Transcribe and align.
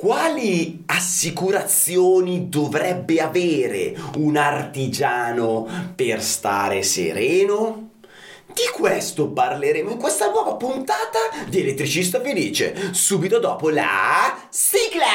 Quali 0.00 0.84
assicurazioni 0.86 2.48
dovrebbe 2.48 3.20
avere 3.20 3.96
un 4.18 4.36
artigiano 4.36 5.66
per 5.96 6.22
stare 6.22 6.84
sereno? 6.84 7.94
Di 8.46 8.70
questo 8.72 9.26
parleremo 9.30 9.90
in 9.90 9.98
questa 9.98 10.30
nuova 10.30 10.54
puntata 10.54 11.18
di 11.48 11.62
Elettricista 11.62 12.20
Felice, 12.20 12.94
subito 12.94 13.40
dopo 13.40 13.70
la 13.70 14.38
sigla! 14.50 15.08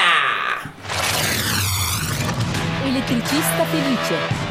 Elettricista 2.83 3.63
Felice 3.63 4.42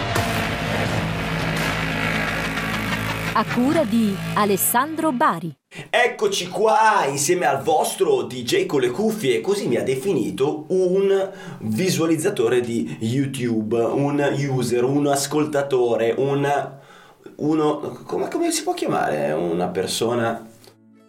a 3.34 3.46
cura 3.46 3.84
di 3.84 4.14
Alessandro 4.34 5.10
Bari. 5.10 5.56
Eccoci 5.88 6.48
qua 6.48 7.06
insieme 7.06 7.46
al 7.46 7.62
vostro 7.62 8.24
DJ 8.24 8.66
con 8.66 8.80
le 8.80 8.90
cuffie, 8.90 9.40
così 9.40 9.68
mi 9.68 9.76
ha 9.76 9.82
definito 9.82 10.66
un 10.68 11.30
visualizzatore 11.60 12.60
di 12.60 12.98
YouTube, 13.00 13.78
un 13.78 14.20
user, 14.50 14.84
un 14.84 15.06
ascoltatore, 15.06 16.14
un 16.18 16.80
uno 17.34 17.78
come, 18.04 18.28
come 18.28 18.50
si 18.50 18.62
può 18.62 18.74
chiamare 18.74 19.32
una 19.32 19.68
persona 19.68 20.46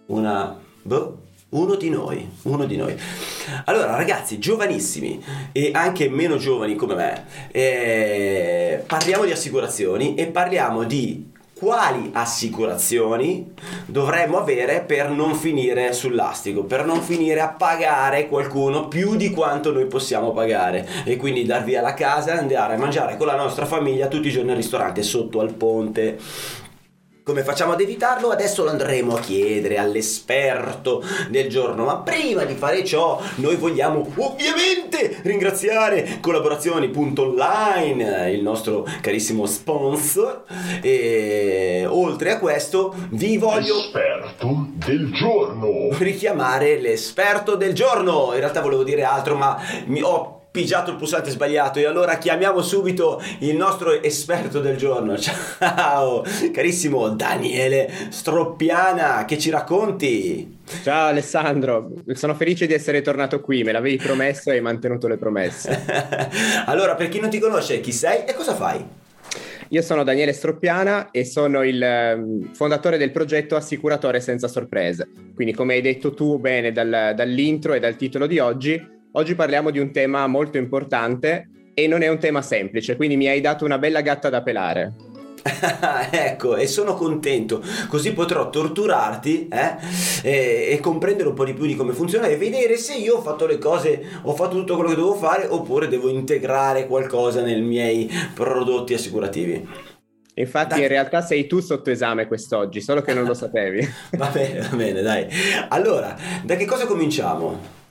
una 0.05 0.57
boh, 0.81 1.17
uno 1.49 1.75
di 1.75 1.89
noi, 1.89 2.29
uno 2.43 2.63
di 2.63 2.77
noi. 2.77 2.97
Allora, 3.65 3.97
ragazzi, 3.97 4.39
giovanissimi 4.39 5.21
e 5.51 5.71
anche 5.73 6.07
meno 6.07 6.37
giovani 6.37 6.75
come 6.75 6.95
me, 6.95 7.25
eh, 7.51 8.83
parliamo 8.87 9.25
di 9.25 9.31
assicurazioni 9.31 10.15
e 10.15 10.27
parliamo 10.27 10.83
di 10.85 11.31
quali 11.55 12.09
assicurazioni 12.13 13.53
dovremmo 13.85 14.37
avere 14.37 14.81
per 14.81 15.09
non 15.09 15.35
finire 15.35 15.93
sul 15.93 16.15
lastico, 16.15 16.63
per 16.63 16.85
non 16.85 17.01
finire 17.01 17.39
a 17.39 17.49
pagare 17.49 18.27
qualcuno 18.27 18.87
più 18.87 19.15
di 19.15 19.29
quanto 19.29 19.71
noi 19.71 19.85
possiamo 19.85 20.31
pagare. 20.31 20.87
E 21.05 21.15
quindi 21.17 21.45
dar 21.45 21.63
via 21.63 21.81
la 21.81 21.93
casa 21.93 22.33
e 22.33 22.37
andare 22.37 22.75
a 22.75 22.77
mangiare 22.77 23.17
con 23.17 23.27
la 23.27 23.35
nostra 23.35 23.65
famiglia 23.65 24.07
tutti 24.07 24.27
i 24.27 24.31
giorni 24.31 24.51
al 24.51 24.57
ristorante 24.57 25.03
sotto 25.03 25.39
al 25.39 25.53
ponte 25.53 26.19
come 27.23 27.43
facciamo 27.43 27.71
ad 27.71 27.81
evitarlo? 27.81 28.29
Adesso 28.29 28.63
lo 28.63 28.69
andremo 28.69 29.15
a 29.15 29.19
chiedere 29.19 29.77
all'esperto 29.77 31.03
del 31.29 31.49
giorno, 31.49 31.85
ma 31.85 31.95
prima 31.97 32.43
di 32.43 32.55
fare 32.55 32.83
ciò 32.83 33.21
noi 33.35 33.55
vogliamo 33.55 34.05
ovviamente 34.17 35.19
ringraziare 35.23 36.17
collaborazioni.online, 36.19 38.31
il 38.31 38.41
nostro 38.41 38.85
carissimo 39.01 39.45
sponsor 39.45 40.43
e 40.81 41.85
oltre 41.87 42.31
a 42.31 42.39
questo 42.39 42.93
vi 43.11 43.37
voglio 43.37 43.79
esperto 43.79 44.67
del 44.73 45.13
giorno 45.13 45.89
richiamare 45.97 46.79
l'esperto 46.79 47.55
del 47.55 47.73
giorno. 47.73 48.31
In 48.33 48.39
realtà 48.39 48.59
volevo 48.59 48.83
dire 48.83 49.03
altro, 49.03 49.35
ma 49.35 49.57
mi 49.85 50.01
ho 50.01 50.42
pigiato 50.53 50.91
il 50.91 50.97
pulsante 50.97 51.31
sbagliato 51.31 51.79
e 51.79 51.85
allora 51.85 52.19
chiamiamo 52.19 52.61
subito 52.61 53.19
il 53.39 53.55
nostro 53.55 54.03
esperto 54.03 54.59
del 54.59 54.77
giorno. 54.77 55.17
Ciao, 55.17 56.23
carissimo 56.51 57.09
Daniele 57.09 57.91
Stroppiana, 58.09 59.25
che 59.25 59.39
ci 59.39 59.49
racconti? 59.49 60.59
Ciao 60.83 61.07
Alessandro, 61.07 61.89
sono 62.13 62.35
felice 62.35 62.67
di 62.67 62.73
essere 62.73 63.01
tornato 63.01 63.41
qui, 63.41 63.63
me 63.63 63.71
l'avevi 63.71 63.97
promesso 63.97 64.51
e 64.51 64.53
hai 64.53 64.61
mantenuto 64.61 65.07
le 65.07 65.17
promesse. 65.17 65.85
allora, 66.67 66.93
per 66.93 67.09
chi 67.09 67.19
non 67.19 67.31
ti 67.31 67.39
conosce, 67.39 67.79
chi 67.79 67.91
sei 67.91 68.25
e 68.25 68.35
cosa 68.35 68.53
fai? 68.53 68.85
Io 69.69 69.81
sono 69.81 70.03
Daniele 70.03 70.33
Stroppiana 70.33 71.09
e 71.09 71.25
sono 71.25 71.63
il 71.63 71.81
ehm, 71.81 72.53
fondatore 72.53 72.99
del 72.99 73.11
progetto 73.11 73.55
Assicuratore 73.55 74.19
senza 74.19 74.47
sorprese. 74.47 75.09
Quindi, 75.33 75.55
come 75.55 75.73
hai 75.73 75.81
detto 75.81 76.13
tu 76.13 76.37
bene 76.37 76.71
dal, 76.71 77.13
dall'intro 77.15 77.73
e 77.73 77.79
dal 77.79 77.95
titolo 77.95 78.27
di 78.27 78.37
oggi, 78.37 78.92
Oggi 79.15 79.35
parliamo 79.35 79.69
di 79.69 79.77
un 79.77 79.91
tema 79.91 80.25
molto 80.25 80.57
importante 80.57 81.47
e 81.75 81.85
non 81.85 82.01
è 82.01 82.07
un 82.07 82.17
tema 82.17 82.41
semplice, 82.41 82.95
quindi 82.95 83.15
mi 83.15 83.27
hai 83.27 83.41
dato 83.41 83.63
una 83.63 83.77
bella 83.77 84.01
gatta 84.01 84.27
da 84.27 84.41
pelare. 84.41 84.93
ecco, 86.09 86.55
e 86.55 86.65
sono 86.65 86.95
contento, 86.95 87.61
così 87.89 88.11
potrò 88.13 88.49
torturarti 88.49 89.49
eh? 89.49 89.75
e, 90.23 90.67
e, 90.71 90.79
comprendere 90.79 91.29
un 91.29 91.35
po' 91.35 91.45
di 91.45 91.53
più 91.53 91.67
di 91.67 91.75
come 91.75 91.93
funziona 91.93 92.25
e 92.25 92.37
vedere 92.37 92.75
se 92.77 92.95
io 92.95 93.17
ho 93.17 93.21
fatto 93.21 93.45
le 93.45 93.59
cose, 93.59 94.03
ho 94.23 94.33
fatto 94.33 94.55
tutto 94.55 94.73
quello 94.73 94.89
che 94.89 94.95
dovevo 94.95 95.13
fare 95.15 95.45
oppure 95.47 95.87
devo 95.87 96.09
integrare 96.09 96.87
qualcosa 96.87 97.43
nei 97.43 97.61
miei 97.61 98.09
prodotti 98.33 98.95
assicurativi. 98.95 99.67
Infatti, 100.35 100.69
dai. 100.69 100.81
in 100.81 100.87
realtà 100.87 101.21
sei 101.21 101.45
tu 101.45 101.59
sotto 101.59 101.91
esame 101.91 102.25
quest'oggi, 102.25 102.81
solo 102.81 103.03
che 103.03 103.13
non 103.13 103.25
lo 103.25 103.35
sapevi. 103.35 103.87
va 104.17 104.29
bene, 104.29 104.67
va 104.67 104.75
bene, 104.75 105.01
dai. 105.03 105.27
Allora, 105.67 106.17
da 106.41 106.55
che 106.55 106.65
cosa 106.65 106.87
cominciamo? 106.87 107.81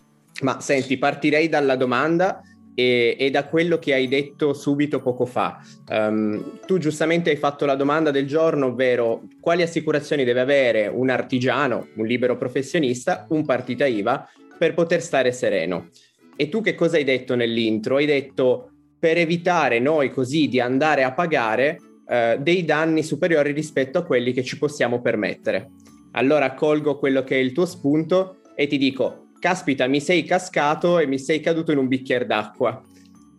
Ma 0.43 0.61
senti, 0.61 0.99
partirei 0.99 1.49
dalla 1.49 1.77
domanda 1.77 2.43
e, 2.75 3.17
e, 3.19 3.31
da 3.31 3.47
quello 3.47 3.79
che 3.79 3.95
hai 3.95 4.09
detto 4.09 4.55
subito 4.55 5.01
poco 5.01 5.27
fa. 5.27 5.61
Um, 5.89 6.61
tu 6.67 6.79
giustamente 6.79 7.31
hai 7.31 7.37
fatto 7.37 7.67
la 7.67 7.75
domanda 7.75 8.11
del 8.11 8.27
giorno, 8.27 8.67
ovvero 8.67 9.23
quali 9.41 9.63
assicurazioni 9.63 10.25
deve 10.25 10.41
avere 10.41 10.87
un 10.87 11.11
artigiano, 11.11 11.89
un 11.97 12.07
libero 12.07 12.37
professionista, 12.37 13.27
un 13.31 13.45
partita 13.45 13.87
IVA 13.87 14.29
per 14.59 14.75
poter 14.75 15.03
stare 15.03 15.33
sereno. 15.33 15.89
E 16.37 16.49
tu 16.49 16.61
che 16.61 16.75
cosa 16.75 16.97
hai 16.97 17.05
detto 17.05 17.35
nell'intro? 17.35 17.97
Hai 17.97 18.07
detto 18.07 18.71
per 18.99 19.19
evitare 19.19 19.81
noi 19.81 20.11
così 20.11 20.49
di 20.49 20.61
andare 20.61 21.03
a 21.03 21.13
pagare 21.13 21.79
uh, 21.81 22.41
dei 22.41 22.65
danni 22.65 23.03
superiori 23.03 23.53
rispetto 23.53 23.99
a 23.99 24.05
quelli 24.05 24.33
che 24.33 24.43
ci 24.43 24.59
possiamo 24.59 25.01
permettere. 25.01 25.71
Allora 26.13 26.55
colgo 26.55 26.99
quello 26.99 27.23
che 27.23 27.37
è 27.37 27.39
il 27.39 27.53
tuo 27.53 27.67
spunto 27.67 28.39
e 28.55 28.67
ti 28.67 28.79
dico 28.79 29.22
caspita, 29.43 29.89
mi 29.89 30.01
sei 30.01 30.23
cascato 30.23 31.01
e 31.01 31.07
mi 31.09 31.19
sei 31.19 31.41
caduto 31.41 31.73
in 31.73 31.79
un 31.79 31.89
bicchiere 31.89 32.27
d'acqua. 32.27 32.81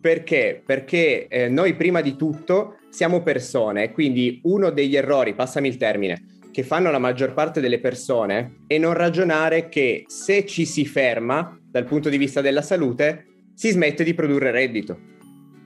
Perché? 0.02 0.62
Perché 0.66 1.30
eh, 1.30 1.48
noi 1.48 1.76
prima 1.76 2.02
di 2.02 2.18
tutto 2.18 2.80
siamo 2.90 3.24
persone, 3.24 3.94
quindi 3.94 4.42
uno 4.44 4.70
degli 4.70 4.98
errori, 4.98 5.34
passami 5.34 5.70
il 5.70 5.78
termine, 5.78 6.42
che 6.52 6.64
fanno 6.64 6.92
la 6.92 7.00
maggior 7.00 7.34
parte 7.34 7.62
delle 7.62 7.80
persone 7.80 8.58
è 8.68 8.78
non 8.78 8.94
ragionare 8.94 9.70
che 9.70 10.04
se 10.08 10.46
ci 10.46 10.66
si 10.66 10.86
ferma 10.86 11.58
dal 11.64 11.86
punto 11.86 12.10
di 12.10 12.18
vista 12.18 12.42
della 12.42 12.62
salute, 12.62 13.26
si 13.56 13.70
smette 13.70 14.04
di 14.04 14.14
produrre 14.14 14.52
reddito. 14.52 15.13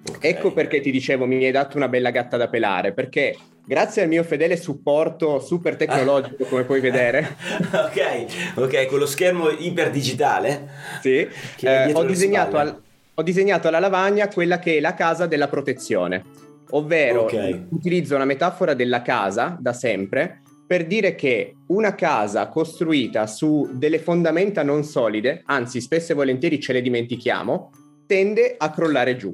Okay. 0.09 0.31
Ecco 0.31 0.51
perché 0.53 0.79
ti 0.79 0.91
dicevo, 0.91 1.25
mi 1.25 1.43
hai 1.43 1.51
dato 1.51 1.77
una 1.77 1.87
bella 1.87 2.11
gatta 2.11 2.37
da 2.37 2.47
pelare, 2.47 2.93
perché 2.93 3.35
grazie 3.65 4.03
al 4.03 4.07
mio 4.07 4.23
fedele 4.23 4.55
supporto 4.55 5.39
super 5.39 5.75
tecnologico, 5.75 6.45
come 6.49 6.63
puoi 6.63 6.79
vedere. 6.79 7.35
ok, 7.71 8.55
ok, 8.55 8.85
con 8.85 8.99
lo 8.99 9.05
schermo 9.05 9.49
iperdigitale. 9.49 10.69
Sì, 11.01 11.27
eh, 11.61 11.91
ho, 11.93 12.03
disegnato 12.03 12.57
al, 12.57 12.81
ho, 13.13 13.21
disegnato 13.21 13.67
alla 13.67 13.79
lavagna 13.79 14.27
quella 14.27 14.59
che 14.59 14.77
è 14.77 14.79
la 14.79 14.93
casa 14.93 15.25
della 15.25 15.47
protezione, 15.47 16.23
ovvero 16.69 17.23
okay. 17.23 17.67
utilizzo 17.69 18.15
una 18.15 18.25
metafora 18.25 18.73
della 18.73 19.01
casa 19.01 19.57
da 19.59 19.73
sempre 19.73 20.41
per 20.67 20.85
dire 20.85 21.15
che 21.15 21.55
una 21.67 21.95
casa 21.95 22.49
costruita 22.49 23.25
su 23.25 23.69
delle 23.71 23.99
fondamenta 23.99 24.63
non 24.63 24.83
solide, 24.83 25.41
anzi 25.45 25.79
spesso 25.79 26.11
e 26.11 26.15
volentieri 26.15 26.59
ce 26.59 26.73
le 26.73 26.81
dimentichiamo, 26.81 27.71
tende 28.05 28.55
a 28.57 28.69
crollare 28.69 29.15
giù. 29.15 29.33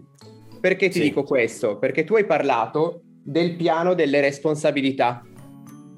Perché 0.64 0.88
ti 0.88 1.00
sì. 1.00 1.02
dico 1.02 1.24
questo? 1.24 1.78
Perché 1.78 2.06
tu 2.06 2.16
hai 2.16 2.26
parlato 2.26 3.02
del 3.22 3.58
piano 3.58 3.94
delle 3.94 4.22
responsabilità. 4.22 5.22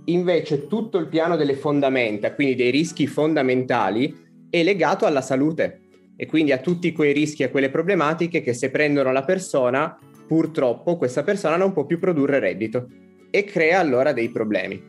Invece 0.05 0.65
tutto 0.65 0.97
il 0.97 1.07
piano 1.07 1.35
delle 1.35 1.53
fondamenta, 1.53 2.33
quindi 2.33 2.55
dei 2.55 2.71
rischi 2.71 3.05
fondamentali, 3.05 4.11
è 4.49 4.63
legato 4.63 5.05
alla 5.05 5.21
salute 5.21 5.81
e 6.15 6.25
quindi 6.25 6.51
a 6.51 6.57
tutti 6.57 6.91
quei 6.93 7.13
rischi 7.13 7.43
e 7.43 7.51
quelle 7.51 7.69
problematiche 7.69 8.41
che 8.41 8.53
se 8.53 8.71
prendono 8.71 9.11
la 9.11 9.23
persona, 9.23 9.99
purtroppo 10.25 10.97
questa 10.97 11.21
persona 11.21 11.57
non 11.57 11.71
può 11.71 11.85
più 11.85 11.99
produrre 11.99 12.39
reddito 12.39 12.87
e 13.29 13.43
crea 13.43 13.79
allora 13.79 14.13
dei 14.13 14.29
problemi. 14.29 14.81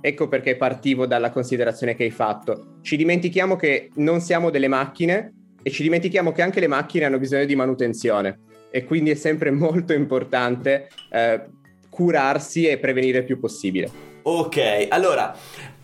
Ecco 0.00 0.28
perché 0.28 0.54
partivo 0.54 1.06
dalla 1.06 1.30
considerazione 1.30 1.96
che 1.96 2.04
hai 2.04 2.10
fatto. 2.10 2.76
Ci 2.82 2.96
dimentichiamo 2.96 3.56
che 3.56 3.90
non 3.94 4.20
siamo 4.20 4.50
delle 4.50 4.68
macchine 4.68 5.43
e 5.64 5.70
ci 5.70 5.82
dimentichiamo 5.82 6.30
che 6.30 6.42
anche 6.42 6.60
le 6.60 6.66
macchine 6.66 7.06
hanno 7.06 7.18
bisogno 7.18 7.46
di 7.46 7.56
manutenzione 7.56 8.38
e 8.70 8.84
quindi 8.84 9.10
è 9.10 9.14
sempre 9.14 9.50
molto 9.50 9.94
importante 9.94 10.88
eh, 11.10 11.42
curarsi 11.88 12.66
e 12.66 12.78
prevenire 12.78 13.18
il 13.18 13.24
più 13.24 13.40
possibile. 13.40 14.12
Ok, 14.26 14.86
allora 14.88 15.34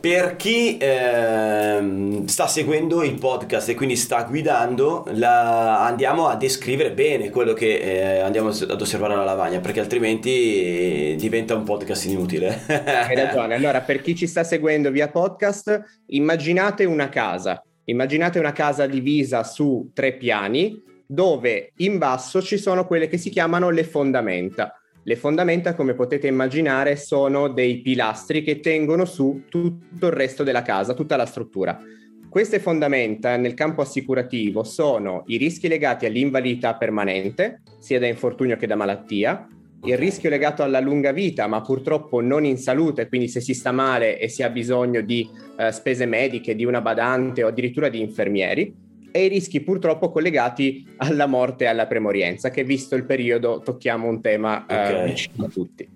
per 0.01 0.37
chi 0.37 0.79
eh, 0.79 2.23
sta 2.25 2.47
seguendo 2.47 3.03
il 3.03 3.19
podcast 3.19 3.69
e 3.69 3.75
quindi 3.75 3.97
sta 3.97 4.23
guidando, 4.23 5.05
la, 5.13 5.85
andiamo 5.85 6.27
a 6.27 6.37
descrivere 6.37 6.93
bene 6.93 7.29
quello 7.29 7.53
che 7.53 7.77
eh, 7.77 8.19
andiamo 8.21 8.49
ad 8.49 8.81
osservare 8.81 9.13
alla 9.13 9.25
lavagna, 9.25 9.61
perché 9.61 9.81
altrimenti 9.81 11.15
diventa 11.19 11.55
un 11.55 11.65
podcast 11.65 12.07
inutile. 12.07 12.63
Hai 12.67 13.15
ragione. 13.15 13.57
Allora, 13.61 13.83
per 13.83 14.01
chi 14.01 14.15
ci 14.15 14.27
sta 14.27 14.43
seguendo 14.43 14.91
via 14.91 15.11
podcast, 15.11 16.03
immaginate 16.07 16.87
una 16.87 17.11
casa. 17.11 17.63
Immaginate 17.85 18.39
una 18.39 18.53
casa 18.53 18.87
divisa 18.87 19.43
su 19.43 19.91
tre 19.93 20.17
piani, 20.17 20.83
dove 21.07 21.73
in 21.77 21.99
basso 21.99 22.41
ci 22.41 22.57
sono 22.57 22.87
quelle 22.87 23.09
che 23.09 23.19
si 23.19 23.31
chiamano 23.31 23.71
le 23.71 23.85
fondamenta. 23.85 24.75
Le 25.03 25.17
fondamenta, 25.17 25.75
come 25.75 25.95
potete 25.95 26.27
immaginare, 26.27 26.95
sono 26.97 27.49
dei 27.49 27.81
pilastri 27.81 28.43
che 28.43 28.61
tengono 28.61 29.05
su 29.05 29.45
tutto 29.49 30.07
il 30.07 30.13
resto 30.13 30.45
della 30.45 30.63
casa, 30.63 30.95
tutta 30.95 31.17
la 31.17 31.27
struttura. 31.27 31.81
Queste 32.29 32.61
fondamenta 32.61 33.37
nel 33.37 33.55
campo 33.55 33.81
assicurativo 33.81 34.63
sono 34.63 35.25
i 35.27 35.37
rischi 35.37 35.67
legati 35.67 36.07
all'invalidità 36.07 36.77
permanente, 36.77 37.63
sia 37.81 37.99
da 37.99 38.07
infortunio 38.07 38.57
che 38.57 38.69
da 38.69 38.77
malattia, 38.77 39.49
il 39.83 39.97
rischio 39.97 40.29
legato 40.29 40.63
alla 40.63 40.81
lunga 40.81 41.13
vita, 41.13 41.47
ma 41.47 41.63
purtroppo 41.63 42.21
non 42.21 42.45
in 42.45 42.59
salute, 42.59 43.09
quindi 43.09 43.29
se 43.29 43.41
si 43.41 43.55
sta 43.55 43.73
male 43.73 44.19
e 44.19 44.29
si 44.29 44.43
ha 44.43 44.51
bisogno 44.51 45.01
di 45.01 45.29
eh, 45.57 45.73
spese 45.73 46.05
mediche, 46.07 46.55
di 46.55 46.65
una 46.65 46.81
badante 46.81 47.43
o 47.43 47.49
addirittura 47.49 47.89
di 47.89 48.01
infermieri, 48.01 48.75
e 49.13 49.25
i 49.25 49.29
rischi 49.29 49.61
purtroppo 49.61 50.11
collegati 50.11 50.87
alla 50.99 51.27
morte 51.27 51.65
e 51.65 51.67
alla 51.69 51.87
premorienza, 51.87 52.51
che 52.51 52.63
visto 52.63 52.95
il 52.95 53.05
periodo 53.05 53.61
tocchiamo 53.65 54.07
un 54.07 54.21
tema 54.21 54.67
eh, 54.67 54.95
Ok. 54.95 55.05
vicino 55.05 55.47
a 55.47 55.49
tutti. 55.49 55.89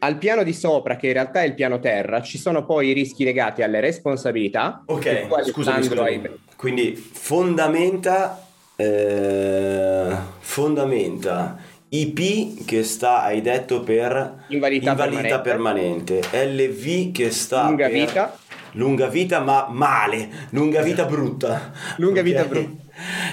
Al 0.00 0.18
piano 0.18 0.42
di 0.42 0.52
sopra, 0.52 0.96
che 0.96 1.06
in 1.06 1.12
realtà 1.12 1.42
è 1.42 1.46
il 1.46 1.54
piano 1.54 1.78
terra, 1.78 2.20
ci 2.22 2.36
sono 2.38 2.64
poi 2.64 2.88
i 2.88 2.92
rischi 2.92 3.22
legati 3.22 3.62
alle 3.62 3.78
responsabilità. 3.78 4.82
Ok, 4.86 5.28
scusami, 5.44 5.82
scusami. 5.84 6.08
hai- 6.08 6.30
Quindi 6.56 6.96
fondamenta, 6.96 8.44
eh, 8.74 10.16
fondamenta 10.40 11.56
IP 11.94 12.64
che 12.64 12.84
sta, 12.84 13.22
hai 13.22 13.42
detto, 13.42 13.82
per 13.82 14.44
Invalidità 14.48 15.40
permanente. 15.40 16.20
LV 16.32 17.12
che 17.12 17.30
sta 17.30 17.66
Lunga 17.66 17.84
per 17.88 17.92
vita. 17.94 18.38
lunga 18.72 19.06
vita 19.08 19.40
ma 19.40 19.66
male, 19.68 20.26
lunga 20.50 20.80
vita 20.80 21.04
brutta. 21.04 21.70
Lunga 21.98 22.22
vita 22.22 22.40
Ok? 22.42 22.48
brutta. 22.48 22.82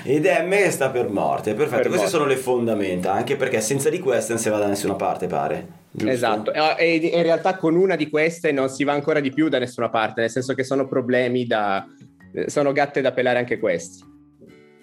Ed 0.03 0.25
M 0.25 0.49
che 0.49 0.71
sta 0.71 0.89
per 0.89 1.07
morte. 1.09 1.53
Perfetto, 1.53 1.81
Per 1.83 1.87
queste 1.87 1.97
morte. 1.97 2.09
sono 2.11 2.25
le 2.25 2.35
fondamenta, 2.35 3.13
anche 3.13 3.37
perché 3.37 3.61
senza 3.61 3.89
di 3.89 3.99
queste 3.99 4.33
non 4.33 4.41
si 4.41 4.49
va 4.49 4.57
da 4.57 4.67
nessuna 4.67 4.95
parte, 4.95 5.27
pare. 5.27 5.67
giusto? 5.91 6.11
Esatto, 6.13 6.51
e 6.77 6.95
in 6.95 7.23
realtà 7.23 7.55
con 7.55 7.75
una 7.77 7.95
di 7.95 8.09
queste 8.09 8.51
non 8.51 8.67
si 8.67 8.83
va 8.83 8.91
ancora 8.91 9.21
di 9.21 9.31
più 9.31 9.47
da 9.47 9.59
nessuna 9.59 9.87
parte, 9.89 10.19
nel 10.19 10.29
senso 10.29 10.53
che 10.53 10.65
sono 10.65 10.85
problemi 10.85 11.45
da... 11.45 11.85
sono 12.47 12.73
gatte 12.73 12.99
da 12.99 13.13
pelare 13.13 13.39
anche 13.39 13.57
questi. 13.57 14.08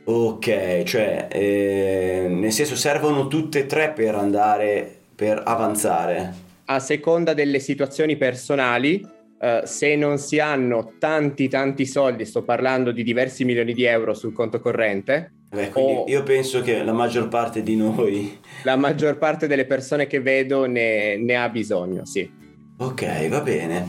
Ok, 0.08 0.84
cioè, 0.84 1.26
eh, 1.32 2.26
nel 2.28 2.52
senso 2.52 2.76
servono 2.76 3.26
tutte 3.26 3.60
e 3.60 3.66
tre 3.66 3.90
per 3.90 4.14
andare, 4.14 4.98
per 5.14 5.42
avanzare. 5.44 6.32
A 6.66 6.78
seconda 6.78 7.34
delle 7.34 7.58
situazioni 7.58 8.16
personali, 8.16 9.04
eh, 9.40 9.62
se 9.64 9.96
non 9.96 10.18
si 10.18 10.38
hanno 10.38 10.92
tanti 11.00 11.48
tanti 11.48 11.86
soldi, 11.86 12.24
sto 12.24 12.44
parlando 12.44 12.92
di 12.92 13.02
diversi 13.02 13.44
milioni 13.44 13.74
di 13.74 13.82
euro 13.82 14.14
sul 14.14 14.32
conto 14.32 14.60
corrente, 14.60 15.32
Beh, 15.50 15.70
o 15.72 16.04
io 16.06 16.22
penso 16.22 16.62
che 16.62 16.84
la 16.84 16.92
maggior 16.92 17.26
parte 17.26 17.64
di 17.64 17.74
noi... 17.74 18.38
la 18.62 18.76
maggior 18.76 19.18
parte 19.18 19.48
delle 19.48 19.64
persone 19.64 20.06
che 20.06 20.20
vedo 20.20 20.66
ne, 20.66 21.16
ne 21.16 21.34
ha 21.34 21.48
bisogno, 21.48 22.04
sì. 22.04 22.30
Ok, 22.78 23.28
va 23.28 23.40
bene. 23.40 23.88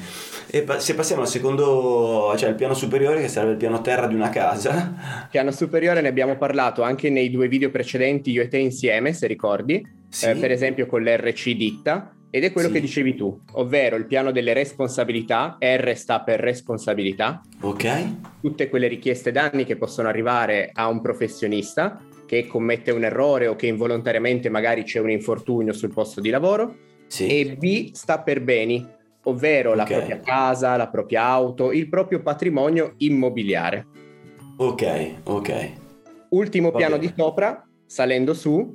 E 0.49 0.61
pa- 0.63 0.79
se 0.79 0.95
passiamo 0.95 1.23
al 1.23 1.27
secondo, 1.27 2.33
cioè 2.37 2.49
il 2.49 2.55
piano 2.55 2.73
superiore 2.73 3.19
che 3.19 3.27
sarebbe 3.27 3.51
il 3.53 3.57
piano 3.57 3.81
terra 3.81 4.07
di 4.07 4.15
una 4.15 4.29
casa. 4.29 5.27
Piano 5.29 5.51
superiore 5.51 5.99
ne 6.01 6.07
abbiamo 6.07 6.37
parlato 6.37 6.83
anche 6.83 7.09
nei 7.09 7.29
due 7.29 7.47
video 7.49 7.69
precedenti, 7.69 8.31
io 8.31 8.43
e 8.43 8.47
te 8.47 8.57
insieme, 8.57 9.11
se 9.13 9.27
ricordi, 9.27 9.85
Sì. 10.09 10.27
eh, 10.29 10.35
per 10.35 10.51
esempio 10.51 10.85
con 10.85 11.03
l'RC 11.03 11.49
ditta, 11.51 12.13
ed 12.29 12.45
è 12.45 12.51
quello 12.53 12.69
Sì. 12.69 12.75
che 12.75 12.79
dicevi 12.81 13.15
tu, 13.15 13.37
ovvero 13.53 13.97
il 13.97 14.05
piano 14.05 14.31
delle 14.31 14.53
responsabilità, 14.53 15.57
R 15.59 15.93
sta 15.95 16.21
per 16.21 16.39
responsabilità, 16.39 17.41
Ok? 17.61 18.05
tutte 18.41 18.69
quelle 18.69 18.87
richieste 18.87 19.31
danni 19.33 19.65
che 19.65 19.75
possono 19.75 20.07
arrivare 20.07 20.69
a 20.73 20.87
un 20.87 21.01
professionista 21.01 21.99
che 22.25 22.47
commette 22.47 22.91
un 22.91 23.03
errore 23.03 23.47
o 23.47 23.55
che 23.55 23.67
involontariamente 23.67 24.49
magari 24.49 24.83
c'è 24.83 24.99
un 24.99 25.09
infortunio 25.09 25.73
sul 25.73 25.93
posto 25.93 26.21
di 26.21 26.29
lavoro, 26.29 26.75
Sì. 27.07 27.27
e 27.27 27.55
B 27.57 27.91
sta 27.93 28.19
per 28.19 28.41
beni, 28.41 28.85
ovvero 29.27 29.73
la 29.73 29.83
Ok. 29.83 29.91
propria 29.91 30.19
casa, 30.19 30.75
la 30.75 30.87
propria 30.87 31.23
auto, 31.23 31.71
il 31.71 31.87
proprio 31.89 32.21
patrimonio 32.21 32.93
immobiliare. 32.97 33.85
Ok, 34.57 35.11
ok. 35.23 35.71
Ultimo 36.29 36.71
Va 36.71 36.77
piano 36.77 36.97
bene. 36.97 37.07
di 37.07 37.13
sopra, 37.15 37.65
salendo 37.85 38.33
su, 38.33 38.73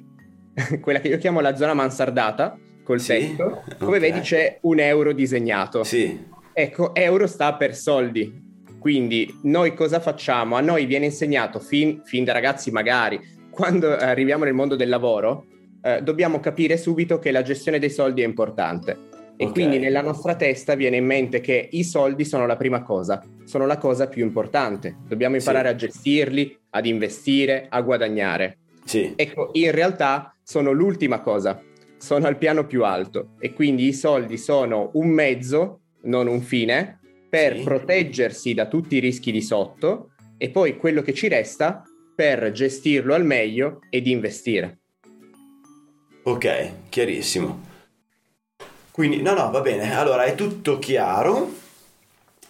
quella 0.80 1.00
che 1.00 1.08
io 1.08 1.18
chiamo 1.18 1.40
la 1.40 1.56
zona 1.56 1.74
mansardata, 1.74 2.56
col 2.84 3.00
Sì, 3.00 3.34
tetto, 3.36 3.62
come 3.78 3.96
ok. 3.96 4.02
vedi 4.02 4.20
c'è 4.20 4.58
un 4.62 4.78
euro 4.80 5.12
disegnato. 5.12 5.84
Sì. 5.84 6.18
Ecco, 6.52 6.94
euro 6.94 7.26
sta 7.26 7.54
per 7.54 7.74
soldi. 7.74 8.50
Quindi 8.78 9.32
noi 9.42 9.74
cosa 9.74 10.00
facciamo? 10.00 10.56
A 10.56 10.60
noi 10.60 10.86
viene 10.86 11.06
insegnato 11.06 11.60
fin, 11.60 12.02
fin 12.04 12.24
da 12.24 12.32
ragazzi 12.32 12.70
magari, 12.72 13.20
quando 13.50 13.94
arriviamo 13.96 14.44
nel 14.44 14.54
mondo 14.54 14.74
del 14.76 14.88
lavoro, 14.88 15.46
eh, 15.82 16.02
dobbiamo 16.02 16.40
capire 16.40 16.76
subito 16.76 17.18
che 17.18 17.30
la 17.30 17.42
gestione 17.42 17.78
dei 17.78 17.90
soldi 17.90 18.22
è 18.22 18.24
importante. 18.26 19.10
E 19.42 19.46
Ok. 19.46 19.52
quindi 19.54 19.80
nella 19.80 20.02
nostra 20.02 20.36
testa 20.36 20.76
viene 20.76 20.98
in 20.98 21.04
mente 21.04 21.40
che 21.40 21.68
i 21.72 21.82
soldi 21.82 22.24
sono 22.24 22.46
la 22.46 22.54
prima 22.54 22.80
cosa, 22.84 23.20
sono 23.42 23.66
la 23.66 23.76
cosa 23.76 24.06
più 24.06 24.24
importante. 24.24 24.96
Dobbiamo 25.04 25.34
imparare 25.34 25.70
Sì. 25.70 25.74
a 25.74 25.76
gestirli, 25.78 26.56
ad 26.70 26.86
investire, 26.86 27.66
a 27.68 27.80
guadagnare. 27.80 28.58
Sì. 28.84 29.12
Ecco, 29.16 29.48
in 29.54 29.72
realtà 29.72 30.32
sono 30.44 30.70
l'ultima 30.70 31.20
cosa, 31.22 31.60
sono 31.98 32.28
al 32.28 32.38
piano 32.38 32.66
più 32.68 32.84
alto 32.84 33.30
e 33.40 33.52
quindi 33.52 33.88
i 33.88 33.92
soldi 33.92 34.36
sono 34.38 34.90
un 34.94 35.08
mezzo, 35.08 35.80
non 36.02 36.28
un 36.28 36.40
fine, 36.40 37.00
per 37.28 37.56
Sì. 37.56 37.62
proteggersi 37.64 38.54
da 38.54 38.66
tutti 38.68 38.94
i 38.94 39.00
rischi 39.00 39.32
di 39.32 39.42
sotto 39.42 40.12
e 40.38 40.50
poi 40.50 40.76
quello 40.76 41.02
che 41.02 41.14
ci 41.14 41.26
resta 41.26 41.82
per 42.14 42.52
gestirlo 42.52 43.12
al 43.12 43.24
meglio 43.24 43.80
ed 43.90 44.06
investire. 44.06 44.78
Ok, 46.22 46.72
chiarissimo. 46.90 47.70
Quindi, 48.92 49.22
no, 49.22 49.32
no, 49.32 49.50
va 49.50 49.60
bene. 49.60 49.96
Allora, 49.96 50.24
è 50.24 50.34
tutto 50.34 50.78
chiaro. 50.78 51.50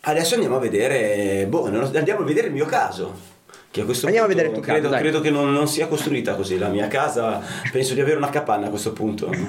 Adesso 0.01 0.35
andiamo 0.35 0.57
a 0.57 0.59
vedere, 0.59 1.47
boh, 1.47 1.67
andiamo 1.67 2.21
a 2.21 2.25
vedere 2.25 2.49
il 2.49 2.53
mio 2.53 2.67
caso. 2.67 3.32
Che 3.73 3.81
a 3.81 3.85
questo 3.87 4.05
Andiamo 4.05 4.27
a 4.27 4.29
punto 4.29 4.43
vedere 4.45 4.59
il 4.59 4.63
tuo 4.63 4.73
credo, 4.75 4.91
caso, 4.91 5.01
credo 5.01 5.21
che 5.23 5.31
non, 5.31 5.51
non 5.51 5.67
sia 5.67 5.87
costruita 5.87 6.35
così 6.35 6.59
la 6.59 6.69
mia 6.69 6.89
casa. 6.89 7.41
Penso 7.73 7.95
di 7.95 8.03
avere 8.03 8.19
una 8.19 8.29
capanna 8.29 8.67
a 8.67 8.69
questo 8.69 8.93
punto. 8.93 9.31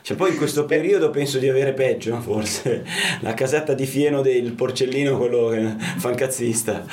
Cioè, 0.00 0.16
poi 0.16 0.30
in 0.30 0.36
questo 0.38 0.64
periodo 0.64 1.10
penso 1.10 1.38
di 1.38 1.46
avere 1.46 1.74
peggio, 1.74 2.18
forse. 2.20 2.82
La 3.20 3.34
casetta 3.34 3.74
di 3.74 3.84
fieno 3.84 4.22
del 4.22 4.52
porcellino, 4.52 5.18
quello 5.18 5.48
che- 5.48 5.74
fancazzista. 5.98 6.84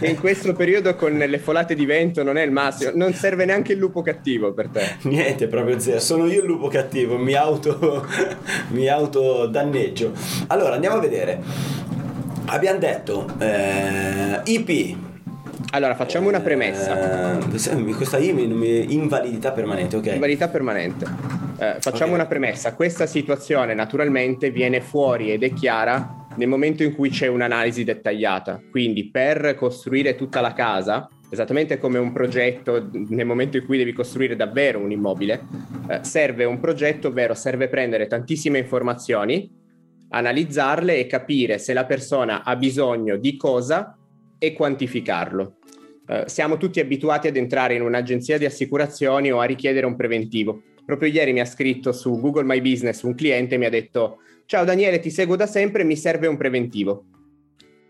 In 0.00 0.18
questo 0.18 0.52
periodo 0.54 0.96
con 0.96 1.16
le 1.16 1.38
folate 1.38 1.76
di 1.76 1.86
vento 1.86 2.24
non 2.24 2.36
è 2.36 2.42
il 2.42 2.50
massimo, 2.50 2.90
non 2.94 3.14
serve 3.14 3.44
neanche 3.44 3.72
il 3.72 3.78
lupo 3.78 4.02
cattivo 4.02 4.52
per 4.52 4.68
te. 4.68 4.96
Niente, 5.02 5.46
proprio 5.46 5.78
zero. 5.78 6.00
Sono 6.00 6.26
io 6.26 6.40
il 6.40 6.46
lupo 6.46 6.66
cattivo, 6.66 7.16
mi 7.16 7.34
auto, 7.34 8.04
mi 8.70 8.88
auto 8.88 9.46
danneggio. 9.46 10.12
Allora, 10.48 10.74
andiamo 10.74 10.96
a 10.96 11.00
vedere. 11.00 11.40
Abbiamo 12.46 12.78
detto 12.80 13.28
eh, 13.38 14.40
IP. 14.44 15.14
Allora, 15.70 15.94
facciamo 15.94 16.28
una 16.28 16.40
premessa. 16.40 17.38
Eh, 17.38 17.94
questa 17.96 18.18
I 18.18 18.28
invalidità 18.92 19.52
permanente, 19.52 19.96
ok? 19.96 20.06
Invalidità 20.06 20.48
permanente. 20.48 21.04
Eh, 21.58 21.76
facciamo 21.80 22.12
Ok. 22.12 22.18
una 22.18 22.26
premessa. 22.26 22.74
Questa 22.74 23.06
situazione 23.06 23.74
naturalmente 23.74 24.50
viene 24.50 24.80
fuori 24.80 25.32
ed 25.32 25.42
è 25.42 25.52
chiara 25.52 26.26
nel 26.36 26.48
momento 26.48 26.82
in 26.82 26.94
cui 26.94 27.10
c'è 27.10 27.26
un'analisi 27.26 27.84
dettagliata. 27.84 28.60
Quindi 28.70 29.10
per 29.10 29.54
costruire 29.56 30.14
tutta 30.14 30.40
la 30.40 30.52
casa, 30.52 31.08
esattamente 31.30 31.78
come 31.78 31.98
un 31.98 32.12
progetto, 32.12 32.88
nel 32.92 33.26
momento 33.26 33.56
in 33.56 33.66
cui 33.66 33.76
devi 33.76 33.92
costruire 33.92 34.36
davvero 34.36 34.78
un 34.78 34.92
immobile, 34.92 35.42
eh, 35.88 35.98
serve 36.02 36.44
un 36.44 36.60
progetto, 36.60 37.08
ovvero 37.08 37.34
serve 37.34 37.68
prendere 37.68 38.06
tantissime 38.06 38.58
informazioni, 38.58 39.50
analizzarle 40.10 40.96
e 40.96 41.06
capire 41.06 41.58
se 41.58 41.72
la 41.72 41.84
persona 41.84 42.44
ha 42.44 42.54
bisogno 42.54 43.16
di 43.16 43.36
cosa 43.36 43.96
e 44.38 44.52
quantificarlo. 44.52 45.56
Eh, 46.08 46.24
siamo 46.26 46.56
tutti 46.56 46.80
abituati 46.80 47.26
ad 47.26 47.36
entrare 47.36 47.74
in 47.74 47.82
un'agenzia 47.82 48.38
di 48.38 48.44
assicurazioni 48.44 49.30
o 49.32 49.40
a 49.40 49.44
richiedere 49.44 49.86
un 49.86 49.96
preventivo. 49.96 50.62
Proprio 50.84 51.10
ieri 51.10 51.32
mi 51.32 51.40
ha 51.40 51.44
scritto 51.44 51.92
su 51.92 52.20
Google 52.20 52.44
My 52.44 52.60
Business 52.60 53.02
un 53.02 53.14
cliente 53.14 53.56
e 53.56 53.58
mi 53.58 53.64
ha 53.64 53.70
detto 53.70 54.18
Ciao 54.46 54.64
Daniele, 54.64 55.00
ti 55.00 55.10
seguo 55.10 55.34
da 55.34 55.46
sempre, 55.46 55.82
mi 55.82 55.96
serve 55.96 56.28
un 56.28 56.36
preventivo. 56.36 57.06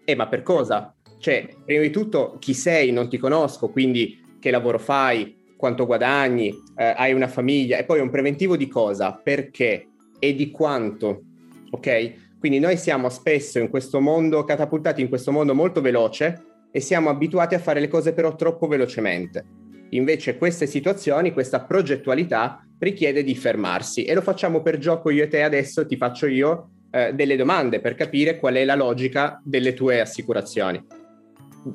Eh, 0.06 0.14
ma 0.14 0.26
per 0.26 0.42
cosa? 0.42 0.94
Cioè, 1.18 1.48
prima 1.64 1.82
di 1.82 1.90
tutto, 1.90 2.36
chi 2.38 2.54
sei? 2.54 2.92
Non 2.92 3.10
ti 3.10 3.18
conosco, 3.18 3.68
quindi 3.68 4.18
che 4.40 4.50
lavoro 4.50 4.78
fai? 4.78 5.36
Quanto 5.54 5.84
guadagni? 5.84 6.48
Eh, 6.76 6.94
hai 6.96 7.12
una 7.12 7.28
famiglia? 7.28 7.76
E 7.76 7.84
poi 7.84 8.00
un 8.00 8.08
preventivo 8.08 8.56
di 8.56 8.68
cosa? 8.68 9.12
Perché? 9.12 9.88
E 10.18 10.34
di 10.34 10.50
quanto? 10.50 11.24
Ok? 11.70 12.14
Quindi 12.46 12.64
noi 12.64 12.76
siamo 12.76 13.08
spesso 13.08 13.58
in 13.58 13.68
questo 13.68 14.00
mondo, 14.00 14.44
catapultati 14.44 15.00
in 15.00 15.08
questo 15.08 15.32
mondo 15.32 15.52
molto 15.52 15.80
veloce 15.80 16.44
e 16.70 16.78
siamo 16.78 17.10
abituati 17.10 17.56
a 17.56 17.58
fare 17.58 17.80
le 17.80 17.88
cose 17.88 18.12
però 18.12 18.36
troppo 18.36 18.68
velocemente. 18.68 19.44
Invece 19.90 20.38
queste 20.38 20.68
situazioni, 20.68 21.32
questa 21.32 21.64
progettualità 21.64 22.64
richiede 22.78 23.24
di 23.24 23.34
fermarsi 23.34 24.04
e 24.04 24.14
lo 24.14 24.20
facciamo 24.20 24.62
per 24.62 24.78
gioco 24.78 25.10
io 25.10 25.24
e 25.24 25.26
te 25.26 25.42
adesso 25.42 25.84
ti 25.86 25.96
faccio 25.96 26.26
io 26.26 26.68
eh, 26.92 27.12
delle 27.14 27.34
domande 27.34 27.80
per 27.80 27.96
capire 27.96 28.38
qual 28.38 28.54
è 28.54 28.64
la 28.64 28.76
logica 28.76 29.42
delle 29.42 29.74
tue 29.74 29.98
assicurazioni. 29.98 30.80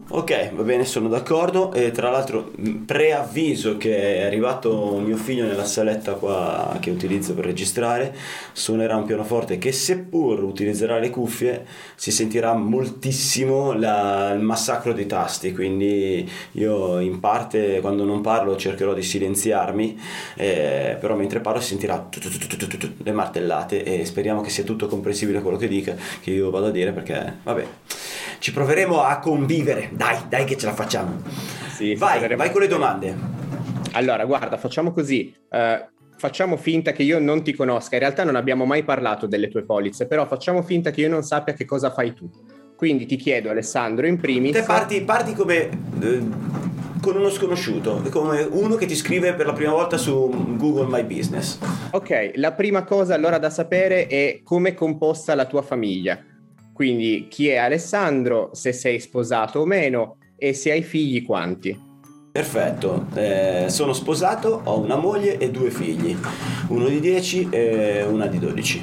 Ok, 0.08 0.54
va 0.54 0.64
bene, 0.64 0.86
sono 0.86 1.10
d'accordo. 1.10 1.74
E 1.74 1.92
tra 1.92 2.10
l'altro 2.10 2.52
mh, 2.56 2.70
preavviso 2.86 3.76
che 3.76 4.20
è 4.20 4.26
arrivato 4.26 4.98
mio 5.04 5.18
figlio 5.18 5.44
nella 5.46 5.66
saletta 5.66 6.14
qua 6.14 6.78
che 6.80 6.90
utilizzo 6.92 7.34
per 7.34 7.44
registrare, 7.44 8.16
suonerà 8.54 8.96
un 8.96 9.04
pianoforte 9.04 9.58
che 9.58 9.74
seppur 9.74 10.44
utilizzerà 10.44 10.98
le 10.98 11.10
cuffie 11.10 11.66
si 11.96 12.10
sentirà 12.12 12.54
moltissimo 12.54 13.74
la- 13.74 14.32
il 14.32 14.40
massacro 14.40 14.94
dei 14.94 15.08
tasti, 15.08 15.52
quindi 15.54 16.30
io 16.54 17.00
in 17.00 17.20
parte 17.20 17.82
quando 17.82 18.06
non 18.06 18.22
parlo 18.22 18.56
cercherò 18.56 18.94
di 18.94 19.04
silenziarmi, 19.04 20.00
eh, 20.38 20.96
però 21.02 21.16
mentre 21.16 21.42
parlo 21.42 21.60
si 21.60 21.68
sentirà 21.68 22.08
le 23.04 23.12
martellate 23.12 23.84
e 23.84 24.06
speriamo 24.06 24.40
che 24.40 24.50
sia 24.52 24.64
tutto 24.64 24.88
comprensibile 24.88 25.42
quello 25.42 25.58
che 25.58 25.68
dica, 25.68 25.96
che 26.22 26.32
io 26.32 26.50
vado 26.50 26.68
a 26.68 26.72
dire 26.72 26.94
perché 26.94 27.40
vabbè. 27.44 27.66
Ci 28.42 28.52
proveremo 28.54 29.04
a 29.04 29.20
convivere. 29.20 29.92
Dai, 29.94 30.18
dai 30.28 30.46
che 30.46 30.58
ce 30.58 30.66
la 30.66 30.74
facciamo. 30.74 31.22
Sì, 31.76 31.94
vai, 31.94 32.28
vai 32.36 32.50
con 32.50 32.62
le 32.62 32.68
domande. 32.68 33.16
Allora, 33.92 34.26
guarda, 34.26 34.58
facciamo 34.58 34.92
così. 34.92 35.32
eh, 35.48 35.88
facciamo 36.18 36.58
finta 36.58 36.92
che 36.92 37.04
io 37.04 37.20
non 37.20 37.44
ti 37.44 37.54
conosca. 37.54 37.94
In 37.94 38.02
realtà 38.02 38.24
non 38.24 38.36
abbiamo 38.36 38.66
mai 38.66 38.82
parlato 38.82 39.28
delle 39.28 39.48
tue 39.48 39.62
polizze, 39.62 40.08
però 40.08 40.26
facciamo 40.26 40.64
finta 40.64 40.90
che 40.90 41.02
io 41.02 41.10
non 41.10 41.22
sappia 41.22 41.54
che 41.54 41.66
cosa 41.66 41.92
fai 41.92 42.16
tu. 42.16 42.28
Quindi 42.76 43.06
ti 43.06 43.16
chiedo, 43.16 43.52
Alessandro, 43.52 44.08
in 44.08 44.20
primis... 44.20 44.54
Te 44.54 44.64
parti, 44.64 45.02
parti 45.02 45.34
come 45.34 45.70
eh, 46.02 46.22
con 47.00 47.18
uno 47.18 47.30
sconosciuto, 47.30 48.02
come 48.10 48.42
uno 48.42 48.74
che 48.74 48.88
ti 48.88 48.96
scrive 48.96 49.36
per 49.36 49.46
la 49.46 49.54
prima 49.54 49.74
volta 49.74 49.98
su 49.98 50.56
Google 50.58 50.88
My 50.88 51.04
Business. 51.04 51.60
Ok, 51.92 52.32
la 52.38 52.54
prima 52.54 52.86
cosa 52.86 53.14
allora 53.14 53.38
da 53.38 53.52
sapere 53.52 54.08
è 54.08 54.42
come 54.44 54.70
è 54.70 54.74
composta 54.74 55.36
la 55.36 55.46
tua 55.46 55.62
famiglia. 55.62 56.30
Quindi 56.82 57.28
chi 57.30 57.48
è 57.48 57.58
Alessandro, 57.58 58.50
se 58.54 58.74
sei 58.74 59.00
sposato 59.00 59.60
o 59.60 59.66
meno 59.66 60.18
e 60.36 60.56
se 60.56 60.72
hai 60.72 60.82
figli 60.82 61.24
quanti. 61.24 61.80
Perfetto, 62.32 63.06
eh, 63.14 63.66
sono 63.70 63.94
sposato, 63.94 64.62
ho 64.64 64.80
una 64.80 64.96
moglie 64.96 65.38
e 65.38 65.52
due 65.52 65.70
figli, 65.70 66.18
uno 66.70 66.88
di 66.88 67.00
10 67.00 67.50
e 67.52 68.02
una 68.02 68.26
di 68.26 68.40
12. 68.40 68.82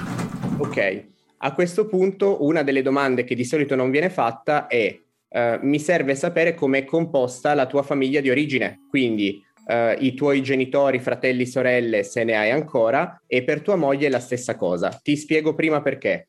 Ok, 0.58 1.06
a 1.38 1.52
questo 1.52 1.88
punto 1.88 2.44
una 2.44 2.62
delle 2.62 2.82
domande 2.82 3.24
che 3.24 3.34
di 3.34 3.44
solito 3.44 3.74
non 3.74 3.90
viene 3.90 4.10
fatta 4.10 4.68
è 4.68 4.96
eh, 5.30 5.58
mi 5.60 5.80
serve 5.80 6.14
sapere 6.14 6.54
come 6.54 6.78
è 6.78 6.84
composta 6.84 7.52
la 7.54 7.66
tua 7.66 7.82
famiglia 7.82 8.20
di 8.20 8.30
origine, 8.30 8.86
quindi 8.88 9.42
eh, 9.66 9.96
i 9.98 10.14
tuoi 10.14 10.40
genitori, 10.40 11.00
fratelli, 11.00 11.46
sorelle, 11.46 12.04
se 12.04 12.22
ne 12.22 12.36
hai 12.36 12.52
ancora, 12.52 13.20
e 13.26 13.42
per 13.42 13.60
tua 13.60 13.74
moglie 13.74 14.08
la 14.08 14.20
stessa 14.20 14.54
cosa. 14.54 14.96
Ti 15.02 15.16
spiego 15.16 15.56
prima 15.56 15.82
perché. 15.82 16.26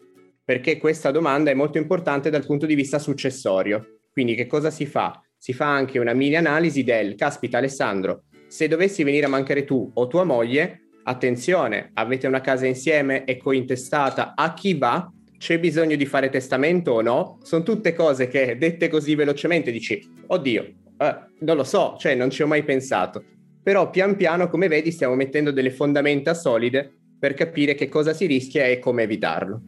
Perché 0.50 0.80
questa 0.80 1.12
domanda 1.12 1.52
è 1.52 1.54
molto 1.54 1.78
importante 1.78 2.32
dal 2.32 2.44
punto 2.44 2.66
di 2.66 2.74
vista 2.74 2.98
successorio. 2.98 4.00
Quindi 4.12 4.34
che 4.34 4.48
cosa 4.48 4.72
si 4.72 4.88
fa? 4.88 5.24
Si 5.38 5.54
fa 5.54 5.68
anche 5.68 6.00
una 6.00 6.14
mini 6.14 6.38
analisi 6.38 6.84
del, 6.84 7.14
caspita 7.14 7.60
Alessandro, 7.60 8.24
se 8.48 8.68
dovessi 8.68 9.04
venire 9.04 9.28
a 9.28 9.30
mancare 9.30 9.64
tu 9.64 9.92
o 9.94 10.08
tua 10.08 10.24
moglie, 10.24 10.88
attenzione, 11.04 11.92
avete 11.94 12.26
una 12.26 12.42
casa 12.42 12.66
insieme, 12.66 13.26
è 13.26 13.38
cointestata, 13.38 14.34
a 14.36 14.56
chi 14.56 14.74
va? 14.74 15.08
C'è 15.38 15.60
bisogno 15.60 15.96
di 15.96 16.08
fare 16.08 16.30
testamento 16.30 16.94
o 16.94 17.02
no? 17.02 17.38
Sono 17.44 17.62
tutte 17.62 17.94
cose 17.94 18.28
che 18.28 18.58
dette 18.58 18.90
così 18.90 19.14
velocemente 19.14 19.70
dici, 19.70 20.04
oddio, 20.26 20.64
eh, 20.98 21.16
non 21.42 21.58
lo 21.58 21.64
so, 21.64 21.96
cioè 22.00 22.16
non 22.16 22.32
ci 22.32 22.42
ho 22.42 22.48
mai 22.48 22.64
pensato. 22.64 23.24
Però 23.62 23.92
pian 23.92 24.16
piano, 24.16 24.50
come 24.50 24.68
vedi, 24.68 24.90
stiamo 24.90 25.14
mettendo 25.14 25.52
delle 25.52 25.70
fondamenta 25.70 26.34
solide 26.34 26.92
per 27.20 27.36
capire 27.36 27.76
che 27.76 27.88
cosa 27.88 28.14
si 28.14 28.26
rischia 28.26 28.66
e 28.66 28.80
come 28.80 29.04
evitarlo. 29.04 29.62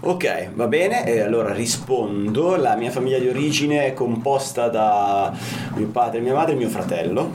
Ok, 0.00 0.50
va 0.54 0.66
bene, 0.68 1.04
e 1.06 1.20
allora 1.20 1.52
rispondo. 1.52 2.56
La 2.56 2.76
mia 2.76 2.90
famiglia 2.90 3.18
di 3.18 3.28
origine 3.28 3.86
è 3.86 3.94
composta 3.94 4.68
da 4.68 5.36
mio 5.74 5.88
padre, 5.88 6.20
mia 6.20 6.34
madre 6.34 6.52
e 6.54 6.56
mio 6.56 6.68
fratello. 6.68 7.30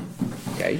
Ok? 0.53 0.77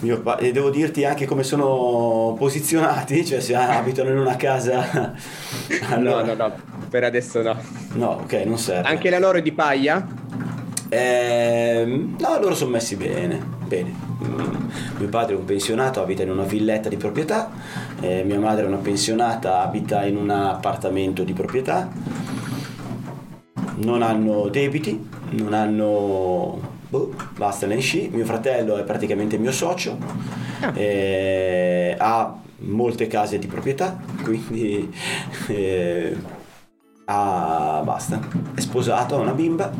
Mio 0.00 0.20
pa- 0.20 0.36
e 0.38 0.50
devo 0.52 0.70
dirti 0.70 1.04
anche 1.04 1.24
come 1.24 1.44
sono 1.44 2.34
posizionati, 2.36 3.24
cioè 3.24 3.40
se 3.40 3.54
abitano 3.54 4.10
in 4.10 4.18
una 4.18 4.36
casa... 4.36 5.12
No, 5.96 6.20
no, 6.22 6.34
no, 6.34 6.52
per 6.90 7.04
adesso 7.04 7.40
no. 7.40 7.56
No, 7.94 8.20
ok, 8.22 8.32
non 8.44 8.58
serve. 8.58 8.88
Anche 8.88 9.08
la 9.08 9.18
loro 9.18 9.38
è 9.38 9.42
di 9.42 9.52
paglia? 9.52 10.06
Ehm, 10.88 12.16
no, 12.18 12.38
loro 12.40 12.54
sono 12.54 12.70
messi 12.70 12.96
bene, 12.96 13.40
bene. 13.66 14.03
Mm, 14.26 14.68
mio 14.98 15.08
padre 15.08 15.34
è 15.34 15.36
un 15.36 15.44
pensionato, 15.44 16.00
abita 16.02 16.22
in 16.22 16.30
una 16.30 16.44
villetta 16.44 16.88
di 16.88 16.96
proprietà, 16.96 17.50
eh, 18.00 18.22
mia 18.24 18.38
madre 18.38 18.64
è 18.64 18.66
una 18.66 18.76
pensionata, 18.78 19.60
abita 19.62 20.04
in 20.04 20.16
un 20.16 20.30
appartamento 20.30 21.22
di 21.24 21.32
proprietà. 21.32 21.90
Non 23.76 24.02
hanno 24.02 24.48
debiti, 24.48 25.08
non 25.30 25.52
hanno... 25.52 26.72
Boh, 26.88 27.12
basta 27.36 27.66
ne 27.66 27.78
sci. 27.80 28.08
Mio 28.12 28.24
fratello 28.24 28.76
è 28.76 28.84
praticamente 28.84 29.36
mio 29.38 29.52
socio, 29.52 29.98
Ah. 30.60 30.72
eh, 30.74 31.94
ha 31.98 32.34
molte 32.58 33.06
case 33.06 33.38
di 33.38 33.46
proprietà, 33.46 34.00
quindi... 34.22 34.92
eh, 35.48 36.16
ha... 37.06 37.82
basta. 37.84 38.20
È 38.54 38.60
sposato, 38.60 39.16
ha 39.16 39.18
una 39.18 39.32
bimba. 39.32 39.70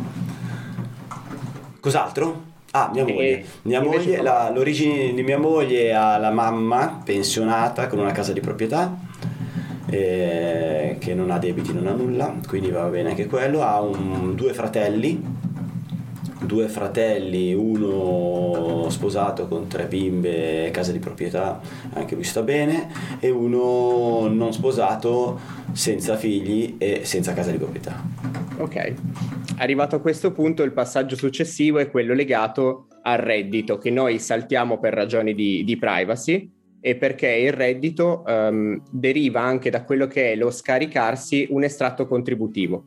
Cos'altro? 1.80 2.52
Ah, 2.76 2.90
mia 2.92 3.04
moglie. 3.04 3.44
Mia 3.62 3.80
moglie, 3.80 4.20
la- 4.20 4.50
l'origine 4.52 5.14
di 5.14 5.22
mia 5.22 5.38
moglie 5.38 5.94
ha 5.94 6.18
la 6.18 6.32
mamma 6.32 7.00
pensionata 7.04 7.86
con 7.86 8.00
una 8.00 8.10
casa 8.10 8.32
di 8.32 8.40
proprietà 8.40 8.98
eh, 9.88 10.96
che 10.98 11.14
non 11.14 11.30
ha 11.30 11.38
debiti, 11.38 11.72
non 11.72 11.86
ha 11.86 11.92
nulla, 11.92 12.34
quindi 12.48 12.70
va 12.70 12.82
bene 12.88 13.10
anche 13.10 13.26
quello. 13.26 13.62
Ha 13.62 13.80
un- 13.80 14.34
due 14.34 14.52
fratelli, 14.52 15.22
due 16.40 16.66
fratelli, 16.66 17.54
uno 17.54 18.86
sposato 18.88 19.46
con 19.46 19.68
tre 19.68 19.84
bimbe, 19.84 20.68
casa 20.72 20.90
di 20.90 20.98
proprietà, 20.98 21.60
anche 21.92 22.16
lui 22.16 22.24
sta 22.24 22.42
bene, 22.42 22.88
e 23.20 23.30
uno 23.30 24.26
non 24.26 24.52
sposato, 24.52 25.38
senza 25.70 26.16
figli 26.16 26.74
e 26.78 27.02
senza 27.04 27.32
casa 27.34 27.52
di 27.52 27.58
proprietà. 27.58 28.02
Ok. 28.58 28.94
Arrivato 29.56 29.96
a 29.96 30.00
questo 30.00 30.32
punto, 30.32 30.62
il 30.62 30.73
passaggio 30.73 31.14
successivo 31.16 31.78
è 31.78 31.88
quello 31.88 32.12
legato 32.12 32.88
al 33.02 33.18
reddito, 33.18 33.78
che 33.78 33.90
noi 33.90 34.18
saltiamo 34.18 34.78
per 34.78 34.94
ragioni 34.94 35.32
di, 35.32 35.62
di 35.64 35.76
privacy 35.76 36.50
e 36.80 36.96
perché 36.96 37.28
il 37.28 37.52
reddito 37.52 38.25
ehm, 38.26 38.82
deriva 38.90 39.40
anche 39.40 39.70
da 39.70 39.84
quello 39.84 40.06
che 40.06 40.32
è 40.32 40.37
lo 40.37 40.50
scaricarsi 40.50 41.46
un 41.50 41.62
estratto 41.62 42.06
contributivo. 42.06 42.82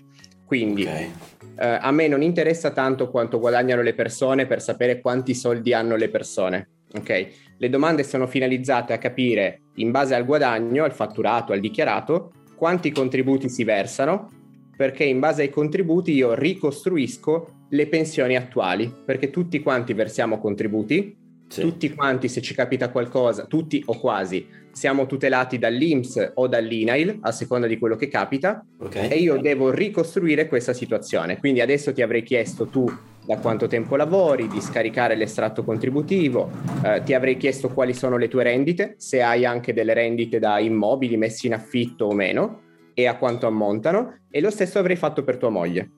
Quindi 0.46 0.84
Ok. 0.84 1.10
eh, 1.58 1.80
a 1.82 1.92
me 1.92 2.08
non 2.08 2.22
interessa 2.22 2.72
tanto 2.72 3.10
quanto 3.10 3.40
guadagnano 3.40 3.82
le 3.82 3.94
persone 3.94 4.46
per 4.46 4.62
sapere 4.62 5.00
quanti 5.00 5.34
soldi 5.34 5.74
hanno 5.74 5.96
le 5.96 6.10
persone. 6.10 6.70
Ok? 6.96 7.28
Le 7.58 7.70
domande 7.70 8.04
sono 8.04 8.28
finalizzate 8.28 8.94
a 8.94 8.98
capire, 8.98 9.62
in 9.76 9.92
base 9.92 10.16
al 10.16 10.26
guadagno, 10.26 10.84
al 10.84 10.94
fatturato, 10.94 11.54
al 11.54 11.60
dichiarato, 11.60 12.34
quanti 12.56 12.92
contributi 12.92 13.50
si 13.50 13.64
versano, 13.64 14.32
perché 14.78 15.04
in 15.04 15.20
base 15.20 15.42
ai 15.42 15.50
contributi 15.50 16.14
io 16.14 16.36
ricostruisco 16.36 17.66
le 17.70 17.88
pensioni 17.88 18.38
attuali, 18.38 18.94
perché 19.04 19.30
tutti 19.30 19.60
quanti 19.60 19.94
versiamo 19.94 20.40
contributi, 20.40 21.18
Sì. 21.50 21.62
tutti 21.62 21.94
quanti 21.94 22.28
se 22.28 22.42
ci 22.42 22.54
capita 22.54 22.90
qualcosa, 22.90 23.46
tutti 23.46 23.82
o 23.86 23.98
quasi, 24.00 24.46
siamo 24.72 25.06
tutelati 25.06 25.58
dall'INPS 25.58 26.34
o 26.36 26.48
dall'INAIL, 26.48 27.20
a 27.22 27.32
seconda 27.32 27.68
di 27.68 27.78
quello 27.80 27.96
che 27.96 28.10
capita, 28.10 28.64
Ok. 28.80 28.96
e 29.10 29.16
io 29.16 29.38
devo 29.38 29.72
ricostruire 29.72 30.48
questa 30.48 30.74
situazione. 30.74 31.38
Quindi 31.40 31.62
adesso 31.62 31.94
ti 31.94 32.02
avrei 32.02 32.22
chiesto 32.22 32.68
tu 32.68 32.86
da 33.26 33.38
quanto 33.38 33.68
tempo 33.68 33.96
lavori, 33.96 34.48
di 34.48 34.62
scaricare 34.62 35.16
l'estratto 35.16 35.64
contributivo, 35.64 36.50
eh, 36.84 37.02
ti 37.04 37.14
avrei 37.14 37.38
chiesto 37.38 37.70
quali 37.70 37.94
sono 37.94 38.18
le 38.18 38.28
tue 38.28 38.44
rendite, 38.44 38.96
se 38.98 39.22
hai 39.22 39.46
anche 39.46 39.74
delle 39.74 39.94
rendite 39.94 40.40
da 40.40 40.60
immobili 40.60 41.18
messi 41.18 41.48
in 41.48 41.54
affitto 41.54 42.06
o 42.06 42.14
meno 42.14 42.62
e 43.00 43.06
a 43.06 43.16
quanto 43.16 43.46
ammontano 43.46 44.22
e 44.28 44.42
lo 44.42 44.50
stesso 44.50 44.80
avrei 44.80 44.96
fatto 44.96 45.24
per 45.24 45.38
tua 45.38 45.50
moglie. 45.50 45.92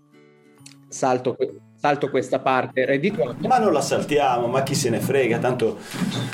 Salto, 0.90 1.38
salto 1.82 2.10
questa 2.10 2.40
parte 2.40 2.84
reddituale. 2.86 3.36
Ma 3.48 3.58
non 3.58 3.72
la 3.72 3.80
saltiamo, 3.80 4.48
ma 4.48 4.64
chi 4.64 4.76
se 4.76 4.90
ne 4.90 5.00
frega, 5.00 5.38
tanto 5.38 5.78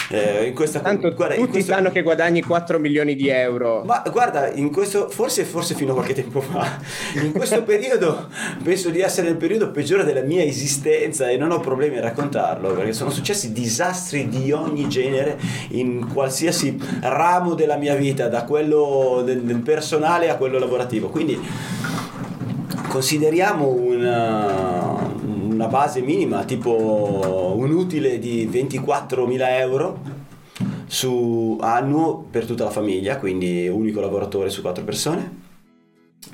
eh, 0.09 0.45
in 0.47 0.55
questa 0.55 0.79
Tanto 0.79 1.13
guarda, 1.13 1.35
tutti 1.35 1.51
questo- 1.51 1.73
sanno 1.73 1.91
che 1.91 2.01
guadagni 2.01 2.41
4 2.41 2.79
milioni 2.79 3.15
di 3.15 3.27
euro. 3.29 3.83
Ma 3.85 4.01
guarda, 4.11 4.51
in 4.51 4.71
questo, 4.71 5.07
forse, 5.09 5.43
forse 5.43 5.75
fino 5.75 5.91
a 5.91 5.95
qualche 5.95 6.15
tempo 6.15 6.41
fa, 6.41 6.79
in 7.21 7.31
questo 7.31 7.61
periodo 7.63 8.27
penso 8.63 8.89
di 8.89 9.01
essere 9.01 9.27
nel 9.27 9.37
periodo 9.37 9.69
peggiore 9.69 10.03
della 10.03 10.21
mia 10.21 10.43
esistenza 10.43 11.29
e 11.29 11.37
non 11.37 11.51
ho 11.51 11.59
problemi 11.59 11.97
a 11.97 12.01
raccontarlo 12.01 12.73
perché 12.73 12.93
sono 12.93 13.11
successi 13.11 13.51
disastri 13.51 14.27
di 14.27 14.51
ogni 14.51 14.87
genere 14.89 15.37
in 15.69 16.07
qualsiasi 16.11 16.75
ramo 17.01 17.53
della 17.53 17.75
mia 17.77 17.93
vita, 17.95 18.27
da 18.27 18.43
quello 18.45 19.21
del, 19.23 19.41
del 19.43 19.59
personale 19.59 20.29
a 20.29 20.37
quello 20.37 20.57
lavorativo. 20.57 21.09
Quindi 21.09 21.39
consideriamo 22.87 23.67
una, 23.67 25.04
una 25.55 25.67
base 25.67 26.01
minima, 26.01 26.43
tipo 26.43 27.53
un 27.57 27.71
utile 27.71 28.19
di 28.19 28.47
24.000 28.51 29.49
euro 29.59 29.99
su 30.85 31.57
annuo 31.61 32.25
per 32.29 32.45
tutta 32.45 32.65
la 32.65 32.69
famiglia, 32.69 33.17
quindi 33.17 33.67
unico 33.67 34.01
lavoratore 34.01 34.49
su 34.49 34.61
quattro 34.61 34.83
persone. 34.83 35.43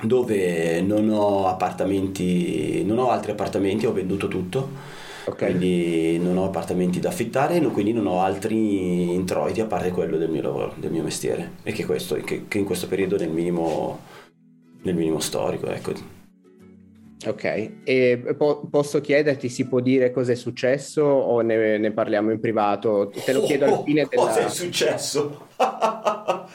dove 0.02 0.80
non 0.80 1.10
ho 1.10 1.46
appartamenti, 1.46 2.82
non 2.84 2.98
ho 2.98 3.10
altri 3.10 3.32
appartamenti, 3.32 3.86
ho 3.86 3.92
venduto 3.92 4.28
tutto. 4.28 5.00
Ok. 5.24 5.36
Quindi 5.36 6.18
non 6.18 6.36
ho 6.36 6.46
appartamenti 6.46 6.98
da 6.98 7.10
affittare, 7.10 7.60
quindi 7.60 7.92
non 7.92 8.06
ho 8.06 8.20
altri 8.22 9.14
introiti 9.14 9.60
a 9.60 9.66
parte 9.66 9.90
quello 9.92 10.16
del 10.16 10.30
mio 10.30 10.42
lavoro, 10.42 10.74
del 10.76 10.90
mio 10.90 11.04
mestiere. 11.04 11.52
E 11.62 11.72
che 11.72 11.86
questo, 11.86 12.16
che, 12.16 12.46
che 12.48 12.58
in 12.58 12.64
questo 12.64 12.88
periodo 12.88 13.14
è 13.16 13.18
nel 13.20 13.30
minimo, 13.30 14.00
nel 14.82 14.96
minimo 14.96 15.20
storico, 15.20 15.66
ecco. 15.66 16.21
Ok, 17.24 17.70
e 17.84 18.34
po- 18.36 18.66
posso 18.68 19.00
chiederti, 19.00 19.48
si 19.48 19.66
può 19.66 19.80
dire 19.80 20.10
cosa 20.10 20.32
è 20.32 20.34
successo 20.34 21.02
o 21.02 21.40
ne, 21.40 21.78
ne 21.78 21.92
parliamo 21.92 22.32
in 22.32 22.40
privato? 22.40 23.12
Te 23.24 23.32
lo 23.32 23.42
chiedo 23.42 23.64
al 23.66 23.82
fine 23.84 24.08
Cosa 24.08 24.32
della... 24.32 24.46
è 24.46 24.50
successo? 24.50 25.46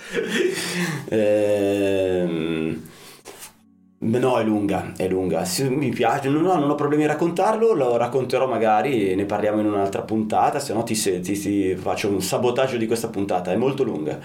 Ehm, 1.10 2.82
No, 4.00 4.38
è 4.38 4.44
lunga, 4.44 4.94
è 4.96 5.08
lunga. 5.08 5.44
Sì, 5.44 5.68
mi 5.70 5.90
piace, 5.90 6.30
non 6.30 6.46
ho, 6.46 6.56
non 6.60 6.70
ho 6.70 6.76
problemi 6.76 7.06
a 7.06 7.08
raccontarlo, 7.08 7.74
lo 7.74 7.98
racconterò 7.98 8.46
magari, 8.48 9.16
ne 9.16 9.26
parliamo 9.26 9.60
in 9.60 9.66
un'altra 9.66 10.04
puntata, 10.04 10.60
se 10.60 10.72
no 10.74 10.84
ti, 10.84 10.94
se- 10.94 11.20
ti- 11.20 11.34
ti 11.40 11.76
faccio 11.76 12.08
un 12.10 12.22
sabotaggio 12.22 12.78
di 12.78 12.86
questa 12.86 13.08
puntata, 13.08 13.52
è 13.52 13.56
molto 13.56 13.82
lunga. 13.84 14.20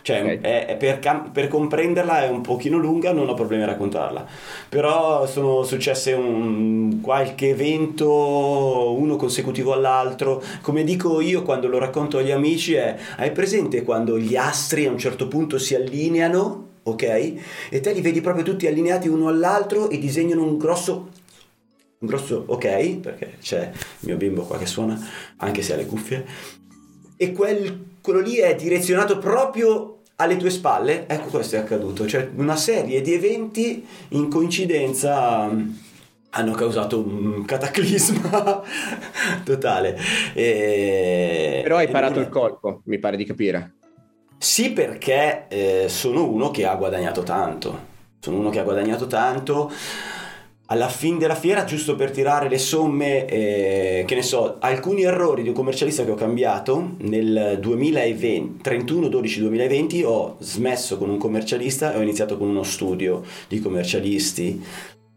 Cioè, 0.00 0.22
Ok. 0.22 0.40
è- 0.40 0.64
è 0.66 0.76
per, 0.78 1.30
per 1.30 1.48
comprenderla 1.48 2.24
è 2.24 2.28
un 2.30 2.40
pochino 2.40 2.78
lunga, 2.78 3.12
non 3.12 3.28
ho 3.28 3.34
problemi 3.34 3.64
a 3.64 3.66
raccontarla. 3.66 4.24
Però 4.70 5.26
sono 5.26 5.62
successe 5.62 6.12
un, 6.14 7.00
qualche 7.02 7.50
evento, 7.50 8.94
uno 8.98 9.16
consecutivo 9.16 9.74
all'altro. 9.74 10.42
Come 10.62 10.84
dico 10.84 11.20
io 11.20 11.42
quando 11.42 11.68
lo 11.68 11.78
racconto 11.78 12.16
agli 12.16 12.30
amici 12.30 12.72
è, 12.74 12.96
hai 13.18 13.30
presente 13.32 13.82
quando 13.82 14.18
gli 14.18 14.36
astri 14.36 14.86
a 14.86 14.90
un 14.90 14.98
certo 14.98 15.28
punto 15.28 15.58
si 15.58 15.74
allineano? 15.74 16.66
Ok? 16.90 17.02
E 17.70 17.80
te 17.80 17.92
li 17.92 18.00
vedi 18.00 18.20
proprio 18.20 18.44
tutti 18.44 18.66
allineati 18.66 19.08
uno 19.08 19.28
all'altro 19.28 19.90
e 19.90 19.98
disegnano 19.98 20.42
un 20.42 20.56
grosso 20.56 21.08
un 22.00 22.06
grosso 22.06 22.44
ok, 22.46 22.96
perché 22.98 23.38
c'è 23.40 23.70
il 23.72 24.06
mio 24.06 24.16
bimbo 24.16 24.42
qua 24.42 24.56
che 24.56 24.66
suona, 24.66 24.96
anche 25.38 25.62
se 25.62 25.72
ha 25.72 25.76
le 25.76 25.86
cuffie, 25.86 26.24
e 27.16 27.32
quel, 27.32 27.86
quello 28.00 28.20
lì 28.20 28.36
è 28.36 28.54
direzionato 28.54 29.18
proprio 29.18 30.02
alle 30.16 30.36
tue 30.36 30.50
spalle, 30.50 31.08
ecco 31.08 31.28
questo 31.28 31.56
è 31.56 31.58
accaduto, 31.58 32.06
cioè 32.06 32.28
una 32.36 32.56
serie 32.56 33.00
di 33.00 33.14
eventi 33.14 33.84
in 34.10 34.28
coincidenza 34.28 35.46
mh, 35.46 35.78
hanno 36.30 36.52
causato 36.52 37.00
un 37.00 37.44
cataclisma 37.44 38.62
totale. 39.42 39.98
E- 40.34 41.60
Però 41.62 41.76
hai 41.78 41.88
parato 41.88 42.20
il 42.20 42.28
colpo, 42.28 42.82
mi 42.84 42.98
pare 43.00 43.16
di 43.16 43.24
capire. 43.24 43.77
Sì, 44.38 44.70
perché 44.70 45.46
eh, 45.48 45.88
sono 45.88 46.24
uno 46.24 46.50
che 46.50 46.64
ha 46.64 46.76
guadagnato 46.76 47.22
tanto. 47.24 47.86
Sono 48.20 48.38
uno 48.38 48.50
che 48.50 48.60
ha 48.60 48.62
guadagnato 48.62 49.08
tanto. 49.08 49.70
Alla 50.70 50.88
fine 50.88 51.18
della 51.18 51.34
fiera, 51.34 51.64
giusto 51.64 51.96
per 51.96 52.10
tirare 52.10 52.48
le 52.48 52.58
somme, 52.58 53.26
eh, 53.26 54.04
che 54.06 54.14
ne 54.14 54.22
so, 54.22 54.58
alcuni 54.60 55.02
errori 55.02 55.42
di 55.42 55.48
un 55.48 55.54
commercialista 55.54 56.04
che 56.04 56.10
ho 56.10 56.14
cambiato 56.14 56.96
nel 56.98 57.58
2020, 57.58 58.60
31-12-2020 58.62 60.04
ho 60.04 60.36
smesso 60.40 60.98
con 60.98 61.08
un 61.08 61.16
commercialista 61.16 61.92
e 61.92 61.96
ho 61.96 62.02
iniziato 62.02 62.36
con 62.36 62.48
uno 62.48 62.64
studio 62.64 63.24
di 63.48 63.60
commercialisti 63.60 64.62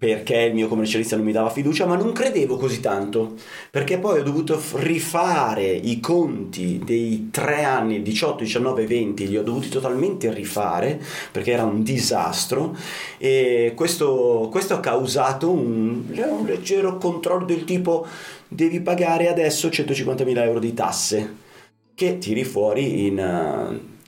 perché 0.01 0.35
il 0.35 0.55
mio 0.55 0.67
commercialista 0.67 1.15
non 1.15 1.23
mi 1.23 1.31
dava 1.31 1.51
fiducia, 1.51 1.85
ma 1.85 1.95
non 1.95 2.11
credevo 2.11 2.57
così 2.57 2.79
tanto, 2.79 3.35
perché 3.69 3.99
poi 3.99 4.21
ho 4.21 4.23
dovuto 4.23 4.59
rifare 4.77 5.67
i 5.67 5.99
conti 5.99 6.81
dei 6.83 7.29
tre 7.29 7.63
anni, 7.63 8.01
18, 8.01 8.41
19, 8.43 8.87
20, 8.87 9.27
li 9.27 9.37
ho 9.37 9.43
dovuti 9.43 9.69
totalmente 9.69 10.33
rifare, 10.33 10.99
perché 11.31 11.51
era 11.51 11.65
un 11.65 11.83
disastro, 11.83 12.75
e 13.19 13.73
questo, 13.75 14.47
questo 14.49 14.73
ha 14.73 14.79
causato 14.79 15.51
un, 15.51 16.01
un 16.09 16.45
leggero 16.47 16.97
controllo 16.97 17.45
del 17.45 17.63
tipo 17.63 18.07
devi 18.47 18.81
pagare 18.81 19.29
adesso 19.29 19.67
150.000 19.67 20.37
euro 20.39 20.57
di 20.57 20.73
tasse, 20.73 21.35
che 21.93 22.17
tiri 22.17 22.43
fuori 22.43 23.05
in... 23.05 23.19
eh, 23.19 23.99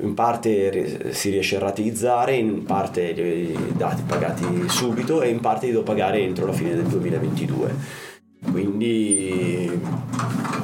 in 0.00 0.14
parte 0.14 1.12
si 1.12 1.30
riesce 1.30 1.56
a 1.56 1.60
rateizzare, 1.60 2.34
in 2.36 2.64
parte 2.64 3.10
i 3.10 3.74
dati 3.76 4.02
pagati 4.06 4.44
subito 4.68 5.20
e 5.20 5.28
in 5.28 5.40
parte 5.40 5.66
li 5.66 5.72
devo 5.72 5.84
pagare 5.84 6.20
entro 6.20 6.46
la 6.46 6.52
fine 6.52 6.74
del 6.74 6.86
2022. 6.86 8.00
Quindi 8.50 9.80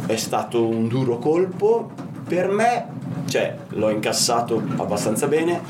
è 0.06 0.16
stato 0.16 0.66
un 0.66 0.88
duro 0.88 1.18
colpo 1.18 1.90
per 2.26 2.48
me, 2.48 2.86
cioè 3.26 3.54
l'ho 3.70 3.90
incassato 3.90 4.62
abbastanza 4.76 5.26
bene, 5.26 5.60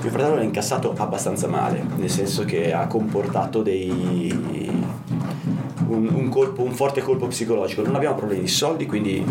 mio 0.00 0.10
fratello 0.10 0.36
l'ha 0.36 0.42
incassato 0.42 0.94
abbastanza 0.96 1.48
male, 1.48 1.84
nel 1.96 2.10
senso 2.10 2.44
che 2.44 2.72
ha 2.72 2.86
comportato 2.86 3.62
dei 3.62 4.66
un, 5.88 6.08
un 6.12 6.28
colpo, 6.28 6.62
un 6.62 6.72
forte 6.72 7.02
colpo 7.02 7.26
psicologico. 7.26 7.82
Non 7.82 7.96
abbiamo 7.96 8.14
problemi 8.14 8.42
di 8.42 8.48
soldi, 8.48 8.86
quindi 8.86 9.24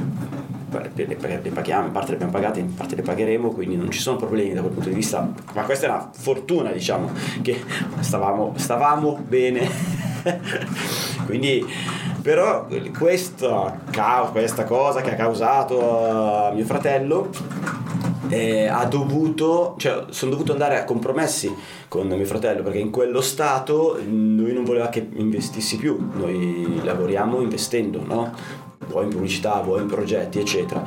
le, 0.80 1.50
paghiamo, 1.52 1.88
in 1.88 1.92
parte 1.92 2.10
le 2.10 2.16
abbiamo 2.16 2.32
pagate, 2.32 2.60
in 2.60 2.74
parte 2.74 2.96
le 2.96 3.02
pagheremo, 3.02 3.50
quindi 3.50 3.76
non 3.76 3.90
ci 3.90 4.00
sono 4.00 4.18
problemi 4.18 4.54
da 4.54 4.62
quel 4.62 4.74
punto 4.74 4.90
di 4.90 4.96
vista. 4.96 5.30
Ma 5.54 5.64
questa 5.64 5.88
è 5.88 5.90
una 5.90 6.10
fortuna, 6.12 6.72
diciamo, 6.72 7.12
che 7.42 7.64
stavamo, 8.00 8.54
stavamo 8.56 9.20
bene. 9.28 9.70
quindi, 11.26 11.66
però, 12.22 12.68
questa, 12.98 13.80
questa 14.32 14.64
cosa 14.66 15.02
che 15.02 15.12
ha 15.12 15.16
causato 15.16 16.48
a 16.48 16.52
mio 16.52 16.66
fratello 16.66 17.30
eh, 18.30 18.68
ha 18.68 18.86
dovuto, 18.86 19.76
cioè 19.78 20.06
sono 20.10 20.32
dovuto 20.32 20.52
andare 20.52 20.78
a 20.80 20.84
compromessi 20.84 21.54
con 21.88 22.08
mio 22.08 22.26
fratello 22.26 22.64
perché 22.64 22.80
in 22.80 22.90
quello 22.90 23.22
stato 23.22 23.98
lui 24.06 24.54
non 24.54 24.64
voleva 24.64 24.90
che 24.90 25.08
investissi 25.14 25.78
più, 25.78 25.98
noi 26.14 26.82
lavoriamo 26.84 27.42
investendo, 27.42 28.04
no? 28.06 28.66
Vuoi 28.90 29.06
in 29.06 29.10
pubblicità, 29.10 29.62
vuoi 29.62 29.82
in 29.82 29.88
progetti, 29.88 30.40
eccetera. 30.40 30.84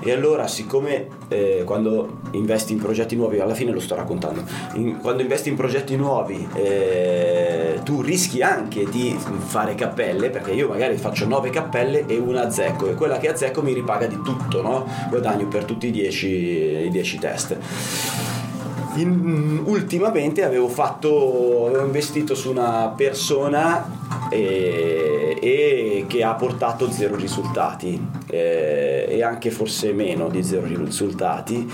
E 0.00 0.12
allora, 0.12 0.46
siccome 0.48 1.06
eh, 1.28 1.62
quando 1.64 2.18
investi 2.32 2.72
in 2.72 2.80
progetti 2.80 3.14
nuovi, 3.16 3.38
alla 3.38 3.54
fine 3.54 3.70
lo 3.70 3.80
sto 3.80 3.94
raccontando, 3.94 4.42
in- 4.74 4.98
quando 4.98 5.22
investi 5.22 5.48
in 5.48 5.56
progetti 5.56 5.96
nuovi 5.96 6.46
eh, 6.54 7.80
tu 7.84 8.00
rischi 8.00 8.42
anche 8.42 8.84
di 8.84 9.16
fare 9.18 9.74
cappelle, 9.74 10.30
perché 10.30 10.52
io 10.52 10.68
magari 10.68 10.96
faccio 10.96 11.26
9 11.26 11.50
cappelle 11.50 12.06
e 12.06 12.18
una 12.18 12.42
azzecco, 12.42 12.88
e 12.88 12.94
quella 12.94 13.18
che 13.18 13.28
azzecco 13.28 13.62
mi 13.62 13.72
ripaga 13.72 14.06
di 14.06 14.20
tutto, 14.22 14.62
no? 14.62 14.86
Guadagno 15.08 15.46
per 15.46 15.64
tutti 15.64 15.88
i 15.88 15.90
10 15.90 16.26
i 16.26 16.88
10 16.90 17.18
test. 17.18 18.41
In- 18.94 19.62
ultimamente 19.64 20.44
avevo 20.44 20.68
fatto 20.68 21.66
avevo 21.68 21.84
investito 21.84 22.34
su 22.34 22.50
una 22.50 22.92
persona 22.94 24.28
e, 24.30 25.38
e 25.40 26.04
che 26.06 26.22
ha 26.22 26.34
portato 26.34 26.90
zero 26.90 27.16
risultati 27.16 28.00
eh, 28.28 29.06
e 29.08 29.22
anche 29.22 29.50
forse 29.50 29.92
meno 29.92 30.28
di 30.28 30.42
zero 30.42 30.66
risultati. 30.66 31.70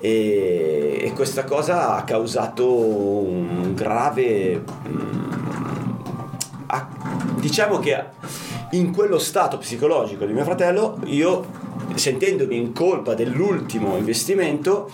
E, 0.00 0.98
e 1.00 1.12
questa 1.12 1.44
cosa 1.44 1.96
ha 1.96 2.04
causato 2.04 2.70
un 2.72 3.72
grave 3.74 4.62
mm, 4.86 5.24
diciamo 7.44 7.78
che 7.78 8.02
in 8.70 8.90
quello 8.90 9.18
stato 9.18 9.58
psicologico 9.58 10.24
di 10.24 10.32
mio 10.32 10.44
fratello 10.44 10.98
io 11.04 11.44
sentendomi 11.94 12.56
in 12.56 12.72
colpa 12.72 13.14
dell'ultimo 13.14 13.96
investimento 13.96 14.90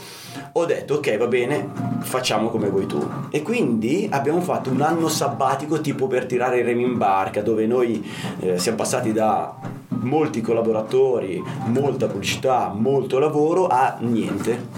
ho 0.53 0.65
detto 0.65 0.95
ok 0.95 1.17
va 1.17 1.27
bene 1.27 1.69
facciamo 2.01 2.49
come 2.49 2.69
vuoi 2.69 2.87
tu. 2.87 3.07
E 3.31 3.43
quindi 3.43 4.09
abbiamo 4.11 4.41
fatto 4.41 4.71
un 4.71 4.81
anno 4.81 5.09
sabbatico 5.09 5.81
tipo 5.81 6.07
per 6.07 6.27
tirare 6.27 6.59
i 6.59 6.63
remi 6.63 6.83
in 6.83 6.97
barca 6.97 7.43
dove 7.43 7.67
noi 7.67 8.05
eh, 8.41 8.59
siamo 8.59 8.79
passati 8.79 9.13
da 9.13 9.55
molti 9.89 10.41
collaboratori 10.41 11.43
molta 11.67 12.07
pubblicità 12.07 12.73
molto 12.75 13.19
lavoro 13.19 13.67
a 13.67 13.97
niente. 14.01 14.69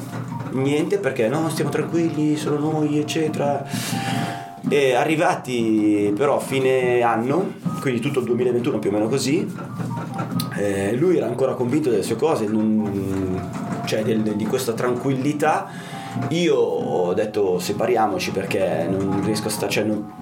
Niente 0.52 0.98
perché 0.98 1.28
no 1.28 1.48
stiamo 1.48 1.70
tranquilli 1.70 2.36
solo 2.36 2.58
noi 2.58 2.98
eccetera. 2.98 3.64
E 4.68 4.94
arrivati 4.94 6.12
però 6.16 6.36
a 6.36 6.40
fine 6.40 7.02
anno 7.02 7.54
quindi 7.80 8.00
tutto 8.00 8.20
il 8.20 8.26
2021 8.26 8.78
più 8.78 8.90
o 8.90 8.92
meno 8.92 9.08
così 9.08 9.46
eh, 10.62 10.96
lui 10.96 11.16
era 11.16 11.26
ancora 11.26 11.54
convinto 11.54 11.90
delle 11.90 12.02
sue 12.02 12.16
cose, 12.16 12.46
non- 12.46 13.40
cioè 13.84 14.02
del- 14.02 14.22
di 14.22 14.46
questa 14.46 14.72
tranquillità. 14.72 15.68
Io 16.28 16.56
ho 16.56 17.14
detto 17.14 17.58
separiamoci 17.58 18.30
perché 18.32 18.86
non 18.90 19.22
riesco 19.24 19.48
a 19.48 19.50
stare, 19.50 19.70
cioè 19.72 19.84
non- 19.84 20.12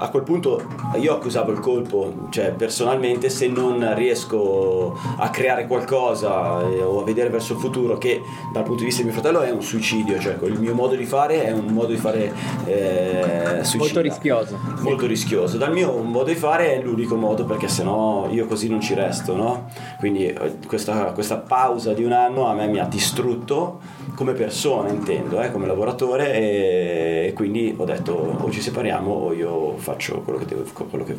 a 0.00 0.08
quel 0.10 0.22
punto 0.22 0.62
io 1.00 1.14
accusavo 1.14 1.50
il 1.50 1.58
colpo, 1.58 2.28
cioè 2.30 2.52
personalmente 2.52 3.28
se 3.28 3.48
non 3.48 3.94
riesco 3.94 4.96
a 5.16 5.28
creare 5.30 5.66
qualcosa 5.66 6.62
eh, 6.62 6.82
o 6.82 7.00
a 7.00 7.04
vedere 7.04 7.28
verso 7.30 7.54
il 7.54 7.58
futuro 7.58 7.98
che 7.98 8.22
dal 8.52 8.62
punto 8.62 8.80
di 8.80 8.86
vista 8.86 9.02
di 9.02 9.08
mio 9.08 9.18
fratello 9.18 9.40
è 9.40 9.50
un 9.50 9.62
suicidio, 9.62 10.18
cioè 10.20 10.36
il 10.42 10.60
mio 10.60 10.74
modo 10.74 10.94
di 10.94 11.04
fare 11.04 11.44
è 11.44 11.50
un 11.50 11.66
modo 11.66 11.88
di 11.88 11.96
fare 11.96 12.32
eh, 12.64 13.62
molto 13.76 14.00
rischioso. 14.00 14.58
Molto 14.80 15.06
rischioso. 15.06 15.56
Dal 15.56 15.72
mio 15.72 15.92
modo 16.02 16.28
di 16.28 16.36
fare 16.36 16.74
è 16.76 16.82
l'unico 16.82 17.16
modo 17.16 17.44
perché 17.44 17.66
sennò 17.68 18.28
io 18.30 18.46
così 18.46 18.68
non 18.68 18.80
ci 18.80 18.94
resto, 18.94 19.34
no? 19.34 19.68
Quindi 19.98 20.26
eh, 20.26 20.58
questa, 20.66 21.12
questa 21.12 21.38
pausa 21.38 21.92
di 21.92 22.04
un 22.04 22.12
anno 22.12 22.46
a 22.46 22.54
me 22.54 22.68
mi 22.68 22.78
ha 22.78 22.86
distrutto 22.86 23.80
come 24.18 24.32
persona 24.32 24.88
intendo, 24.88 25.40
eh, 25.40 25.52
come 25.52 25.68
lavoratore 25.68 26.32
e, 26.32 27.32
quindi 27.36 27.72
ho 27.76 27.84
detto 27.84 28.14
o 28.14 28.50
ci 28.50 28.60
separiamo 28.60 29.12
o 29.12 29.32
io 29.32 29.76
faccio 29.76 30.22
quello 30.22 30.40
che 30.40 30.44
devo, 30.44 30.64
quello 30.90 31.04
che 31.04 31.16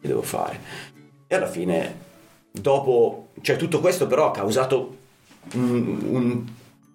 devo 0.00 0.20
fare. 0.20 0.58
E 1.28 1.34
alla 1.36 1.46
fine, 1.46 1.96
dopo, 2.50 3.28
cioè 3.40 3.54
tutto 3.54 3.78
questo 3.78 4.08
però 4.08 4.26
ha 4.26 4.30
causato 4.32 4.96
un, 5.52 5.98
un 6.08 6.44